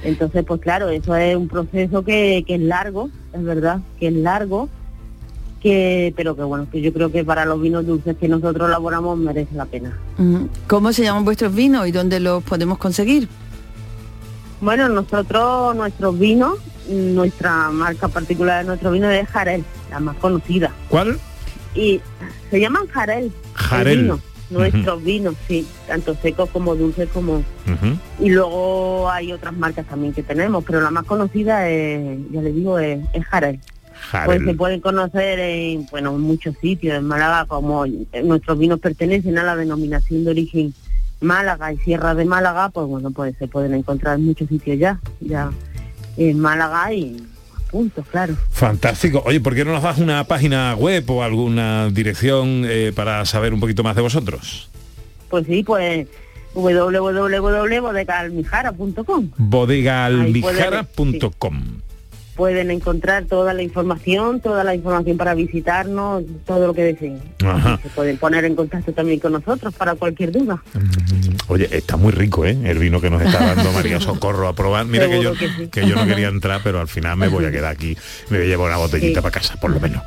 Entonces, 0.04 0.46
pues 0.46 0.62
claro, 0.62 0.90
eso 0.90 1.16
es 1.16 1.36
un 1.36 1.48
proceso 1.48 2.04
que, 2.04 2.44
que 2.48 2.56
es 2.56 2.62
largo, 2.62 3.10
es 3.34 3.44
verdad, 3.44 3.80
que 4.00 4.08
es 4.08 4.14
largo, 4.14 4.70
que 5.62 6.14
pero 6.16 6.36
que 6.36 6.44
bueno, 6.44 6.68
que 6.72 6.82
yo 6.82 6.94
creo 6.94 7.12
que 7.12 7.26
para 7.26 7.46
los 7.46 7.62
vinos 7.62 7.86
dulces 7.86 8.16
que 8.18 8.30
nosotros 8.30 8.70
elaboramos 8.70 9.18
merece 9.18 9.56
la 9.56 9.66
pena. 9.66 9.98
¿Cómo 10.68 10.94
se 10.94 11.04
llaman 11.04 11.26
vuestros 11.26 11.54
vinos 11.54 11.88
y 11.88 11.92
dónde 11.92 12.20
los 12.20 12.44
podemos 12.44 12.78
conseguir? 12.78 13.28
Bueno, 14.62 14.90
nosotros, 14.90 15.76
nuestros 15.76 16.18
vinos, 16.18 16.56
nuestra 16.90 17.70
marca 17.72 18.08
particular 18.08 18.64
de 18.64 18.68
nuestro 18.68 18.92
vino 18.92 19.10
es 19.10 19.28
Jarel, 19.28 19.64
la 19.90 20.00
más 20.00 20.16
conocida. 20.18 20.72
¿Cuál? 20.90 21.20
y 21.76 22.02
se 22.50 22.60
llaman 22.60 22.88
Jarel. 22.88 23.32
Jarel. 23.54 24.14
Nuestros 24.50 25.04
vinos, 25.04 25.36
sí, 25.48 25.68
tanto 25.88 26.16
secos 26.16 26.50
como 26.50 26.76
dulces 26.76 27.10
como 27.14 27.44
y 28.20 28.30
luego 28.30 29.10
hay 29.10 29.32
otras 29.32 29.54
marcas 29.54 29.86
también 29.86 30.14
que 30.14 30.24
tenemos, 30.24 30.64
pero 30.64 30.82
la 30.82 30.92
más 30.92 31.06
conocida 31.06 31.70
es, 31.70 32.20
ya 32.32 32.42
le 32.42 32.52
digo, 32.52 32.80
es, 32.80 33.00
es 33.14 33.26
Jarel. 33.26 33.60
Pues 33.60 34.12
Jarel. 34.12 34.46
se 34.46 34.54
pueden 34.56 34.82
conocer 34.82 35.40
en, 35.40 35.86
bueno, 35.92 36.16
en 36.16 36.22
muchos 36.22 36.56
sitios, 36.60 36.98
en 36.98 37.06
Málaga, 37.06 37.46
como 37.46 37.86
nuestros 38.24 38.58
vinos 38.58 38.80
pertenecen 38.80 39.38
a 39.38 39.44
la 39.44 39.56
denominación 39.56 40.24
de 40.24 40.32
origen 40.32 40.74
Málaga 41.22 41.74
y 41.74 41.78
Sierra 41.78 42.16
de 42.16 42.26
Málaga, 42.26 42.70
pues 42.70 42.88
bueno, 42.88 43.12
pues 43.12 43.36
se 43.38 43.48
pueden 43.48 43.74
encontrar 43.74 44.16
en 44.18 44.26
muchos 44.26 44.48
sitios 44.48 44.80
ya, 44.80 45.00
ya 45.20 45.52
en 46.18 46.40
Málaga 46.40 46.94
y 46.94 47.18
puntos, 47.70 48.06
claro. 48.08 48.36
Fantástico. 48.52 49.24
Oye, 49.26 49.40
¿por 49.40 49.56
qué 49.56 49.64
no 49.66 49.72
nos 49.72 49.82
das 49.84 50.00
una 50.00 50.24
página 50.26 50.76
web 50.76 51.10
o 51.10 51.24
alguna 51.24 51.90
dirección 51.90 52.66
eh, 52.68 52.92
para 52.96 53.26
saber 53.26 53.54
un 53.54 53.60
poquito 53.60 53.84
más 53.84 53.96
de 53.96 54.02
vosotros? 54.02 54.70
Pues 55.30 55.46
sí, 55.46 55.64
pues 55.64 56.08
www.bodegaalmijara.com. 56.54 59.30
Bodegaalmijara.com. 59.38 61.82
Pueden 62.40 62.72
encontrar 62.72 63.26
toda 63.26 63.54
la 63.54 63.62
información, 63.64 64.40
toda 64.40 64.64
la 64.64 64.74
información 64.74 65.18
para 65.18 65.34
visitarnos, 65.34 66.24
todo 66.46 66.68
lo 66.68 66.74
que 66.74 66.84
deseen. 66.84 67.20
Ajá. 67.46 67.78
Se 67.84 67.90
pueden 67.90 68.16
poner 68.16 68.46
en 68.46 68.56
contacto 68.56 68.94
también 68.94 69.20
con 69.20 69.34
nosotros 69.34 69.74
para 69.76 69.96
cualquier 69.96 70.32
duda. 70.32 70.64
Oye, 71.50 71.68
está 71.70 71.98
muy 71.98 72.14
rico, 72.14 72.46
¿eh? 72.46 72.58
El 72.64 72.80
vino 72.80 73.02
que 73.02 73.10
nos 73.10 73.22
está 73.22 73.54
dando 73.56 73.74
María 73.74 74.00
Socorro 74.00 74.48
a 74.48 74.54
probar. 74.56 74.86
Mira 74.86 75.10
que 75.10 75.22
yo, 75.22 75.34
que 75.34 75.50
sí. 75.50 75.68
que 75.68 75.86
yo 75.86 75.98
no 75.98 76.06
quería 76.08 76.28
entrar, 76.30 76.62
pero 76.64 76.80
al 76.80 76.88
final 76.88 77.18
me 77.18 77.28
voy 77.28 77.44
a 77.44 77.52
quedar 77.52 77.74
aquí. 77.74 77.98
Me 78.30 78.38
voy 78.38 78.48
a 78.48 78.50
llevar 78.52 78.68
una 78.70 78.78
botellita 78.78 79.20
Sí. 79.20 79.22
para 79.22 79.32
casa, 79.34 79.60
por 79.60 79.72
lo 79.72 79.82
menos. 79.82 80.02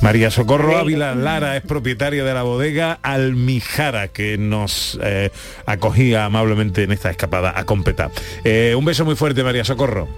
María 0.00 0.30
Socorro 0.30 0.78
Ávila 0.78 1.14
Lara 1.14 1.54
es 1.58 1.62
propietaria 1.64 2.24
de 2.24 2.32
la 2.32 2.44
bodega 2.44 2.98
Almijara, 3.02 4.08
que 4.08 4.38
nos 4.38 4.98
eh, 5.02 5.28
acogía 5.66 6.24
amablemente 6.24 6.82
en 6.84 6.92
esta 6.92 7.10
escapada 7.10 7.52
a 7.54 7.64
Competa. 7.66 8.10
Eh, 8.42 8.74
un 8.74 8.86
beso 8.86 9.04
muy 9.04 9.16
fuerte, 9.16 9.44
María 9.44 9.64
Socorro. 9.64 10.08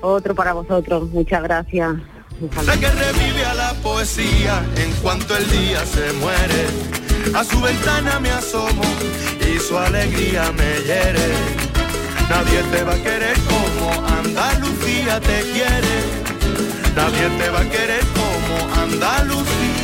Otro 0.00 0.34
para 0.34 0.52
vosotros. 0.52 1.10
Muchas 1.10 1.42
gracias. 1.42 1.96
Sé 2.38 2.78
que 2.78 2.88
revive 2.88 3.44
a 3.44 3.54
la 3.54 3.74
poesía 3.82 4.64
en 4.76 4.92
cuanto 5.02 5.36
el 5.36 5.50
día 5.50 5.84
se 5.84 6.12
muere. 6.14 6.66
A 7.34 7.42
su 7.44 7.60
ventana 7.60 8.20
me 8.20 8.30
asomo 8.30 8.82
y 9.40 9.58
su 9.58 9.76
alegría 9.76 10.52
me 10.52 10.80
hiere. 10.82 11.34
Nadie 12.30 12.62
te 12.70 12.84
va 12.84 12.92
a 12.92 13.02
querer 13.02 13.36
como 13.40 13.90
Andalucía 14.06 15.20
te 15.20 15.40
quiere. 15.52 15.96
Nadie 16.94 17.28
te 17.38 17.50
va 17.50 17.60
a 17.60 17.68
querer 17.68 18.04
como 18.14 18.82
Andalucía 18.82 19.77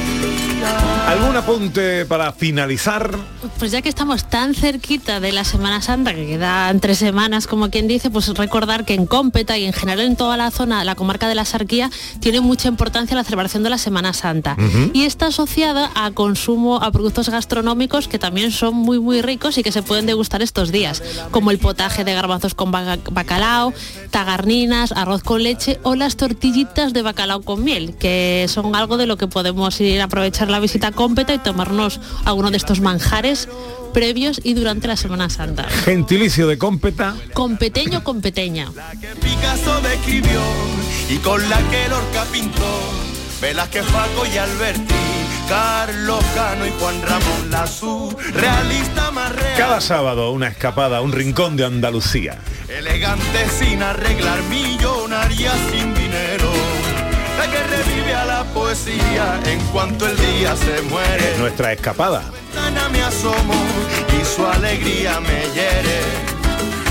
¿Algún 1.06 1.36
apunte 1.36 2.06
para 2.06 2.32
finalizar? 2.32 3.16
Pues 3.58 3.70
ya 3.70 3.82
que 3.82 3.90
estamos 3.90 4.28
tan 4.28 4.54
cerquita 4.54 5.20
de 5.20 5.32
la 5.32 5.44
Semana 5.44 5.82
Santa, 5.82 6.14
que 6.14 6.26
quedan 6.26 6.80
tres 6.80 6.98
semanas, 6.98 7.46
como 7.46 7.70
quien 7.70 7.86
dice, 7.86 8.10
pues 8.10 8.26
recordar 8.28 8.86
que 8.86 8.94
en 8.94 9.06
Cómpeta 9.06 9.58
y 9.58 9.64
en 9.64 9.74
general 9.74 10.06
en 10.06 10.16
toda 10.16 10.38
la 10.38 10.50
zona, 10.50 10.82
la 10.82 10.94
comarca 10.94 11.28
de 11.28 11.34
la 11.34 11.44
Sarquía, 11.44 11.90
tiene 12.20 12.40
mucha 12.40 12.68
importancia 12.68 13.14
la 13.14 13.22
celebración 13.22 13.62
de 13.62 13.70
la 13.70 13.78
Semana 13.78 14.14
Santa. 14.14 14.56
Y 14.94 15.04
está 15.04 15.26
asociada 15.26 15.90
a 15.94 16.10
consumo, 16.12 16.78
a 16.82 16.90
productos 16.90 17.28
gastronómicos 17.28 18.08
que 18.08 18.18
también 18.18 18.50
son 18.50 18.74
muy, 18.74 18.98
muy 18.98 19.20
ricos 19.20 19.58
y 19.58 19.62
que 19.62 19.72
se 19.72 19.82
pueden 19.82 20.06
degustar 20.06 20.40
estos 20.40 20.72
días, 20.72 21.02
como 21.30 21.50
el 21.50 21.58
potaje 21.58 22.04
de 22.04 22.14
garbanzos 22.14 22.54
con 22.54 22.72
bacalao, 22.72 23.74
tagarninas, 24.10 24.92
arroz 24.92 25.22
con 25.22 25.42
leche 25.42 25.78
o 25.82 25.94
las 25.94 26.16
tortillitas 26.16 26.92
de 26.94 27.02
bacalao 27.02 27.42
con 27.42 27.62
miel, 27.62 27.94
que 27.96 28.46
son 28.48 28.74
algo 28.74 28.96
de 28.96 29.06
lo 29.06 29.18
que 29.18 29.28
podemos 29.28 29.78
ir 29.80 30.00
a 30.00 30.04
aprovechar 30.04 30.48
la 30.54 30.60
visita 30.60 30.86
a 30.86 30.92
Cómpeta 30.92 31.34
y 31.34 31.38
tomarnos 31.38 32.00
alguno 32.24 32.52
de 32.52 32.56
estos 32.56 32.80
manjares 32.80 33.48
previos 33.92 34.40
y 34.44 34.54
durante 34.54 34.86
la 34.86 34.96
Semana 34.96 35.28
Santa. 35.28 35.64
Gentilicio 35.64 36.46
de 36.46 36.58
cómpeta. 36.58 37.16
Competeño, 37.32 38.04
competeña. 38.04 38.70
Picasso 39.20 39.80
describió 39.80 40.40
y 41.10 41.16
con 41.16 41.48
la 41.50 41.58
que 41.70 41.88
Lorca 41.88 42.24
pintó, 42.30 42.80
Velázquez, 43.40 43.84
Paco 43.86 44.26
y 44.32 44.38
Alberti, 44.38 44.94
Carlos 45.48 46.24
Cano 46.36 46.66
y 46.68 46.70
Juan 46.78 47.02
Ramón 47.02 47.50
Lazú, 47.50 48.16
realista 48.32 49.10
más 49.10 49.34
real, 49.34 49.58
Cada 49.58 49.80
sábado 49.80 50.30
una 50.30 50.46
escapada 50.46 50.98
a 50.98 51.00
un 51.00 51.10
rincón 51.10 51.56
de 51.56 51.64
Andalucía. 51.64 52.38
elegante 52.68 53.48
sin 53.58 53.82
arreglar, 53.82 54.40
millonaria 54.44 55.52
sin 55.72 55.92
dinero, 55.94 56.50
que 57.50 57.62
revive 57.62 58.14
a 58.14 58.24
la 58.24 58.44
poesía 58.44 59.40
en 59.46 59.60
cuanto 59.72 60.06
el 60.06 60.16
día 60.16 60.56
se 60.56 60.82
muere. 60.82 61.36
Nuestra 61.38 61.72
escapada. 61.72 62.22
me 62.92 63.02
asomo 63.02 63.54
y 64.20 64.24
su 64.24 64.46
alegría 64.46 65.20
me 65.20 65.40
hiere. 65.54 66.00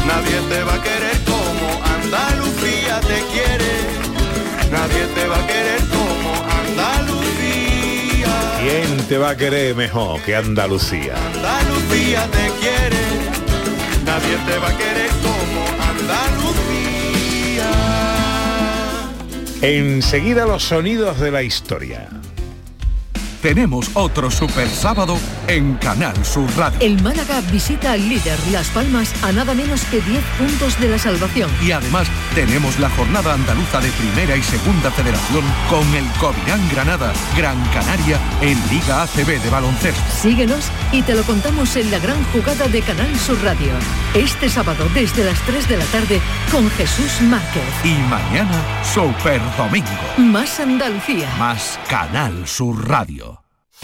Nadie 0.06 0.40
te 0.50 0.64
va 0.64 0.74
a 0.74 0.84
querer 0.84 1.18
como 1.24 1.68
Andalucía 1.96 3.00
te 3.02 3.24
quiere. 3.32 3.74
Nadie 4.72 5.06
te 5.16 5.28
va 5.28 5.38
a 5.38 5.48
querer 5.48 5.82
como 5.88 6.34
Andalucía. 6.62 8.34
¿Quién 8.60 9.08
te 9.08 9.18
va 9.18 9.30
a 9.32 9.38
querer 9.38 9.76
mejor 9.76 10.22
que 10.22 10.36
Andalucía? 10.36 11.16
Andalucía 11.36 12.28
te 12.32 12.52
quiere. 12.60 13.04
Nadie 14.06 14.38
te 14.48 14.58
va 14.60 14.70
a 14.70 14.78
querer 14.78 15.10
como 15.22 15.62
Andalucía. 15.92 16.43
Enseguida 19.66 20.46
los 20.46 20.62
sonidos 20.62 21.22
de 21.22 21.32
la 21.32 21.42
historia. 21.42 22.10
Tenemos 23.44 23.92
otro 23.96 24.32
super 24.32 24.70
sábado 24.70 25.18
en 25.50 25.76
Canal 25.76 26.16
Sur 26.24 26.50
Radio. 26.56 26.80
El 26.80 27.04
Málaga 27.04 27.42
visita 27.52 27.92
al 27.92 28.08
líder 28.08 28.40
Las 28.54 28.70
Palmas 28.70 29.14
a 29.22 29.34
nada 29.34 29.54
menos 29.54 29.84
que 29.84 30.00
10 30.00 30.24
puntos 30.38 30.80
de 30.80 30.88
la 30.88 30.98
salvación. 30.98 31.52
Y 31.62 31.72
además 31.72 32.08
tenemos 32.36 32.80
la 32.80 32.90
jornada 32.92 33.34
andaluza 33.34 33.82
de 33.82 33.90
Primera 33.92 34.38
y 34.38 34.44
Segunda 34.44 34.90
Federación 34.92 35.44
con 35.70 35.86
el 35.94 36.06
Covirán 36.22 36.70
Granada, 36.70 37.12
Gran 37.36 37.62
Canaria 37.74 38.18
en 38.40 38.58
Liga 38.70 39.04
ACB 39.04 39.42
de 39.44 39.50
baloncesto. 39.50 40.02
Síguenos 40.10 40.72
y 40.94 41.02
te 41.02 41.14
lo 41.14 41.24
contamos 41.24 41.76
en 41.76 41.92
la 41.92 42.00
gran 42.00 42.24
jugada 42.32 42.70
de 42.70 42.82
Canal 42.82 43.14
Sur 43.20 43.44
Radio. 43.44 43.74
Este 44.14 44.48
sábado 44.48 44.88
desde 44.94 45.26
las 45.26 45.40
3 45.42 45.68
de 45.68 45.78
la 45.78 45.86
tarde 45.88 46.22
con 46.50 46.70
Jesús 46.72 47.20
Márquez. 47.24 47.64
Y 47.84 47.96
mañana 48.10 48.64
Super 48.86 49.42
Domingo. 49.58 49.90
Más 50.18 50.62
Andalucía. 50.62 51.28
Más 51.38 51.78
Canal 51.90 52.48
Sur 52.48 52.88
Radio. 52.88 53.33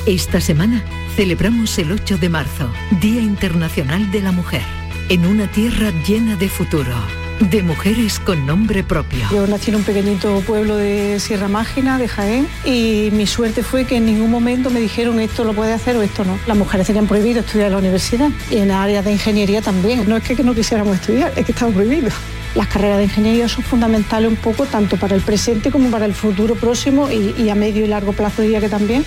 Esta 0.05 0.39
semana 0.39 0.83
celebramos 1.15 1.77
el 1.77 1.91
8 1.91 2.17
de 2.17 2.29
marzo, 2.29 2.71
Día 3.01 3.21
Internacional 3.21 4.09
de 4.11 4.21
la 4.21 4.31
Mujer, 4.31 4.61
en 5.09 5.25
una 5.25 5.51
tierra 5.51 5.91
llena 6.07 6.37
de 6.37 6.47
futuro, 6.47 6.95
de 7.41 7.61
mujeres 7.61 8.17
con 8.17 8.45
nombre 8.45 8.83
propio. 8.83 9.27
Yo 9.29 9.45
nací 9.45 9.71
en 9.71 9.75
un 9.75 9.83
pequeñito 9.83 10.39
pueblo 10.47 10.77
de 10.77 11.19
Sierra 11.19 11.49
Mágina, 11.49 11.97
de 11.97 12.07
Jaén, 12.07 12.47
y 12.63 13.09
mi 13.11 13.27
suerte 13.27 13.61
fue 13.61 13.85
que 13.85 13.97
en 13.97 14.05
ningún 14.05 14.31
momento 14.31 14.69
me 14.69 14.79
dijeron 14.79 15.19
esto 15.19 15.43
lo 15.43 15.53
puede 15.53 15.73
hacer 15.73 15.97
o 15.97 16.01
esto 16.01 16.23
no. 16.23 16.39
Las 16.47 16.57
mujeres 16.57 16.87
tenían 16.87 17.05
prohibido 17.05 17.41
estudiar 17.41 17.67
en 17.67 17.73
la 17.73 17.79
universidad 17.79 18.29
y 18.49 18.57
en 18.57 18.69
la 18.69 18.81
área 18.81 19.01
de 19.01 19.11
ingeniería 19.11 19.61
también. 19.61 20.07
No 20.07 20.15
es 20.15 20.23
que 20.23 20.41
no 20.43 20.55
quisiéramos 20.55 20.95
estudiar, 20.95 21.33
es 21.35 21.45
que 21.45 21.51
estaba 21.51 21.71
prohibido. 21.73 22.09
Las 22.55 22.67
carreras 22.67 22.97
de 22.97 23.03
ingeniería 23.05 23.47
son 23.47 23.63
fundamentales 23.63 24.29
un 24.29 24.35
poco 24.35 24.65
tanto 24.65 24.97
para 24.97 25.15
el 25.15 25.21
presente 25.21 25.71
como 25.71 25.89
para 25.91 26.05
el 26.05 26.13
futuro 26.13 26.55
próximo 26.55 27.09
y, 27.09 27.35
y 27.41 27.49
a 27.49 27.55
medio 27.55 27.85
y 27.85 27.87
largo 27.87 28.13
plazo 28.13 28.41
diría 28.41 28.59
que 28.59 28.69
también 28.69 29.05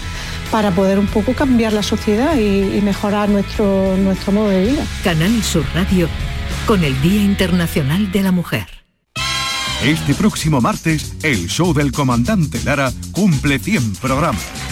para 0.50 0.70
poder 0.70 0.98
un 0.98 1.06
poco 1.06 1.34
cambiar 1.34 1.72
la 1.72 1.82
sociedad 1.82 2.36
y, 2.36 2.76
y 2.76 2.80
mejorar 2.82 3.28
nuestro, 3.28 3.96
nuestro 3.96 4.32
modo 4.32 4.48
de 4.48 4.66
vida. 4.66 4.84
Canal 5.02 5.42
Sur 5.42 5.64
Radio 5.74 6.08
con 6.66 6.84
el 6.84 7.00
Día 7.02 7.22
Internacional 7.22 8.12
de 8.12 8.22
la 8.22 8.32
Mujer. 8.32 8.66
Este 9.82 10.14
próximo 10.14 10.60
martes, 10.60 11.14
el 11.24 11.48
show 11.48 11.74
del 11.74 11.90
comandante 11.90 12.62
Lara 12.62 12.92
cumple 13.10 13.58
100 13.58 13.96
programas 13.96 14.71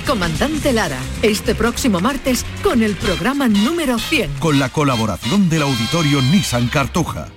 comandante 0.00 0.72
Lara, 0.72 0.98
este 1.22 1.54
próximo 1.54 2.00
martes 2.00 2.44
con 2.62 2.82
el 2.82 2.96
programa 2.96 3.48
número 3.48 3.98
100. 3.98 4.34
Con 4.34 4.58
la 4.58 4.68
colaboración 4.68 5.48
del 5.48 5.62
auditorio 5.62 6.20
Nissan 6.22 6.68
Cartuja. 6.68 7.28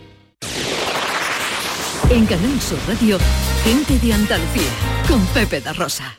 En 2.10 2.26
Canal 2.26 2.60
Sur 2.60 2.80
Radio, 2.88 3.18
gente 3.64 3.98
de 4.00 4.14
Andalucía, 4.14 4.72
con 5.08 5.26
Pepe 5.28 5.62
da 5.62 5.74
Rosa. 5.74 6.18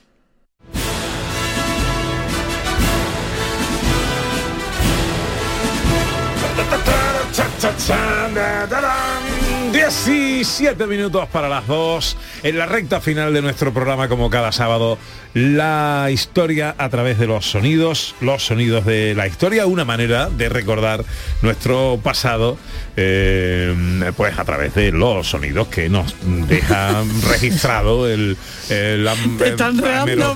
Cha, 9.82 9.88
cha, 9.88 9.94
cha, 9.94 10.12
da, 10.12 10.12
da, 10.12 10.12
dan. 10.12 10.42
17 10.42 10.86
minutos 10.86 11.28
para 11.28 11.48
las 11.48 11.66
2 11.66 12.16
en 12.44 12.58
la 12.58 12.66
recta 12.66 13.00
final 13.00 13.32
de 13.32 13.42
nuestro 13.42 13.72
programa 13.72 14.08
como 14.08 14.30
cada 14.30 14.52
sábado 14.52 14.98
la 15.34 16.08
historia 16.12 16.74
a 16.78 16.88
través 16.90 17.18
de 17.18 17.26
los 17.26 17.50
sonidos 17.50 18.14
los 18.20 18.44
sonidos 18.44 18.84
de 18.84 19.14
la 19.14 19.26
historia 19.26 19.66
una 19.66 19.84
manera 19.84 20.28
de 20.28 20.48
recordar 20.48 21.04
nuestro 21.40 21.98
pasado 22.02 22.58
eh, 22.96 24.12
pues 24.16 24.38
a 24.38 24.44
través 24.44 24.74
de 24.74 24.92
los 24.92 25.28
sonidos 25.28 25.68
que 25.68 25.88
nos 25.88 26.14
deja 26.48 27.02
registrado 27.30 28.08
el, 28.08 28.36
el, 28.68 29.08
Te 29.38 29.48
están 29.48 29.76
el- 29.76 29.82
reando. 29.82 30.34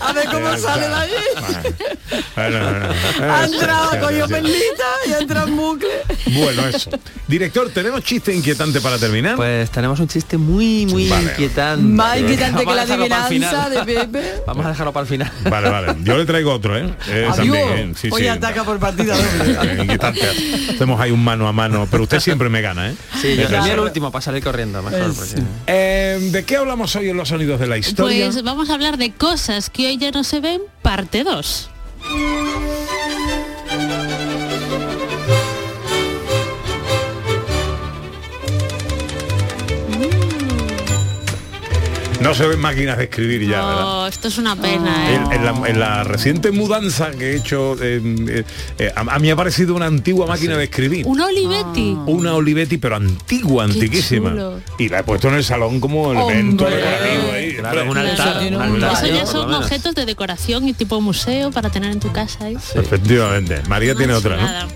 A 0.00 0.12
ver 0.12 0.26
cómo 0.30 0.56
sale 0.56 0.88
de 0.88 0.94
allí. 0.94 1.12
Bueno, 2.36 2.58
bueno, 2.60 2.86
bueno. 2.88 2.94
Ha 3.34 3.44
entrado, 3.44 3.90
sí. 4.08 4.32
perlita 4.32 4.84
y 5.08 5.12
ha 5.12 5.18
entrado 5.18 5.48
en 5.48 5.56
bucle. 5.56 5.88
Bueno, 6.26 6.68
eso. 6.68 6.90
Director, 7.26 7.70
¿tenemos 7.70 8.02
chiste 8.04 8.32
inquietante 8.46 8.80
para 8.80 8.96
terminar? 8.98 9.34
Pues 9.34 9.70
tenemos 9.70 9.98
un 9.98 10.06
chiste 10.06 10.36
muy, 10.36 10.86
muy 10.86 11.08
Vale. 11.08 11.30
inquietante. 11.32 11.82
Más 11.82 12.18
inquietante 12.20 12.64
Vamos 12.64 12.64
que 12.64 12.70
a 12.70 12.74
la 12.76 12.82
dejarlo 12.82 13.08
para 13.08 13.20
el 13.20 13.26
adivinanza 13.26 13.64
final. 13.66 13.86
de 13.86 13.94
Pepe. 14.06 14.34
Vamos 14.46 14.66
a 14.66 14.68
dejarlo 14.68 14.92
para 14.92 15.02
el 15.02 15.08
final. 15.08 15.32
Vale, 15.50 15.68
vale. 15.68 15.96
Yo 16.04 16.16
le 16.16 16.24
traigo 16.24 16.52
otro, 16.52 16.78
¿eh? 16.78 16.94
Eh, 17.08 17.26
Adiós. 17.28 17.36
también, 17.36 17.90
¿eh? 17.90 17.92
Sí, 17.96 18.08
Hoy 18.12 18.22
sí. 18.22 18.28
ataca 18.28 18.62
por 18.64 18.78
partida 18.78 19.16
doble. 19.16 19.56
Eh, 19.66 19.78
inquietante. 19.82 20.20
Hacemos 20.70 21.00
ahí 21.00 21.10
un 21.10 21.24
mano 21.24 21.48
a 21.48 21.52
mano, 21.52 21.88
pero 21.90 22.04
usted 22.04 22.20
siempre 22.20 22.48
me 22.48 22.60
gana, 22.60 22.90
¿eh? 22.90 22.94
Sí, 23.20 23.34
yo 23.36 23.42
también 23.44 23.64
sí. 23.64 23.70
el 23.70 23.80
último 23.80 24.12
para 24.12 24.22
salir 24.22 24.44
corriendo, 24.44 24.80
mejor. 24.82 25.12
porque- 25.14 25.42
Eh, 25.66 26.18
¿De 26.30 26.44
qué 26.44 26.56
hablamos 26.56 26.94
hoy 26.94 27.08
en 27.10 27.16
los 27.16 27.28
sonidos 27.28 27.58
de 27.58 27.66
la 27.66 27.78
historia? 27.78 28.26
Pues 28.30 28.42
vamos 28.44 28.70
a 28.70 28.74
hablar 28.74 28.96
de 28.96 29.10
cosas 29.12 29.70
que 29.70 29.86
hoy 29.88 29.96
ya 29.98 30.10
no 30.12 30.22
se 30.24 30.40
ven, 30.40 30.60
parte 30.82 31.24
2. 31.24 31.70
No 42.26 42.34
se 42.34 42.46
ven 42.46 42.58
máquinas 42.60 42.98
de 42.98 43.04
escribir 43.04 43.48
ya, 43.48 43.64
¿verdad? 43.64 44.08
Esto 44.08 44.28
es 44.28 44.38
una 44.38 44.56
pena, 44.56 45.10
¿eh? 45.10 45.14
En, 45.14 45.32
en 45.32 45.44
la, 45.44 45.68
en 45.68 45.80
la 45.80 46.04
reciente 46.04 46.50
mudanza 46.50 47.10
que 47.12 47.32
he 47.32 47.36
hecho, 47.36 47.74
eh, 47.80 48.00
eh, 48.28 48.44
eh, 48.78 48.92
a, 48.94 49.00
a 49.00 49.18
mí 49.18 49.30
ha 49.30 49.36
parecido 49.36 49.74
una 49.74 49.86
antigua 49.86 50.26
máquina 50.26 50.56
de 50.56 50.64
escribir. 50.64 51.06
Un 51.06 51.20
Olivetti. 51.20 51.96
Una 52.06 52.34
Olivetti, 52.34 52.78
pero 52.78 52.96
antigua, 52.96 53.64
Qué 53.66 53.72
antiquísima. 53.74 54.30
chulo. 54.30 54.60
Y 54.78 54.88
la 54.88 55.00
he 55.00 55.04
puesto 55.04 55.28
en 55.28 55.34
el 55.34 55.44
salón 55.44 55.78
como 55.80 56.10
elemento 56.12 56.64
decorativo 56.64 57.32
ahí. 57.32 57.54
Claro, 57.56 57.90
un 57.90 57.98
Eso 57.98 58.22
altar. 58.22 58.42
un 58.52 58.54
un 58.72 58.84
Eso 58.84 59.06
ya 59.06 59.26
son 59.26 59.54
objetos 59.54 59.94
de 59.94 60.04
decoración 60.06 60.68
y 60.68 60.72
tipo 60.74 61.00
museo 61.00 61.50
para 61.52 61.70
tener 61.70 61.90
en 61.92 62.00
tu 62.00 62.10
casa 62.12 62.44
ahí. 62.46 62.56
Efectivamente. 62.74 63.62
María 63.68 63.94
tiene 63.94 64.12
otra, 64.14 64.36
nada. 64.36 64.64
¿no? 64.64 64.70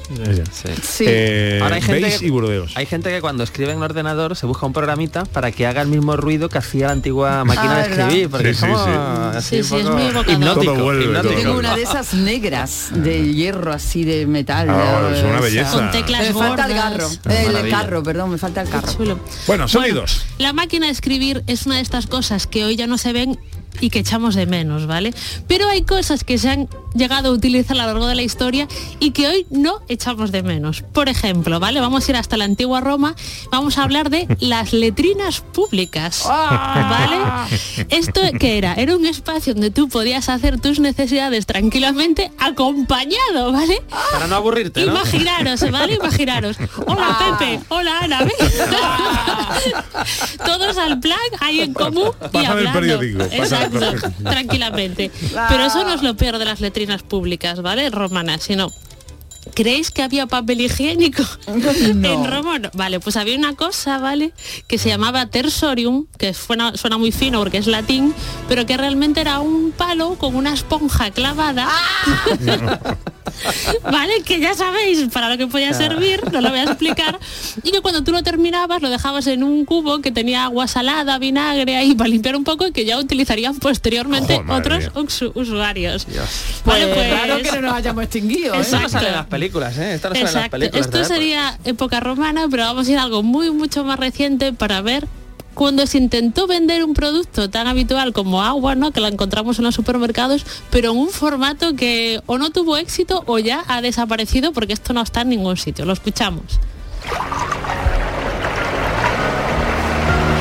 Sí. 0.82 1.04
Eh, 1.06 1.58
Ahora 1.62 1.76
hay 1.76 1.82
gente, 1.82 2.18
que, 2.18 2.26
y 2.26 2.30
Burdeos. 2.30 2.72
hay 2.76 2.86
gente 2.86 3.10
que 3.10 3.20
cuando 3.20 3.42
escribe 3.42 3.72
en 3.72 3.78
el 3.78 3.82
ordenador 3.84 4.36
se 4.36 4.46
busca 4.46 4.66
un 4.66 4.72
programita 4.72 5.24
para 5.24 5.50
que 5.52 5.66
haga 5.66 5.82
el 5.82 5.88
mismo 5.88 6.16
ruido 6.16 6.48
que 6.48 6.58
hacía 6.58 6.86
la 6.86 6.92
antigua 6.92 7.39
máquina 7.44 7.78
de 7.78 7.82
escribir, 7.94 8.30
porque 8.30 8.44
Sí, 8.46 8.50
es 8.52 8.60
como 8.60 8.78
sí, 8.84 8.90
sí. 8.90 9.36
así 9.36 9.48
Sí, 9.50 9.56
un 9.56 9.64
sí, 9.64 9.76
es 9.76 9.82
poco 9.82 10.24
muy 10.24 10.32
hipnótico, 10.34 10.74
vuelve, 10.74 11.04
hipnótico. 11.04 11.34
Tengo 11.34 11.58
una 11.58 11.76
de 11.76 11.82
esas 11.82 12.14
negras 12.14 12.88
de 12.94 13.32
hierro 13.32 13.72
así 13.72 14.04
de 14.04 14.26
metal. 14.26 14.68
Ah, 14.70 15.08
de- 15.10 15.18
es 15.18 15.24
una 15.24 15.40
belleza. 15.40 15.70
Con 15.72 15.90
teclas 15.90 16.20
Me 16.28 16.32
falta 16.34 16.66
el 16.66 16.72
gordas. 16.74 16.90
garro. 16.90 17.06
Es 17.08 17.46
el 17.46 17.52
maravilla. 17.52 17.76
carro, 17.80 18.02
perdón, 18.02 18.30
me 18.30 18.38
falta 18.38 18.62
el 18.62 18.68
carro. 18.68 19.18
Bueno, 19.46 19.68
sonidos. 19.68 20.24
La 20.38 20.52
máquina 20.52 20.86
de 20.86 20.92
escribir 20.92 21.42
es 21.46 21.66
una 21.66 21.76
de 21.76 21.82
estas 21.82 22.06
cosas 22.06 22.46
que 22.46 22.64
hoy 22.64 22.76
ya 22.76 22.86
no 22.86 22.98
se 22.98 23.12
ven 23.12 23.38
y 23.80 23.90
que 23.90 24.00
echamos 24.00 24.34
de 24.34 24.46
menos, 24.46 24.86
¿vale? 24.86 25.14
Pero 25.46 25.68
hay 25.68 25.82
cosas 25.82 26.24
que 26.24 26.36
se 26.38 26.50
han 26.50 26.68
llegado 26.94 27.30
a 27.30 27.32
utilizar 27.32 27.76
a 27.76 27.80
lo 27.80 27.86
largo 27.86 28.06
de 28.06 28.14
la 28.14 28.22
historia 28.22 28.68
y 28.98 29.10
que 29.12 29.28
hoy 29.28 29.46
no 29.50 29.80
echamos 29.88 30.32
de 30.32 30.42
menos. 30.42 30.82
Por 30.92 31.08
ejemplo, 31.08 31.60
¿vale? 31.60 31.80
Vamos 31.80 32.08
a 32.08 32.10
ir 32.10 32.16
hasta 32.16 32.36
la 32.36 32.44
antigua 32.44 32.80
Roma, 32.80 33.14
vamos 33.50 33.78
a 33.78 33.84
hablar 33.84 34.10
de 34.10 34.26
las 34.40 34.72
letrinas 34.72 35.40
públicas, 35.40 36.24
¿vale? 36.26 37.16
¿Esto 37.88 38.20
qué 38.38 38.58
era? 38.58 38.74
Era 38.74 38.96
un 38.96 39.06
espacio 39.06 39.54
donde 39.54 39.70
tú 39.70 39.88
podías 39.88 40.28
hacer 40.28 40.60
tus 40.60 40.80
necesidades 40.80 41.46
tranquilamente 41.46 42.32
acompañado, 42.38 43.52
¿vale? 43.52 43.82
Para 44.12 44.26
no 44.26 44.36
aburrirte, 44.36 44.84
¿no? 44.84 44.92
Imaginaros, 44.92 45.70
¿vale? 45.70 45.94
Imaginaros. 45.94 46.56
Hola 46.86 47.36
Pepe, 47.38 47.60
hola 47.68 48.00
Ana, 48.00 48.24
¿ves? 48.24 48.34
Todos 50.44 50.76
al 50.78 51.00
plan, 51.00 51.18
ahí 51.40 51.60
en 51.60 51.74
común 51.74 52.10
y 52.32 52.44
hablando. 52.44 53.02
Exacto, 53.30 53.94
tranquilamente. 54.22 55.10
Pero 55.48 55.66
eso 55.66 55.84
no 55.84 55.94
es 55.94 56.02
lo 56.02 56.16
peor 56.16 56.38
de 56.38 56.44
las 56.44 56.60
letrinas 56.60 56.79
públicas, 57.02 57.62
¿vale? 57.62 57.90
Romanas, 57.90 58.42
sino 58.42 58.72
¿Creéis 59.54 59.90
que 59.90 60.02
había 60.02 60.26
papel 60.26 60.60
higiénico 60.60 61.22
en 61.46 62.24
Roma? 62.24 62.58
No. 62.58 62.70
Vale, 62.74 63.00
pues 63.00 63.16
había 63.16 63.36
una 63.36 63.54
cosa, 63.54 63.98
¿vale? 63.98 64.32
Que 64.66 64.78
se 64.78 64.88
llamaba 64.88 65.26
tersorium, 65.26 66.06
que 66.18 66.34
suena, 66.34 66.76
suena 66.76 66.98
muy 66.98 67.12
fino 67.12 67.38
porque 67.38 67.58
es 67.58 67.66
latín, 67.66 68.14
pero 68.48 68.66
que 68.66 68.76
realmente 68.76 69.20
era 69.20 69.40
un 69.40 69.72
palo 69.72 70.16
con 70.16 70.34
una 70.34 70.52
esponja 70.54 71.10
clavada. 71.10 71.68
¿Vale? 73.82 74.22
Que 74.24 74.40
ya 74.40 74.54
sabéis 74.54 75.06
para 75.12 75.28
lo 75.30 75.38
que 75.38 75.46
podía 75.46 75.72
servir, 75.72 76.20
no 76.32 76.40
lo 76.40 76.50
voy 76.50 76.60
a 76.60 76.64
explicar. 76.64 77.18
Y 77.62 77.70
que 77.70 77.80
cuando 77.80 78.02
tú 78.02 78.12
lo 78.12 78.22
terminabas 78.22 78.82
lo 78.82 78.90
dejabas 78.90 79.26
en 79.26 79.42
un 79.42 79.64
cubo 79.64 80.00
que 80.00 80.10
tenía 80.10 80.44
agua 80.44 80.68
salada, 80.68 81.18
vinagre 81.18 81.76
ahí 81.76 81.94
para 81.94 82.08
limpiar 82.08 82.36
un 82.36 82.44
poco 82.44 82.66
y 82.66 82.72
que 82.72 82.84
ya 82.84 82.98
utilizarían 82.98 83.56
posteriormente 83.58 84.40
otros 84.48 84.90
usuarios. 85.34 86.04
Pues, 86.04 86.64
Vale, 86.64 86.86
pues- 86.94 87.10
raro 87.10 87.38
que 87.42 87.52
no 87.52 87.60
nos 87.62 87.74
hayamos 87.74 88.04
extinguido. 88.04 88.54
¿eh? 88.54 88.58
Exacto. 88.58 88.98
Películas, 89.40 89.78
¿eh? 89.78 89.94
Esto 89.94 90.10
no 90.10 90.20
las 90.20 90.48
películas. 90.50 91.08
Sería 91.08 91.58
época 91.64 91.98
romana, 92.00 92.46
pero 92.50 92.64
vamos 92.64 92.86
a 92.86 92.92
ir 92.92 92.98
a 92.98 93.04
algo 93.04 93.22
muy, 93.22 93.50
mucho 93.50 93.84
más 93.84 93.98
reciente 93.98 94.52
para 94.52 94.82
ver 94.82 95.06
cuando 95.54 95.86
se 95.86 95.96
intentó 95.96 96.46
vender 96.46 96.84
un 96.84 96.92
producto 96.92 97.48
tan 97.48 97.66
habitual 97.66 98.12
como 98.12 98.42
agua, 98.42 98.74
¿no? 98.74 98.92
Que 98.92 99.00
la 99.00 99.08
encontramos 99.08 99.58
en 99.58 99.64
los 99.64 99.74
supermercados, 99.74 100.44
pero 100.70 100.92
en 100.92 100.98
un 100.98 101.08
formato 101.08 101.74
que 101.74 102.20
o 102.26 102.36
no 102.36 102.50
tuvo 102.50 102.76
éxito 102.76 103.24
o 103.26 103.38
ya 103.38 103.64
ha 103.66 103.80
desaparecido 103.80 104.52
porque 104.52 104.74
esto 104.74 104.92
no 104.92 105.00
está 105.00 105.22
en 105.22 105.30
ningún 105.30 105.56
sitio. 105.56 105.86
Lo 105.86 105.94
escuchamos. 105.94 106.60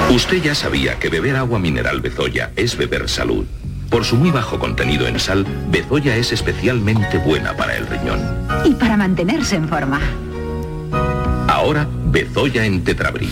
Usted 0.10 0.44
ya 0.44 0.56
sabía 0.56 1.00
que 1.00 1.08
beber 1.08 1.38
agua 1.38 1.60
mineral 1.60 2.02
Bezoya 2.02 2.52
es 2.58 2.76
beber 2.76 3.08
salud. 3.08 3.46
Por 3.90 4.06
su 4.06 4.16
muy 4.18 4.30
bajo 4.32 4.60
contenido 4.60 5.08
en 5.08 5.20
sal, 5.20 5.46
Bezoya 5.70 6.16
es 6.16 6.32
especialmente 6.32 7.18
buena 7.18 7.56
para 7.56 7.76
el 7.76 7.88
riñón. 7.88 8.20
Y 8.64 8.74
para 8.76 8.96
mantenerse 8.98 9.56
en 9.56 9.68
forma. 9.68 10.00
Ahora, 11.48 11.88
Bezoya 12.06 12.66
en 12.66 12.84
Tetrabric. 12.84 13.30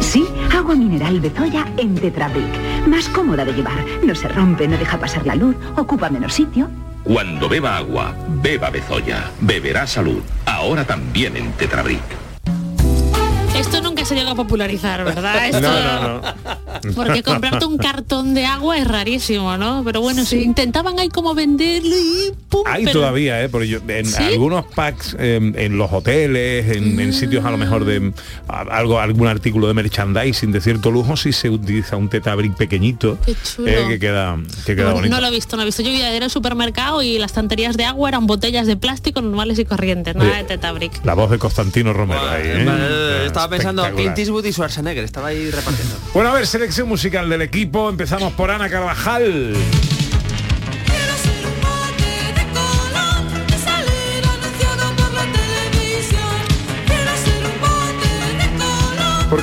Sí, 0.00 0.24
agua 0.56 0.76
mineral 0.76 1.20
Bezoya 1.20 1.66
en 1.76 1.96
Tetrabric. 1.96 2.86
Más 2.86 3.08
cómoda 3.08 3.44
de 3.44 3.52
llevar. 3.52 3.84
No 4.04 4.14
se 4.14 4.28
rompe, 4.28 4.68
no 4.68 4.76
deja 4.78 4.96
pasar 4.98 5.26
la 5.26 5.34
luz, 5.34 5.56
ocupa 5.76 6.08
menos 6.08 6.32
sitio. 6.34 6.68
Cuando 7.02 7.48
beba 7.48 7.76
agua, 7.76 8.14
beba 8.42 8.70
Bezoya. 8.70 9.24
Beberá 9.40 9.86
salud. 9.88 10.22
Ahora 10.44 10.84
también 10.84 11.36
en 11.36 11.50
Tetrabric. 11.52 12.00
Esto 13.56 13.80
nunca 13.80 14.04
se 14.04 14.14
llegó 14.14 14.30
a 14.30 14.34
popularizar, 14.36 15.02
¿verdad? 15.04 15.46
Esto- 15.50 15.60
No, 15.60 15.80
no, 15.80 16.20
no. 16.20 16.65
Porque 16.94 17.22
comprarte 17.22 17.64
un 17.66 17.78
cartón 17.78 18.34
de 18.34 18.44
agua 18.46 18.78
es 18.78 18.86
rarísimo, 18.86 19.56
¿no? 19.56 19.82
Pero 19.84 20.00
bueno, 20.00 20.24
si 20.24 20.42
intentaban 20.42 20.98
ahí 20.98 21.08
como 21.08 21.34
venderlo 21.34 21.94
y 21.96 22.32
pum. 22.48 22.62
Hay 22.66 22.84
pero- 22.84 23.00
todavía, 23.00 23.42
¿eh? 23.42 23.48
Porque 23.48 23.68
yo, 23.68 23.78
en 23.88 24.06
¿Sí? 24.06 24.22
algunos 24.22 24.64
packs, 24.66 25.16
eh, 25.18 25.52
en 25.54 25.78
los 25.78 25.92
hoteles, 25.92 26.76
en, 26.76 26.98
en 27.00 27.12
sitios 27.12 27.44
a 27.44 27.50
lo 27.50 27.56
mejor 27.58 27.84
de 27.84 28.12
a- 28.48 28.60
algo, 28.76 29.00
algún 29.00 29.26
artículo 29.28 29.66
de 29.68 29.74
merchandising 29.74 30.52
de 30.52 30.60
cierto 30.60 30.90
lujo, 30.90 31.16
sí 31.16 31.32
se 31.32 31.50
utiliza 31.50 31.96
un 31.96 32.08
tetabric 32.08 32.54
pequeñito 32.56 33.18
Qué 33.24 33.34
chulo. 33.42 33.68
eh, 33.68 33.84
que 33.88 33.98
queda, 33.98 34.38
que 34.64 34.74
queda 34.76 34.88
No, 34.88 34.94
bonito. 34.94 35.14
no 35.14 35.20
lo 35.20 35.28
he 35.28 35.30
visto, 35.30 35.56
no 35.56 35.62
lo 35.62 35.62
he 35.64 35.66
visto. 35.66 35.82
Yo 35.82 35.90
iba 35.90 36.06
a 36.06 36.14
ir 36.14 36.22
al 36.22 36.30
supermercado 36.30 37.02
y 37.02 37.18
las 37.18 37.30
estanterías 37.32 37.76
de 37.76 37.84
agua 37.84 38.08
eran 38.08 38.26
botellas 38.26 38.66
de 38.66 38.76
plástico 38.76 39.20
normales 39.22 39.58
y 39.58 39.64
corrientes, 39.64 40.14
nada 40.14 40.30
Oye, 40.30 40.38
de 40.38 40.44
Tetabric. 40.44 41.04
La 41.04 41.14
voz 41.14 41.30
de 41.30 41.38
Constantino 41.38 41.92
Romero 41.92 42.20
ahí, 42.28 42.42
¿eh? 42.46 42.66
Eh, 42.68 43.22
Estaba 43.26 43.48
pensando. 43.48 43.84
Clint 43.94 44.18
Eastwood 44.18 44.44
y 44.44 44.52
Schwarzenegger, 44.52 45.04
estaba 45.04 45.28
ahí 45.28 45.50
repartiendo. 45.50 45.94
Bueno, 46.14 46.30
a 46.30 46.32
ver, 46.34 46.46
selección 46.66 46.88
musical 46.88 47.30
del 47.30 47.42
equipo. 47.42 47.88
Empezamos 47.88 48.32
por 48.32 48.50
Ana 48.50 48.68
Carvajal. 48.68 49.54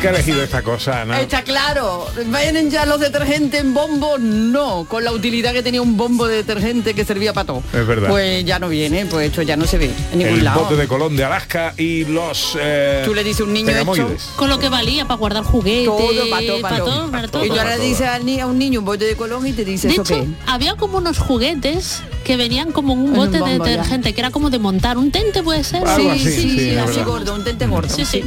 Qué 0.03 0.07
ha 0.09 0.11
elegido 0.11 0.43
esta 0.43 0.61
cosa, 0.61 1.01
Ana? 1.01 1.21
Está 1.21 1.43
claro, 1.43 2.05
vienen 2.25 2.69
ya 2.69 2.85
los 2.85 2.99
detergentes 2.99 3.61
en 3.61 3.73
bombo, 3.73 4.17
no, 4.19 4.85
con 4.89 5.03
la 5.03 5.11
utilidad 5.13 5.53
que 5.53 5.63
tenía 5.63 5.81
un 5.81 5.95
bombo 5.95 6.27
de 6.27 6.37
detergente 6.37 6.93
que 6.93 7.05
servía 7.05 7.31
para 7.33 7.47
todo. 7.47 7.63
Es 7.73 7.87
verdad. 7.87 8.09
Pues 8.09 8.43
ya 8.43 8.59
no 8.59 8.67
viene, 8.69 9.05
pues 9.05 9.27
esto 9.27 9.41
ya 9.41 9.55
no 9.55 9.65
se 9.65 9.77
ve 9.77 9.91
en 10.11 10.19
ningún 10.19 10.39
El 10.39 10.43
lado. 10.43 10.61
bote 10.61 10.75
de 10.75 10.87
Colón 10.87 11.15
de 11.15 11.23
Alaska 11.23 11.73
y 11.77 12.03
los 12.05 12.57
eh, 12.59 13.01
Tú 13.05 13.13
le 13.13 13.23
dices 13.23 13.41
a 13.41 13.43
un 13.45 13.53
niño 13.53 13.67
pegamoides. 13.67 14.23
Con 14.35 14.49
lo 14.49 14.59
que 14.59 14.67
valía 14.69 15.05
para 15.05 15.17
guardar 15.17 15.43
juguetes, 15.43 15.85
Todo, 15.85 16.29
para 16.29 16.45
todo, 16.47 16.61
para 16.61 16.77
todo, 16.77 16.85
todo. 16.95 17.11
para 17.11 17.27
todo. 17.29 17.45
Y 17.45 17.49
ahora 17.49 17.77
dices 17.77 18.05
a 18.07 18.19
un 18.47 18.59
niño 18.59 18.79
un 18.79 18.85
bote 18.85 19.05
de 19.05 19.15
colón 19.15 19.47
y 19.47 19.53
te 19.53 19.63
dice 19.63 19.87
De 19.87 19.93
eso 19.93 20.01
hecho, 20.03 20.15
qué. 20.15 20.27
había 20.47 20.75
como 20.75 20.97
unos 20.97 21.17
juguetes 21.17 22.01
que 22.25 22.35
venían 22.37 22.71
como 22.71 22.93
en 22.93 22.99
un 22.99 23.05
En 23.05 23.11
un 23.11 23.17
bote 23.17 23.37
de 23.39 23.57
ya. 23.57 23.63
detergente, 23.63 24.13
que 24.13 24.19
era 24.21 24.31
como 24.31 24.49
de 24.49 24.59
montar 24.59 24.97
un 24.97 25.11
tente, 25.11 25.43
puede 25.43 25.63
ser. 25.63 25.87
Algo 25.87 26.11
así, 26.11 26.29
sí, 26.29 26.69
es 26.71 26.77
así 26.77 27.01
gordo, 27.03 27.33
un 27.35 27.43
tente 27.43 27.67
gordo. 27.67 27.89
Sí, 27.93 28.03
sí. 28.05 28.23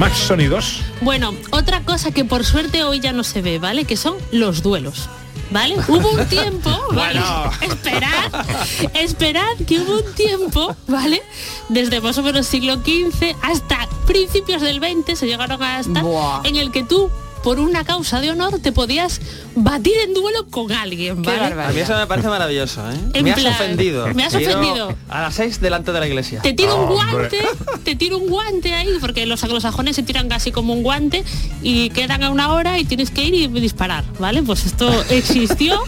Más 0.00 0.16
sonidos. 0.16 0.80
Bueno, 1.02 1.34
otra 1.50 1.82
cosa 1.82 2.10
que 2.10 2.24
por 2.24 2.42
suerte 2.46 2.84
hoy 2.84 3.00
ya 3.00 3.12
no 3.12 3.22
se 3.22 3.42
ve, 3.42 3.58
¿vale? 3.58 3.84
Que 3.84 3.98
son 3.98 4.16
los 4.32 4.62
duelos. 4.62 5.10
¿Vale? 5.50 5.74
Hubo 5.88 6.12
un 6.12 6.26
tiempo, 6.30 6.70
¿vale? 6.94 7.20
Bueno. 7.20 7.50
Esperad, 7.60 8.46
esperad 8.94 9.56
que 9.66 9.78
hubo 9.78 9.98
un 9.98 10.14
tiempo, 10.14 10.74
¿vale? 10.86 11.22
Desde 11.68 12.00
más 12.00 12.16
o 12.16 12.22
menos 12.22 12.46
siglo 12.46 12.76
XV 12.76 13.36
hasta 13.42 13.86
principios 14.06 14.62
del 14.62 14.78
XX 14.78 15.18
se 15.18 15.26
llegaron 15.26 15.62
hasta 15.62 16.00
Buah. 16.00 16.40
en 16.44 16.56
el 16.56 16.70
que 16.72 16.82
tú 16.82 17.10
por 17.42 17.58
una 17.58 17.84
causa 17.84 18.20
de 18.20 18.30
honor 18.30 18.58
te 18.60 18.72
podías 18.72 19.20
batir 19.54 19.94
en 20.04 20.14
duelo 20.14 20.46
con 20.50 20.70
alguien, 20.72 21.22
¿vale? 21.22 21.62
A 21.62 21.70
mí 21.70 21.80
eso 21.80 21.96
me 21.96 22.06
parece 22.06 22.28
maravilloso, 22.28 22.82
¿eh? 22.90 22.94
En 23.14 23.24
me 23.24 23.32
has 23.32 23.44
ofendido. 23.44 24.06
me 24.14 24.24
has 24.24 24.34
ofendido. 24.34 24.94
A 25.08 25.22
las 25.22 25.34
seis 25.34 25.60
delante 25.60 25.92
de 25.92 26.00
la 26.00 26.06
iglesia. 26.06 26.40
Te 26.42 26.52
tiro 26.52 26.76
un 26.76 26.92
Hombre. 26.98 27.28
guante, 27.28 27.38
te 27.84 27.96
tiro 27.96 28.18
un 28.18 28.28
guante 28.28 28.74
ahí, 28.74 28.88
porque 29.00 29.26
los 29.26 29.42
anglosajones 29.42 29.96
se 29.96 30.02
tiran 30.02 30.28
casi 30.28 30.52
como 30.52 30.72
un 30.72 30.82
guante 30.82 31.24
y 31.62 31.90
quedan 31.90 32.22
a 32.22 32.30
una 32.30 32.52
hora 32.52 32.78
y 32.78 32.84
tienes 32.84 33.10
que 33.10 33.24
ir 33.24 33.34
y 33.34 33.48
disparar, 33.48 34.04
¿vale? 34.18 34.42
Pues 34.42 34.66
esto 34.66 34.90
existió, 35.10 35.80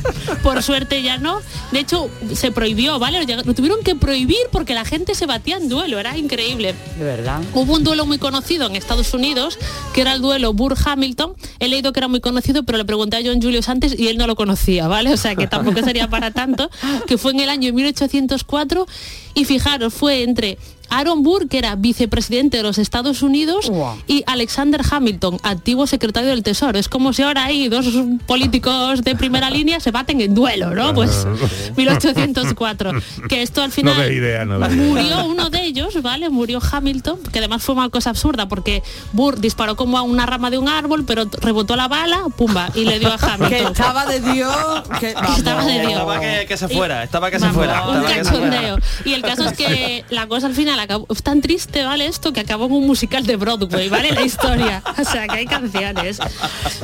por 0.42 0.62
suerte 0.62 1.03
ya 1.03 1.18
no. 1.18 1.40
De 1.70 1.80
hecho, 1.80 2.11
se 2.34 2.50
prohibió, 2.50 2.98
¿vale? 2.98 3.24
Lo 3.44 3.55
tuvieron 3.55 3.82
que 3.82 3.94
prohibir 3.94 4.38
porque 4.50 4.74
la 4.74 4.84
gente 4.84 5.14
se 5.14 5.26
batía 5.26 5.57
en 5.57 5.68
duelo, 5.68 5.98
era 5.98 6.16
increíble. 6.16 6.74
De 6.98 7.05
verdad. 7.05 7.40
Hubo 7.55 7.74
un 7.74 7.84
duelo 7.84 8.07
muy 8.07 8.18
conocido 8.18 8.66
en 8.66 8.76
Estados 8.76 9.14
Unidos, 9.14 9.59
que 9.94 10.00
era 10.03 10.12
el 10.14 10.20
duelo 10.22 10.53
Burr-Hamilton. 10.53 11.34
He 11.59 11.68
leído 11.68 11.93
que 11.93 12.01
era 12.01 12.09
muy 12.09 12.20
conocido, 12.20 12.62
pero 12.62 12.78
le 12.78 12.84
pregunté 12.84 13.16
a 13.16 13.20
John 13.24 13.40
Julius 13.40 13.68
antes 13.68 13.99
y 13.99 14.09
él 14.09 14.18
no 14.18 14.26
lo 14.26 14.36
conocía, 14.36 14.88
¿vale? 14.88 15.12
O 15.12 15.16
sea 15.16 15.34
que 15.34 15.47
tampoco 15.47 15.82
sería 15.82 16.09
para 16.09 16.30
tanto, 16.30 16.70
que 17.07 17.18
fue 17.18 17.32
en 17.32 17.40
el 17.40 17.49
año 17.49 17.72
1804 17.72 18.86
y 19.34 19.45
fijaros, 19.45 19.95
fue 19.95 20.22
entre 20.22 20.59
Aaron 20.93 21.22
Burr, 21.22 21.49
que 21.49 21.59
era 21.59 21.74
vicepresidente 21.74 22.59
de 22.59 22.62
los 22.62 22.78
Estados 22.78 23.22
Unidos, 23.22 23.70
y 24.07 24.22
Alexander 24.26 24.80
Hamilton, 24.88 25.38
antiguo 25.43 25.86
secretario 25.86 26.30
del 26.30 26.43
Tesoro. 26.43 26.78
Es 26.78 26.88
como 26.88 27.12
si 27.12 27.22
ahora 27.22 27.45
hay 27.47 27.68
dos 27.68 27.86
políticos 28.26 29.03
de 29.03 29.16
primera 29.16 29.51
línea 29.51 29.80
se 29.80 29.90
baten 29.90 30.20
en 30.20 30.34
duelo, 30.34 30.74
¿no? 30.74 30.93
Pues 30.95 31.26
1804. 31.76 32.93
Que 33.28 33.43
esto 33.43 33.62
al 33.62 33.72
final 33.72 33.97
de 33.97 34.14
idea, 34.14 34.45
no 34.45 34.59
de 34.59 34.74
idea. 34.74 34.86
murió 34.86 35.24
uno 35.24 35.51
de 35.51 35.64
ellos, 35.64 36.01
¿vale? 36.03 36.28
Murió 36.30 36.61
Hamilton, 36.70 37.18
que 37.32 37.38
además 37.38 37.62
fue 37.62 37.74
una 37.74 37.88
cosa 37.88 38.11
absurda 38.11 38.49
porque 38.49 38.82
Burr 39.12 39.40
disparó 39.40 39.76
como 39.76 39.99
a 39.99 40.03
una 40.03 40.26
rama 40.26 40.51
de 40.51 40.59
un 40.59 40.68
árbol, 40.68 41.05
pero 41.05 41.24
rebotó 41.40 41.76
la 41.76 41.88
bala, 41.88 42.24
pumba, 42.36 42.70
y 42.74 42.84
le 42.84 42.99
dio 42.99 43.09
a 43.12 43.14
Hamilton. 43.20 43.49
Que 43.49 43.62
estaba 43.62 44.07
de 44.07 44.20
Dios. 44.20 44.82
Que, 45.01 45.14
vamos. 45.14 45.38
Estaba 45.38 45.64
de 45.64 45.80
Dios. 45.80 45.93
Estaba 45.93 46.20
que, 46.20 46.45
que 46.47 46.57
se 46.57 46.68
fuera, 46.68 47.03
estaba 47.03 47.30
que 47.30 47.38
se 47.38 47.47
Vamos, 47.47 47.57
fuera. 47.57 47.88
un 47.88 48.03
cachondeo. 48.05 48.78
Y 49.05 49.14
el 49.14 49.22
caso 49.22 49.45
es 49.45 49.53
que 49.57 50.05
la 50.11 50.26
cosa 50.26 50.47
al 50.47 50.55
final 50.55 50.78
acabó 50.82 51.06
es 51.10 51.22
tan 51.22 51.40
triste, 51.40 51.84
¿vale? 51.84 52.06
Esto 52.06 52.32
que 52.32 52.40
acabó 52.40 52.66
en 52.66 52.72
un 52.72 52.86
musical 52.86 53.26
de 53.26 53.36
Broadway, 53.36 53.88
¿vale? 53.88 54.12
La 54.12 54.22
historia. 54.22 54.82
O 55.02 55.04
sea, 55.04 55.26
que 55.26 55.38
hay 55.38 55.46
canciones. 55.46 56.18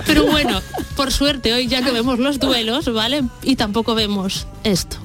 Pero 0.07 0.27
bueno, 0.27 0.61
por 0.97 1.13
suerte 1.13 1.53
hoy 1.53 1.69
ya 1.69 1.81
no 1.81 1.93
vemos 1.93 2.19
los 2.19 2.39
duelos, 2.41 2.93
¿vale? 2.93 3.23
Y 3.43 3.57
tampoco 3.57 3.95
vemos 3.95 4.47
esto. 4.65 4.97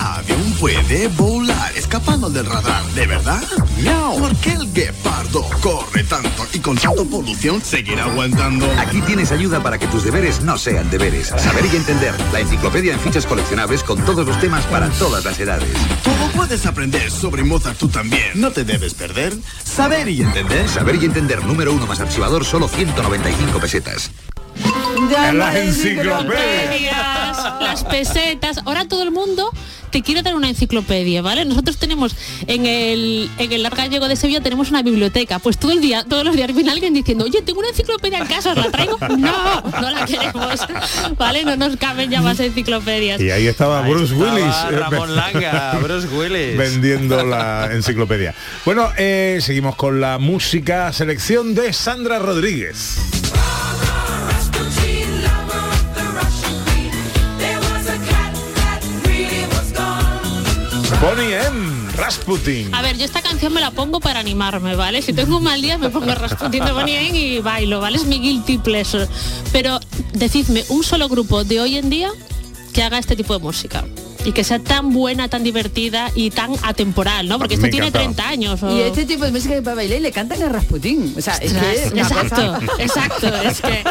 Avión 0.00 0.52
puede 0.58 1.08
volar 1.08 1.76
escapando 1.76 2.30
del 2.30 2.46
radar, 2.46 2.82
¿de 2.94 3.06
verdad? 3.06 3.42
Miau. 3.82 4.18
¿Por 4.18 4.34
qué 4.36 4.52
el 4.52 4.72
guepardo 4.72 5.42
corre 5.60 6.04
tanto 6.04 6.46
y 6.54 6.58
con 6.58 6.76
tanta 6.76 7.04
polución 7.04 7.60
seguirá 7.62 8.04
aguantando? 8.04 8.66
Aquí 8.78 9.02
tienes 9.02 9.30
ayuda 9.30 9.62
para 9.62 9.76
que 9.76 9.86
tus 9.88 10.02
deberes 10.02 10.40
no 10.40 10.56
sean 10.56 10.90
deberes. 10.90 11.28
Saber 11.28 11.66
y 11.70 11.76
entender. 11.76 12.14
La 12.32 12.40
enciclopedia 12.40 12.94
en 12.94 13.00
fichas 13.00 13.26
coleccionables 13.26 13.84
con 13.84 14.02
todos 14.06 14.26
los 14.26 14.40
temas 14.40 14.64
para 14.66 14.88
todas 14.88 15.22
las 15.22 15.38
edades. 15.38 15.68
Como 16.02 16.30
puedes 16.30 16.64
aprender 16.64 17.10
sobre 17.10 17.44
Mozart 17.44 17.76
tú 17.76 17.88
también, 17.88 18.40
no 18.40 18.50
te 18.52 18.64
debes 18.64 18.94
perder. 18.94 19.34
Saber 19.62 20.08
y 20.08 20.22
entender. 20.22 20.66
Saber 20.70 20.96
y 20.96 21.04
entender 21.04 21.44
número 21.44 21.74
uno 21.74 21.86
más 21.86 22.00
archivador 22.00 22.46
solo 22.46 22.68
195 22.68 23.60
pesetas. 23.60 24.10
Ya 25.08 25.32
las 25.32 25.54
Enciclopedias, 25.54 27.36
las 27.60 27.84
pesetas. 27.84 28.58
Ahora 28.64 28.86
todo 28.86 29.02
el 29.02 29.10
mundo 29.10 29.50
te 29.90 30.02
quiere 30.02 30.22
dar 30.22 30.34
una 30.36 30.48
enciclopedia, 30.48 31.20
¿vale? 31.22 31.44
Nosotros 31.44 31.76
tenemos 31.76 32.14
en 32.46 32.66
el 32.66 33.30
en 33.38 33.52
el 33.52 33.68
Gallego 33.70 34.08
de 34.08 34.16
Sevilla 34.16 34.40
tenemos 34.40 34.70
una 34.70 34.82
biblioteca. 34.82 35.38
Pues 35.38 35.58
todo 35.58 35.72
el 35.72 35.80
día, 35.80 36.04
todos 36.04 36.24
los 36.24 36.36
días 36.36 36.54
viene 36.54 36.70
alguien 36.70 36.94
diciendo, 36.94 37.24
oye, 37.24 37.42
tengo 37.42 37.60
una 37.60 37.68
enciclopedia 37.70 38.18
en 38.18 38.26
casa, 38.26 38.50
¿os 38.52 38.56
la 38.56 38.70
traigo? 38.70 38.98
No, 39.20 39.62
no 39.80 39.90
la 39.90 40.04
queremos. 40.06 40.60
¿Vale? 41.18 41.44
No 41.44 41.56
nos 41.56 41.76
caben 41.76 42.10
ya 42.10 42.20
más 42.20 42.38
enciclopedias. 42.40 43.20
Y 43.20 43.30
ahí 43.30 43.46
estaba 43.46 43.84
Ahí 43.84 43.90
Bruce 43.92 44.14
estaba 44.14 44.34
Willis. 44.34 44.54
eh, 44.70 44.76
Ramón 44.78 45.16
Langa, 45.16 45.78
Bruce 45.82 46.08
Willis. 46.08 46.56
Vendiendo 46.56 47.24
la 47.24 47.66
enciclopedia. 47.72 48.34
Bueno, 48.64 48.90
eh, 48.96 49.38
seguimos 49.40 49.76
con 49.76 50.00
la 50.00 50.18
música, 50.18 50.92
selección 50.92 51.54
de 51.54 51.72
Sandra 51.72 52.18
Rodríguez. 52.18 52.96
Rasputin. 62.10 62.74
A 62.74 62.82
ver, 62.82 62.98
yo 62.98 63.04
esta 63.04 63.22
canción 63.22 63.52
me 63.52 63.60
la 63.60 63.70
pongo 63.70 64.00
para 64.00 64.18
animarme, 64.20 64.74
¿vale? 64.74 65.00
Si 65.00 65.12
tengo 65.12 65.36
un 65.36 65.44
mal 65.44 65.62
día 65.62 65.78
me 65.78 65.90
pongo 65.90 66.12
Rasputin 66.14 66.64
de 66.64 66.72
Bonnie 66.72 67.10
y 67.16 67.38
bailo, 67.38 67.80
¿vale? 67.80 67.96
Es 67.98 68.04
mi 68.04 68.18
guilty 68.18 68.58
pleasure. 68.58 69.06
Pero 69.52 69.78
decidme, 70.12 70.64
un 70.70 70.82
solo 70.82 71.08
grupo 71.08 71.44
de 71.44 71.60
hoy 71.60 71.76
en 71.76 71.88
día 71.88 72.10
que 72.72 72.82
haga 72.82 72.98
este 72.98 73.14
tipo 73.14 73.32
de 73.34 73.38
música. 73.40 73.84
Y 74.22 74.32
que 74.32 74.44
sea 74.44 74.58
tan 74.58 74.92
buena, 74.92 75.28
tan 75.28 75.42
divertida 75.44 76.10
y 76.14 76.28
tan 76.30 76.52
atemporal, 76.62 77.26
¿no? 77.26 77.38
Porque 77.38 77.54
esto 77.54 77.64
me 77.66 77.70
tiene 77.70 77.86
encantaba. 77.86 78.12
30 78.12 78.28
años. 78.28 78.62
o- 78.62 78.76
Y 78.76 78.80
este 78.82 79.06
tipo 79.06 79.24
de 79.24 79.30
música 79.32 79.54
que 79.54 79.62
para 79.62 79.76
bailar 79.76 80.00
le 80.02 80.12
cantan 80.12 80.42
a 80.42 80.48
Rasputín. 80.50 81.14
O 81.16 81.22
sea, 81.22 81.34
es 81.36 81.54
que 81.54 81.84
es 81.84 81.92
una 81.92 82.02
Exacto, 82.02 82.58
exacto, 82.78 83.28
es 83.42 83.60
que 83.62 83.82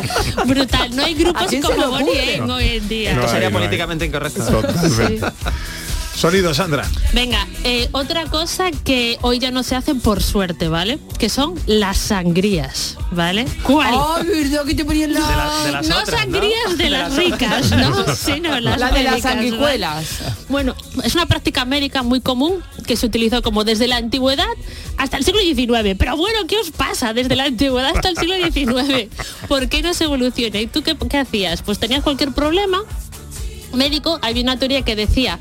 brutal. 0.45 0.95
No 0.95 1.03
hay 1.03 1.13
¿A 1.13 1.17
grupos 1.17 1.47
como 1.63 1.87
Bonnie 1.89 2.41
hoy 2.41 2.67
en 2.77 2.87
día. 2.89 3.13
No 3.15 3.21
Esto 3.21 3.31
sería 3.31 3.47
hay. 3.47 3.53
políticamente 3.53 4.05
incorrecto. 4.05 4.45
Totalmente. 4.45 5.25
Sonido, 6.15 6.53
Sandra. 6.53 6.85
Venga, 7.13 7.47
eh, 7.63 7.87
otra 7.93 8.25
cosa 8.25 8.71
que 8.71 9.17
hoy 9.21 9.39
ya 9.39 9.51
no 9.51 9.63
se 9.63 9.75
hace 9.77 9.95
por 9.95 10.21
suerte, 10.21 10.67
¿vale? 10.67 10.99
Que 11.17 11.29
son 11.29 11.55
las 11.65 11.97
sangrías, 11.97 12.97
¿vale? 13.11 13.45
¿Cuál? 13.63 13.93
Oh, 13.93 14.17
verdad 14.25 14.65
que 14.65 14.75
te 14.75 14.83
ponían 14.83 15.13
la... 15.13 15.21
De 15.21 15.35
la- 15.35 15.63
de 15.63 15.71
las 15.71 15.87
no 15.87 16.05
sangrías 16.05 16.77
de, 16.77 16.83
De 16.83 16.89
las 16.89 17.15
ricas, 17.15 17.71
¿no? 17.71 18.15
Sí, 18.15 18.41
no, 18.41 18.59
las 18.59 18.77
La 18.79 18.91
de 18.91 19.03
las 19.03 19.21
sanguijuelas. 19.21 20.07
Bueno, 20.49 20.75
es 21.03 21.15
una 21.15 21.25
práctica 21.25 21.63
médica 21.63 22.03
muy 22.03 22.19
común 22.19 22.61
que 22.85 22.97
se 22.97 23.05
utilizó 23.05 23.41
como 23.41 23.63
desde 23.63 23.87
la 23.87 23.95
antigüedad 23.95 24.47
hasta 24.97 25.15
el 25.15 25.23
siglo 25.23 25.39
XIX. 25.39 25.95
Pero 25.97 26.17
bueno, 26.17 26.39
¿qué 26.49 26.57
os 26.57 26.71
pasa 26.71 27.13
desde 27.13 27.37
la 27.37 27.45
antigüedad 27.45 27.91
hasta 27.95 28.09
el 28.09 28.17
siglo 28.17 28.35
XIX? 28.35 29.07
¿Por 29.47 29.69
qué 29.69 29.81
no 29.81 29.93
se 29.93 30.03
evoluciona? 30.03 30.59
¿Y 30.59 30.67
tú 30.67 30.83
qué, 30.83 30.97
qué 30.97 31.17
hacías? 31.17 31.61
Pues 31.61 31.79
tenías 31.79 32.03
cualquier 32.03 32.33
problema 32.33 32.79
médico, 33.73 34.19
había 34.21 34.41
una 34.43 34.57
teoría 34.57 34.81
que 34.81 34.95
decía 34.95 35.37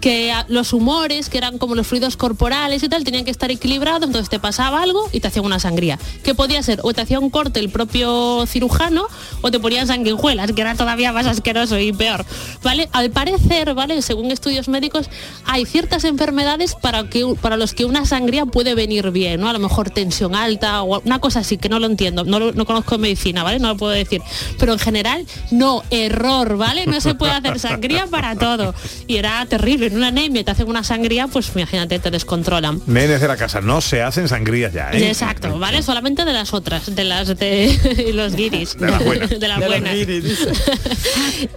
que 0.00 0.32
los 0.48 0.72
humores, 0.72 1.28
que 1.28 1.38
eran 1.38 1.58
como 1.58 1.74
los 1.74 1.86
fluidos 1.86 2.16
corporales 2.16 2.82
y 2.82 2.88
tal, 2.88 3.04
tenían 3.04 3.24
que 3.24 3.30
estar 3.30 3.50
equilibrados, 3.50 4.02
entonces 4.06 4.28
te 4.30 4.38
pasaba 4.38 4.82
algo 4.82 5.08
y 5.12 5.20
te 5.20 5.28
hacían 5.28 5.44
una 5.44 5.58
sangría. 5.58 5.98
Que 6.24 6.34
podía 6.34 6.62
ser, 6.62 6.80
o 6.82 6.92
te 6.92 7.02
hacía 7.02 7.20
un 7.20 7.30
corte 7.30 7.60
el 7.60 7.70
propio 7.70 8.46
cirujano, 8.46 9.06
o 9.42 9.50
te 9.50 9.60
ponían 9.60 9.86
sanguijuelas, 9.86 10.52
que 10.52 10.60
era 10.60 10.74
todavía 10.74 11.12
más 11.12 11.26
asqueroso 11.26 11.78
y 11.78 11.92
peor. 11.92 12.24
¿Vale? 12.62 12.88
Al 12.92 13.10
parecer, 13.10 13.74
¿vale? 13.74 14.00
Según 14.02 14.30
estudios 14.30 14.68
médicos, 14.68 15.10
hay 15.44 15.66
ciertas 15.66 16.04
enfermedades 16.04 16.74
para, 16.74 17.08
que, 17.08 17.34
para 17.40 17.56
los 17.56 17.74
que 17.74 17.84
una 17.84 18.06
sangría 18.06 18.46
puede 18.46 18.74
venir 18.74 19.10
bien, 19.10 19.40
¿no? 19.40 19.48
A 19.48 19.52
lo 19.52 19.58
mejor 19.58 19.90
tensión 19.90 20.34
alta 20.34 20.82
o 20.82 21.00
una 21.00 21.18
cosa 21.18 21.40
así, 21.40 21.58
que 21.58 21.68
no 21.68 21.78
lo 21.78 21.86
entiendo, 21.86 22.24
no, 22.24 22.52
no 22.52 22.64
conozco 22.64 22.98
medicina, 22.98 23.42
¿vale? 23.42 23.58
No 23.58 23.68
lo 23.68 23.76
puedo 23.76 23.92
decir. 23.92 24.22
Pero 24.58 24.72
en 24.72 24.78
general, 24.78 25.26
no, 25.50 25.82
error, 25.90 26.56
¿vale? 26.56 26.86
No 26.86 27.00
se 27.00 27.14
puede 27.14 27.32
hacer 27.32 27.58
sangría 27.58 28.06
para 28.06 28.36
todo. 28.36 28.74
Y 29.06 29.16
era 29.16 29.44
terrible, 29.46 29.89
en 29.90 29.96
una 29.96 30.08
anemia 30.08 30.44
te 30.44 30.50
hacen 30.50 30.68
una 30.68 30.82
sangría, 30.84 31.26
pues 31.28 31.50
imagínate, 31.54 31.98
te 31.98 32.10
descontrolan. 32.10 32.80
Nenes 32.86 33.20
de 33.20 33.28
la 33.28 33.36
casa, 33.36 33.60
no 33.60 33.80
se 33.80 34.02
hacen 34.02 34.28
sangrías 34.28 34.72
ya, 34.72 34.90
¿eh? 34.92 35.08
Exacto, 35.08 35.58
¿vale? 35.58 35.82
Solamente 35.82 36.24
de 36.24 36.32
las 36.32 36.52
otras, 36.54 36.94
de 36.94 37.04
las 37.04 37.28
de 37.38 38.10
los 38.14 38.34
guiris. 38.34 38.76
De 38.78 38.90
las 38.90 39.04
buenas. 39.04 39.30
De 39.40 39.48
las 39.48 39.60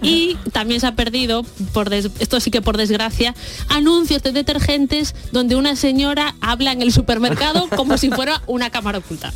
y 0.02 0.36
también 0.52 0.80
se 0.80 0.86
ha 0.86 0.94
perdido, 0.94 1.44
por 1.72 1.90
des- 1.90 2.10
esto 2.18 2.40
sí 2.40 2.50
que 2.50 2.62
por 2.62 2.76
desgracia, 2.76 3.34
anuncios 3.68 4.22
de 4.22 4.32
detergentes 4.32 5.14
donde 5.32 5.56
una 5.56 5.76
señora 5.76 6.34
habla 6.40 6.72
en 6.72 6.82
el 6.82 6.92
supermercado 6.92 7.68
como 7.68 7.98
si 7.98 8.10
fuera 8.10 8.42
una 8.46 8.70
cámara 8.70 8.98
oculta. 8.98 9.32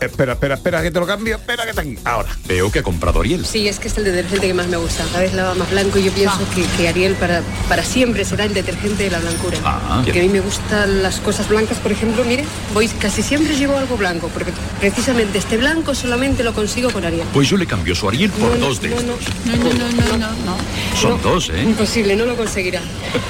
Espera, 0.00 0.32
espera, 0.32 0.54
espera, 0.56 0.82
que 0.82 0.90
te 0.90 0.98
lo 1.00 1.06
cambio. 1.06 1.36
Espera, 1.36 1.64
que 1.64 1.70
está 1.70 1.82
aquí. 1.82 1.96
Ahora. 2.04 2.28
Veo 2.46 2.70
que 2.72 2.80
ha 2.80 2.82
comprado 2.82 3.20
Ariel. 3.20 3.44
Sí, 3.46 3.68
es 3.68 3.78
que 3.78 3.88
es 3.88 3.96
el 3.98 4.04
detergente 4.04 4.48
que 4.48 4.54
más 4.54 4.66
me 4.66 4.76
gusta. 4.76 5.04
Cada 5.06 5.20
vez 5.20 5.32
lava 5.34 5.54
más 5.54 5.70
blanco 5.70 5.98
y 5.98 6.04
yo 6.04 6.12
pienso 6.12 6.38
que, 6.54 6.64
que 6.76 6.88
Ariel 6.88 7.14
para, 7.14 7.42
para 7.68 7.84
siempre 7.84 8.24
será 8.32 8.46
el 8.46 8.54
detergente 8.54 9.04
de 9.04 9.10
la 9.10 9.20
blancura. 9.20 9.58
Ah, 9.62 10.00
porque 10.02 10.18
a 10.20 10.22
mí 10.22 10.28
me 10.30 10.40
gustan 10.40 11.02
las 11.02 11.20
cosas 11.20 11.48
blancas, 11.48 11.78
por 11.78 11.92
ejemplo, 11.92 12.24
mire, 12.24 12.44
voy 12.72 12.88
casi 12.88 13.22
siempre 13.22 13.54
llevo 13.56 13.76
algo 13.76 13.96
blanco, 13.98 14.28
porque 14.32 14.52
precisamente 14.80 15.36
este 15.38 15.58
blanco 15.58 15.94
solamente 15.94 16.42
lo 16.42 16.54
consigo 16.54 16.90
con 16.90 17.04
Ariel. 17.04 17.26
Pues 17.34 17.48
yo 17.50 17.58
le 17.58 17.66
cambio 17.66 17.94
su 17.94 18.08
Ariel 18.08 18.30
por 18.30 18.58
dos 18.58 18.80
de 18.80 18.88
no, 18.88 18.96
estos. 18.96 19.16
no, 19.44 19.56
no, 19.56 19.64
no, 19.74 19.88
no, 19.90 20.16
no, 20.16 20.28
no. 20.46 20.56
Son 20.98 21.10
No, 21.12 21.18
dos, 21.18 21.50
¿eh? 21.50 21.62
Imposible, 21.62 22.16
no 22.16 22.24
lo 22.24 22.34
conseguirá. 22.36 22.80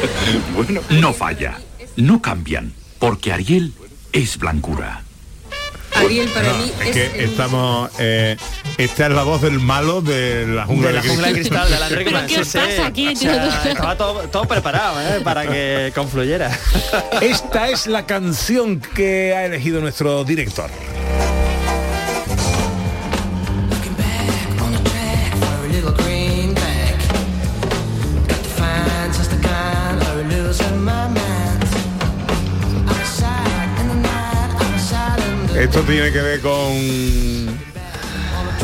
bueno, 0.54 0.80
no 0.90 1.12
falla. 1.12 1.58
No 1.96 2.22
cambian, 2.22 2.72
porque 3.00 3.32
Ariel 3.32 3.72
es 4.12 4.38
blancura. 4.38 5.02
Ariel 5.94 6.28
para 6.28 6.48
No, 6.52 6.58
mí 6.58 6.72
es 6.80 6.86
es, 6.88 6.92
que 6.94 7.06
el- 7.24 7.30
estamos... 7.30 7.90
eh, 7.98 8.36
esta 8.78 9.06
es 9.06 9.12
la 9.12 9.22
voz 9.22 9.42
del 9.42 9.60
malo 9.60 10.00
de 10.00 10.46
la 10.46 10.64
jungla 10.64 10.88
De 10.88 10.94
la 10.94 11.02
jungla 11.02 11.26
de 11.28 11.32
cristal, 11.34 11.70
de 11.70 11.78
la 11.78 11.88
¿Pero 11.88 12.00
Rickman. 12.00 12.26
qué 12.26 12.40
os 12.40 12.48
pasa 12.48 12.86
aquí, 12.86 13.08
O 13.08 13.16
sea, 13.16 13.62
estaba 13.64 13.96
todo, 13.96 14.20
todo 14.28 14.44
preparado 14.44 15.00
¿eh? 15.00 15.20
para 15.22 15.46
que 15.46 15.92
confluyera. 15.94 16.50
Esta 17.20 17.68
es 17.68 17.86
la 17.86 18.06
canción 18.06 18.80
que 18.80 19.34
ha 19.34 19.44
elegido 19.44 19.80
nuestro 19.80 20.24
director. 20.24 20.70
Esto 35.72 35.84
tiene 35.84 36.12
que 36.12 36.20
ver 36.20 36.40
con... 36.42 36.52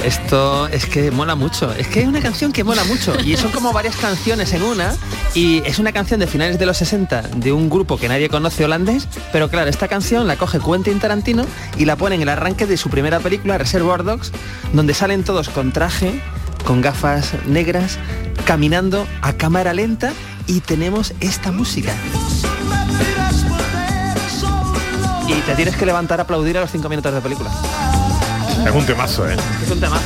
Esto 0.04 0.68
es 0.68 0.84
que 0.84 1.10
mola 1.10 1.36
mucho. 1.36 1.72
Es 1.72 1.88
que 1.88 2.02
es 2.02 2.06
una 2.06 2.20
canción 2.20 2.52
que 2.52 2.64
mola 2.64 2.84
mucho. 2.84 3.18
Y 3.24 3.34
son 3.38 3.50
como 3.50 3.72
varias 3.72 3.96
canciones 3.96 4.52
en 4.52 4.62
una. 4.62 4.94
Y 5.32 5.62
es 5.64 5.78
una 5.78 5.92
canción 5.92 6.20
de 6.20 6.26
finales 6.26 6.58
de 6.58 6.66
los 6.66 6.76
60 6.76 7.22
de 7.22 7.50
un 7.50 7.70
grupo 7.70 7.96
que 7.96 8.08
nadie 8.08 8.28
conoce 8.28 8.62
holandés. 8.62 9.08
Pero 9.32 9.48
claro, 9.48 9.70
esta 9.70 9.88
canción 9.88 10.26
la 10.26 10.36
coge 10.36 10.58
Quentin 10.60 10.98
Tarantino 10.98 11.46
y 11.78 11.86
la 11.86 11.96
pone 11.96 12.16
en 12.16 12.20
el 12.20 12.28
arranque 12.28 12.66
de 12.66 12.76
su 12.76 12.90
primera 12.90 13.20
película, 13.20 13.56
Reservoir 13.56 14.04
Dogs, 14.04 14.30
donde 14.74 14.92
salen 14.92 15.24
todos 15.24 15.48
con 15.48 15.72
traje, 15.72 16.20
con 16.66 16.82
gafas 16.82 17.32
negras, 17.46 17.96
caminando 18.44 19.06
a 19.22 19.32
cámara 19.32 19.72
lenta 19.72 20.12
y 20.46 20.60
tenemos 20.60 21.14
esta 21.20 21.52
música. 21.52 21.94
Y 25.28 25.40
te 25.42 25.54
tienes 25.54 25.76
que 25.76 25.86
levantar 25.86 26.18
a 26.20 26.22
aplaudir 26.22 26.56
a 26.58 26.62
los 26.62 26.70
cinco 26.70 26.88
minutos 26.88 27.12
de 27.12 27.20
película. 27.20 27.50
Es 28.66 28.74
un 28.74 28.86
temazo, 28.86 29.28
¿eh? 29.28 29.36
Es 29.62 29.70
un 29.70 29.80
temazo. 29.80 30.04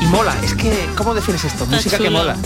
Y 0.00 0.06
mola, 0.06 0.34
es 0.44 0.54
que, 0.54 0.88
¿cómo 0.96 1.14
defines 1.14 1.44
esto? 1.44 1.66
Música 1.66 1.98
que 1.98 2.10
mola. 2.10 2.36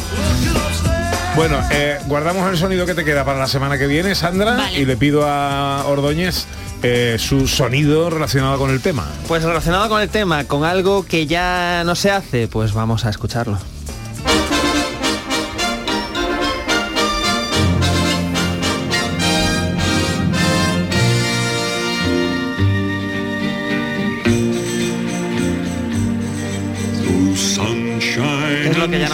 Bueno, 1.36 1.60
eh, 1.70 1.98
guardamos 2.06 2.50
el 2.50 2.58
sonido 2.58 2.86
que 2.86 2.94
te 2.94 3.04
queda 3.04 3.24
para 3.24 3.38
la 3.38 3.46
semana 3.46 3.78
que 3.78 3.86
viene, 3.86 4.14
Sandra, 4.14 4.70
y 4.72 4.84
le 4.84 4.96
pido 4.96 5.26
a 5.26 5.84
Ordóñez 5.86 6.46
eh, 6.82 7.16
su 7.18 7.46
sonido 7.46 8.10
relacionado 8.10 8.58
con 8.58 8.70
el 8.70 8.80
tema. 8.80 9.06
Pues 9.28 9.42
relacionado 9.42 9.88
con 9.88 10.00
el 10.00 10.08
tema, 10.08 10.44
con 10.44 10.64
algo 10.64 11.04
que 11.04 11.26
ya 11.26 11.82
no 11.84 11.94
se 11.94 12.10
hace, 12.10 12.48
pues 12.48 12.72
vamos 12.72 13.04
a 13.04 13.10
escucharlo. 13.10 13.58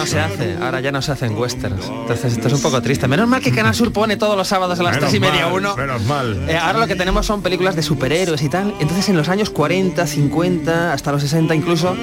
Se 0.07 0.19
hace, 0.19 0.57
ahora 0.61 0.79
ya 0.79 0.91
no 0.91 1.01
se 1.01 1.11
hacen 1.11 1.35
westerns. 1.37 1.85
Entonces 1.85 2.33
esto 2.33 2.47
es 2.47 2.53
un 2.53 2.61
poco 2.61 2.81
triste. 2.81 3.07
Menos 3.07 3.27
mal 3.27 3.41
que 3.41 3.51
Canal 3.51 3.75
Sur 3.75 3.91
pone 3.91 4.17
todos 4.17 4.37
los 4.37 4.47
sábados 4.47 4.79
a 4.79 4.83
las 4.83 4.95
Menos 4.95 5.09
tres 5.09 5.17
y 5.17 5.19
media 5.19 5.45
mal, 5.45 5.53
uno. 5.53 5.75
Menos 5.75 6.03
mal. 6.03 6.49
Eh, 6.49 6.57
ahora 6.57 6.79
lo 6.79 6.87
que 6.87 6.95
tenemos 6.95 7.25
son 7.25 7.41
películas 7.41 7.75
de 7.75 7.83
superhéroes 7.83 8.41
y 8.41 8.49
tal. 8.49 8.73
Entonces 8.79 9.09
en 9.09 9.17
los 9.17 9.29
años 9.29 9.49
40, 9.49 10.07
50, 10.07 10.93
hasta 10.93 11.11
los 11.11 11.21
60 11.21 11.53
incluso, 11.55 11.95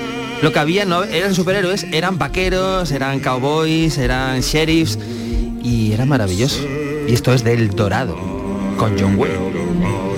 lo 0.42 0.52
que 0.52 0.58
había 0.58 0.84
no 0.84 1.04
eran 1.04 1.34
superhéroes, 1.34 1.86
eran 1.92 2.18
vaqueros, 2.18 2.90
eran 2.92 3.20
cowboys, 3.20 3.98
eran 3.98 4.40
sheriffs 4.40 4.98
y 5.62 5.92
era 5.92 6.04
maravilloso. 6.04 6.62
Y 7.08 7.12
esto 7.12 7.32
es 7.32 7.44
del 7.44 7.70
Dorado, 7.70 8.16
con 8.76 8.98
John 8.98 9.16
Wayne. 9.18 10.13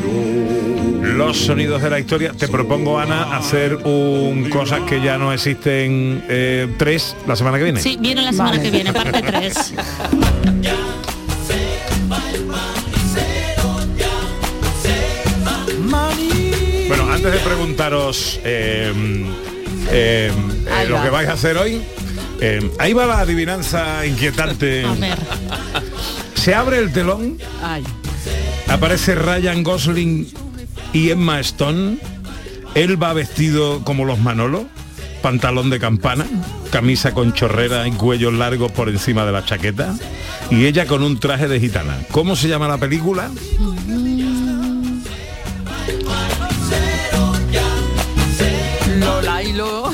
Los 1.26 1.38
sonidos 1.38 1.82
de 1.82 1.90
la 1.90 1.98
historia. 1.98 2.32
Te 2.34 2.46
propongo, 2.46 3.00
Ana, 3.00 3.36
hacer 3.36 3.74
un 3.84 4.48
cosas 4.48 4.82
que 4.82 5.00
ya 5.02 5.18
no 5.18 5.32
existen 5.32 6.22
eh, 6.28 6.68
tres 6.78 7.16
la 7.26 7.34
semana 7.34 7.58
que 7.58 7.64
viene. 7.64 7.80
Sí, 7.80 7.98
viene 8.00 8.22
la 8.22 8.30
semana 8.32 8.62
que 8.62 8.70
viene, 8.70 8.92
parte 8.92 9.22
3. 9.26 9.74
Bueno, 16.88 17.10
antes 17.12 17.32
de 17.32 17.38
preguntaros 17.38 18.40
eh, 18.44 18.92
eh, 19.90 20.30
eh, 20.32 20.86
lo 20.88 21.02
que 21.02 21.10
vais 21.10 21.28
a 21.28 21.32
hacer 21.32 21.56
hoy, 21.58 21.82
eh, 22.40 22.70
ahí 22.78 22.92
va 22.92 23.06
la 23.06 23.20
adivinanza 23.20 24.06
inquietante. 24.06 24.84
A 24.84 24.92
ver. 24.92 25.18
Se 26.34 26.54
abre 26.54 26.78
el 26.78 26.92
telón, 26.92 27.38
Ay. 27.62 27.82
aparece 28.68 29.16
Ryan 29.16 29.62
Gosling 29.64 30.28
y 30.92 31.10
Emma 31.10 31.40
Stone. 31.40 31.98
Él 32.74 33.02
va 33.02 33.12
vestido 33.12 33.82
como 33.84 34.04
los 34.04 34.18
Manolo, 34.18 34.66
pantalón 35.22 35.70
de 35.70 35.78
campana, 35.78 36.26
camisa 36.70 37.12
con 37.12 37.32
chorrera 37.32 37.88
y 37.88 37.92
cuellos 37.92 38.34
largos 38.34 38.70
por 38.72 38.88
encima 38.88 39.24
de 39.24 39.32
la 39.32 39.44
chaqueta, 39.44 39.94
y 40.50 40.66
ella 40.66 40.86
con 40.86 41.02
un 41.02 41.18
traje 41.18 41.48
de 41.48 41.58
gitana. 41.58 41.96
¿Cómo 42.10 42.36
se 42.36 42.48
llama 42.48 42.68
la 42.68 42.76
película? 42.78 43.30
Lola 48.98 49.42
y 49.42 49.52
lo... 49.52 49.92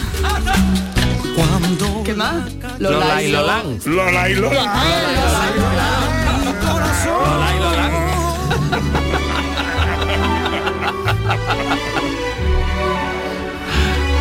¿Qué 2.05 2.15
más? 2.15 2.53
Lola 2.79 3.23
y 3.23 3.31
Lolán. 3.31 3.79
Lola 3.85 4.29
y 4.29 4.35
Lolán. 4.35 4.83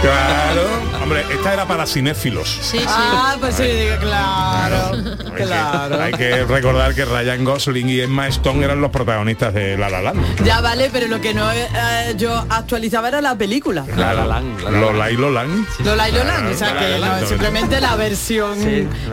Claro, 0.02 0.81
hombre, 1.02 1.26
esta 1.32 1.54
era 1.54 1.68
para 1.68 1.86
cinéfilos. 1.86 2.50
Sí, 2.62 2.78
sí. 2.80 2.86
Ah, 2.88 3.36
pues 3.40 3.56
sí, 3.56 3.64
claro. 4.00 4.92
Hay 4.94 5.32
que- 5.32 5.42
Claro. 5.44 6.02
Hay 6.02 6.14
que 6.14 6.44
recordar 6.46 6.94
que 6.94 7.04
Ryan 7.06 7.44
Gosling 7.44 7.90
y 7.90 8.00
Emma 8.02 8.28
Stone 8.28 8.64
eran 8.64 8.80
los 8.82 8.92
protagonistas 8.92 9.54
de 9.54 9.78
La 9.78 9.90
La 9.90 10.02
Land. 10.02 10.44
Ya 10.46 10.62
vale, 10.62 10.90
pero 10.92 11.08
lo 11.08 11.20
que 11.20 11.34
no 11.34 11.52
eh, 11.52 11.68
yo 12.18 12.46
actualizaba 12.50 13.08
era 13.08 13.22
la 13.22 13.36
película. 13.36 13.86
La 13.98 14.14
La 14.14 14.26
Land. 14.26 14.62
Lola 14.70 15.10
y 15.12 15.18
Lolan. 15.18 15.66
Lola 15.84 16.10
y 16.10 16.12
Lolan, 16.12 16.48
o 16.48 16.54
sea 16.58 16.78
que 16.78 17.00
no, 17.00 17.28
simplemente 17.28 17.82
la 17.82 17.96
versión 17.96 18.56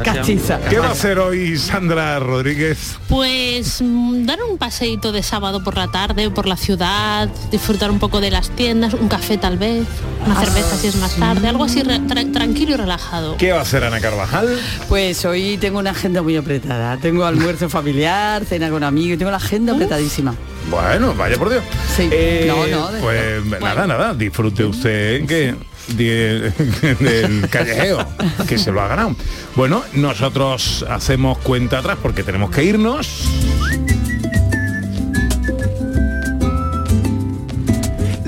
castiza. 0.05 0.61
¿Qué 0.69 0.79
va 0.79 0.89
a 0.89 0.93
hacer 0.93 1.19
hoy 1.19 1.57
Sandra 1.57 2.19
Rodríguez? 2.19 2.97
Pues 3.09 3.81
mm, 3.81 4.27
dar 4.27 4.39
un 4.43 4.59
paseíto 4.59 5.13
de 5.13 5.23
sábado 5.23 5.63
por 5.65 5.77
la 5.77 5.89
tarde 5.89 6.29
por 6.31 6.47
la 6.47 6.57
ciudad, 6.57 7.29
disfrutar 7.51 7.91
un 7.91 7.99
poco 7.99 8.21
de 8.21 8.31
las 8.31 8.51
tiendas, 8.51 8.95
un 8.95 9.09
café 9.09 9.39
tal 9.39 9.57
vez, 9.59 9.87
una 10.27 10.39
Ah, 10.39 10.45
cerveza 10.45 10.77
si 10.77 10.89
es 10.89 10.97
más 10.97 11.15
tarde, 11.17 11.49
algo 11.49 11.65
así 11.65 11.81
tra- 11.97 12.33
tranquilo 12.33 12.75
y 12.75 12.77
relajado. 12.77 13.37
¿Qué 13.37 13.53
va 13.53 13.59
a 13.59 13.63
hacer 13.63 13.85
Ana 13.85 14.01
Carvajal? 14.01 14.59
Pues 14.89 15.25
hoy 15.25 15.57
tengo 15.59 15.79
una 15.79 15.91
agenda 15.91 16.23
muy 16.23 16.37
apretada. 16.37 16.97
Tengo 16.99 17.25
almuerzo 17.25 17.69
familiar, 17.69 18.45
cena 18.45 18.71
con 18.71 18.83
amigos, 18.85 19.19
tengo 19.19 19.31
la 19.31 19.39
agenda 19.39 19.73
apretadísima. 19.75 20.35
Bueno, 20.71 21.15
vaya 21.15 21.37
por 21.39 21.49
Dios. 21.51 21.63
Sí. 21.97 22.09
Eh, 22.13 22.45
No, 22.47 22.67
no, 22.67 22.93
de- 22.93 23.01
Pues 23.01 23.45
nada, 23.61 23.87
nada, 23.87 24.15
disfrute 24.15 24.65
usted 24.65 25.25
que 25.27 25.55
de- 25.89 26.53
del 27.01 27.49
callejeo, 27.49 28.07
que 28.47 28.59
se 28.59 28.71
lo 28.71 28.83
ha 28.83 28.89
ganado. 28.89 29.17
Bueno, 29.57 29.83
nosotros 29.95 30.85
hacemos 30.91 31.39
cuenta 31.39 31.79
atrás 31.79 31.97
porque 32.03 32.23
tenemos 32.23 32.51
que 32.51 32.65
irnos. 32.65 33.25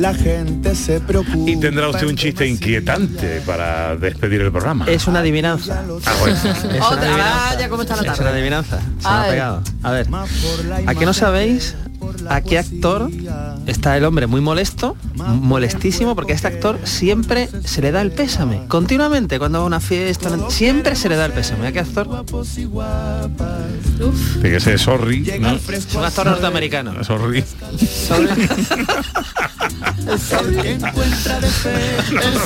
La 0.00 0.14
gente 0.14 0.74
se 0.74 0.98
preocupa. 1.00 1.50
Y 1.50 1.56
tendrá 1.56 1.88
usted 1.90 2.06
un 2.06 2.16
chiste 2.16 2.46
inquietante 2.46 3.42
para 3.44 3.96
despedir 3.96 4.40
el 4.40 4.50
programa. 4.50 4.86
Es 4.88 5.06
una 5.06 5.18
adivinanza. 5.20 5.82
Ah, 6.06 6.12
bueno. 6.20 6.36
Es 6.36 6.64
una 6.64 6.86
Otra, 6.86 7.00
adivinanza. 7.02 7.54
vaya 7.54 7.68
cómo 7.68 7.82
está 7.82 7.96
la 7.96 8.02
Es 8.02 8.08
una 8.08 8.16
tarde. 8.16 8.30
adivinanza. 8.30 8.80
Se 8.80 8.86
me 8.86 9.08
A 9.08 9.18
ha 9.18 9.22
ver. 9.22 9.30
pegado. 9.30 9.62
A 9.82 9.90
ver. 9.90 10.06
¿A 10.86 10.94
qué 10.94 11.04
no 11.04 11.12
sabéis 11.12 11.76
a 12.28 12.40
qué 12.40 12.58
actor 12.58 13.10
está 13.66 13.96
el 13.96 14.04
hombre 14.04 14.26
muy 14.26 14.40
molesto? 14.40 14.96
Molestísimo 15.14 16.14
porque 16.14 16.32
a 16.32 16.36
este 16.36 16.48
actor 16.48 16.78
siempre 16.84 17.48
se 17.64 17.82
le 17.82 17.92
da 17.92 18.00
el 18.02 18.12
pésame. 18.12 18.66
Continuamente 18.68 19.38
cuando 19.38 19.58
va 19.58 19.64
a 19.64 19.66
una 19.66 19.80
fiesta, 19.80 20.30
siempre 20.50 20.96
se 20.96 21.08
le 21.08 21.16
da 21.16 21.26
el 21.26 21.32
pésame. 21.32 21.66
¿A 21.66 21.72
qué 21.72 21.80
actor? 21.80 22.24
Fíjese, 24.42 24.78
sorry. 24.78 25.38
¿no? 25.40 25.50
Es 25.52 25.94
un 25.94 26.04
actor 26.04 26.26
norteamericano. 26.26 26.92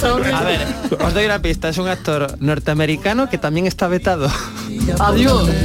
Sorry. 0.00 0.30
A 0.32 0.42
ver, 0.42 0.66
os 1.00 1.14
doy 1.14 1.24
una 1.24 1.40
pista. 1.40 1.68
Es 1.68 1.78
un 1.78 1.88
actor 1.88 2.36
norteamericano 2.40 3.28
que 3.28 3.38
también 3.38 3.66
está 3.66 3.88
vetado. 3.88 4.28
Adiós. 4.98 5.48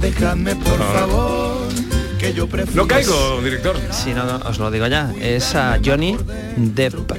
Déjame 0.00 0.56
por 0.56 0.78
favor 0.78 1.49
que 2.20 2.34
yo 2.34 2.46
prefiero 2.46 2.82
No 2.82 2.86
caigo, 2.88 3.40
director. 3.42 3.76
Si 3.90 4.12
no, 4.12 4.24
no, 4.24 4.36
os 4.48 4.58
lo 4.58 4.70
digo 4.70 4.86
ya. 4.86 5.12
Es 5.18 5.54
a 5.54 5.78
Johnny 5.82 6.16
Depp. 6.56 7.10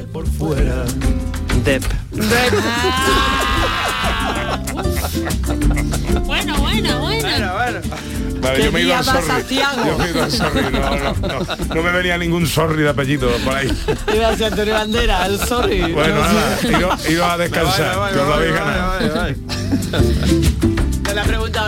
Depp. 1.66 1.84
Bueno, 6.26 6.58
bueno, 6.60 6.99
bueno. 6.99 7.82
Vale, 8.41 8.58
¿Qué 8.58 8.64
yo 8.64 8.72
me 8.72 9.04
sorry. 9.04 9.28
Santiago? 9.28 9.86
Yo 9.86 9.97
me 9.97 10.06
he 10.06 10.10
ido 10.12 10.24
al 10.24 10.32
sorry. 10.32 10.62
No, 10.62 10.70
no, 10.70 11.14
no. 11.28 11.76
No 11.76 11.84
me 11.84 11.91
venía 11.91 12.18
ningún 12.18 12.47
sorry 12.47 12.84
de 12.84 12.89
apellido 12.89 13.30
por 13.45 13.56
ahí. 13.56 13.68
Iba 14.14 14.30
a 14.30 14.38
ser 14.38 14.47
Antonio 14.47 14.74
Bandera, 14.74 15.26
el 15.26 15.39
sorry. 15.39 15.91
Bueno, 15.93 16.16
No 16.16 16.22
nada, 16.22 16.58
iros 17.08 17.30
a 17.30 17.38
descansar, 17.38 17.97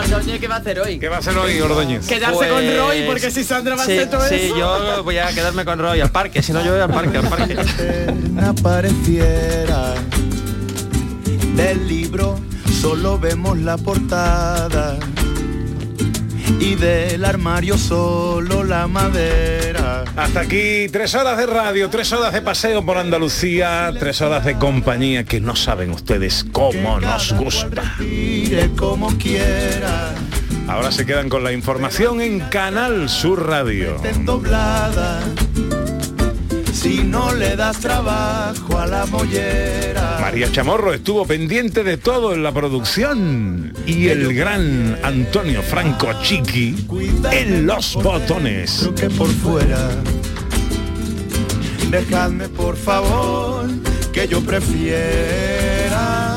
Ordóñez 0.04 0.40
qué 0.40 0.48
va 0.48 0.56
a 0.56 0.58
hacer 0.58 0.80
hoy. 0.80 0.98
¿Qué 0.98 1.08
va 1.08 1.16
a 1.16 1.18
hacer 1.20 1.36
hoy, 1.36 1.60
Ordóñez? 1.60 2.06
Quedarse 2.06 2.48
con 2.48 2.76
Roy, 2.76 3.02
porque 3.06 3.30
si 3.30 3.44
Sandra 3.44 3.74
va 3.76 3.82
a 3.82 3.86
Pues, 3.86 3.96
sí, 3.96 4.02
hacer 4.04 4.10
todo 4.18 4.28
sí, 4.28 4.34
eso. 4.46 4.56
yo 4.58 5.02
voy 5.04 5.18
a 5.18 5.28
quedarme 5.34 5.64
con 5.64 5.78
Roy 5.78 6.00
al 6.00 6.10
parque, 6.10 6.42
si 6.42 6.52
no 6.52 6.64
yo 6.64 6.72
voy 6.72 6.80
al 6.80 6.90
parque, 6.90 7.18
al 7.18 7.28
parque. 7.28 7.56
apareciera 8.46 9.94
del 11.56 11.86
libro 11.88 12.38
solo 12.80 13.18
vemos 13.18 13.58
la 13.58 13.76
portada 13.76 14.96
y 16.60 16.74
del 16.74 17.24
armario 17.24 17.78
solo 17.78 18.64
la 18.64 18.86
madera 18.86 20.04
Hasta 20.16 20.40
aquí 20.40 20.88
tres 20.90 21.14
horas 21.14 21.38
de 21.38 21.46
radio, 21.46 21.90
tres 21.90 22.12
horas 22.12 22.32
de 22.32 22.42
paseo 22.42 22.84
por 22.84 22.98
Andalucía, 22.98 23.92
tres 23.98 24.20
horas 24.20 24.44
de 24.44 24.58
compañía 24.58 25.24
que 25.24 25.40
no 25.40 25.56
saben 25.56 25.90
ustedes 25.90 26.44
cómo 26.52 27.00
nos 27.00 27.32
gusta. 27.32 27.96
Como 28.76 29.16
quiera 29.18 30.14
Ahora 30.68 30.90
se 30.90 31.04
quedan 31.04 31.28
con 31.28 31.44
la 31.44 31.52
información 31.52 32.20
en 32.20 32.40
Canal 32.40 33.08
Sur 33.08 33.46
Radio. 33.46 33.96
Si 36.84 37.02
no 37.02 37.32
le 37.32 37.56
das 37.56 37.78
trabajo 37.78 38.76
a 38.78 38.86
la 38.86 39.06
mollera. 39.06 40.18
María 40.20 40.52
Chamorro 40.52 40.92
estuvo 40.92 41.26
pendiente 41.26 41.82
de 41.82 41.96
todo 41.96 42.34
en 42.34 42.42
la 42.42 42.52
producción 42.52 43.72
y 43.86 44.08
el 44.08 44.34
gran 44.34 44.98
Antonio 45.02 45.62
Franco 45.62 46.08
Chiqui 46.22 46.76
en 47.32 47.66
los 47.66 47.94
botones. 47.94 48.90
que 48.96 49.08
por 49.08 49.28
fuera. 49.28 49.88
Dejadme 51.90 52.50
por 52.50 52.76
favor 52.76 53.64
que 54.12 54.28
yo 54.28 54.42
prefiera 54.42 56.36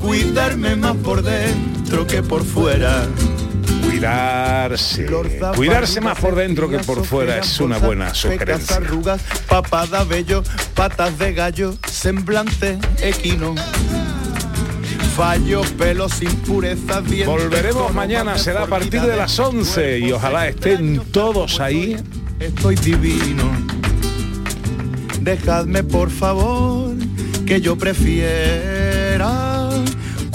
cuidarme 0.00 0.74
más 0.74 0.96
por 0.96 1.22
dentro 1.22 2.08
que 2.08 2.24
por 2.24 2.44
fuera. 2.44 3.06
Cuidarse. 3.96 5.06
Cuidarse 5.54 6.00
más 6.02 6.18
por 6.18 6.34
dentro 6.34 6.68
que 6.68 6.78
por 6.80 7.02
fuera 7.04 7.38
es 7.38 7.60
una 7.60 7.78
buena 7.78 8.12
sugerencia. 8.14 8.76
arrugas, 8.76 9.22
papada 9.48 10.04
bello, 10.04 10.42
patas 10.74 11.18
de 11.18 11.32
gallo, 11.32 11.74
semblante 11.88 12.78
equino. 13.00 13.54
Fallo, 15.16 15.62
impurezas, 16.20 17.04
dientes. 17.06 17.26
Volveremos 17.26 17.94
mañana, 17.94 18.36
será 18.36 18.64
a 18.64 18.66
partir 18.66 19.00
de 19.00 19.16
las 19.16 19.38
11 19.38 20.00
y 20.00 20.12
ojalá 20.12 20.46
estén 20.46 21.00
todos 21.10 21.58
ahí. 21.58 21.96
Estoy 22.38 22.74
divino. 22.76 23.50
Dejadme 25.22 25.82
por 25.82 26.10
favor 26.10 26.94
que 27.46 27.62
yo 27.62 27.78
prefiera 27.78 29.56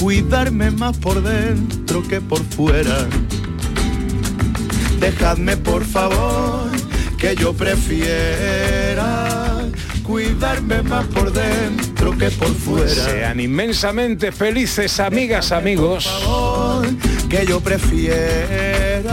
cuidarme 0.02 0.72
más 0.72 0.98
por 0.98 1.22
dentro 1.22 2.02
que 2.02 2.20
por 2.22 2.40
fuera. 2.40 3.08
Dejadme 5.02 5.58
por 5.58 5.84
favor 5.84 6.70
que 7.18 7.36
yo 7.36 7.54
prefiera 7.54 9.28
cuidarme 10.04 10.84
más 10.84 11.06
por 11.08 11.34
dentro 11.34 12.16
que 12.18 12.30
por 12.30 12.54
fuera. 12.54 12.88
Sean 12.88 13.40
inmensamente 13.40 14.32
felices, 14.32 15.00
amigas, 15.00 15.52
amigos. 15.52 16.08
Que 17.30 17.46
yo 17.48 17.60
prefiera 17.62 19.10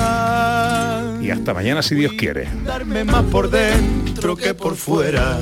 Y 1.23 1.31
hasta 1.31 1.55
mañana 1.55 1.81
si 1.83 1.95
Dios 1.95 2.13
quiere. 2.19 2.45
cuidarme 2.45 3.05
más 3.05 3.25
por 3.25 3.49
dentro 3.51 4.37
que 4.37 4.53
por 4.53 4.77
fuera. 4.77 5.39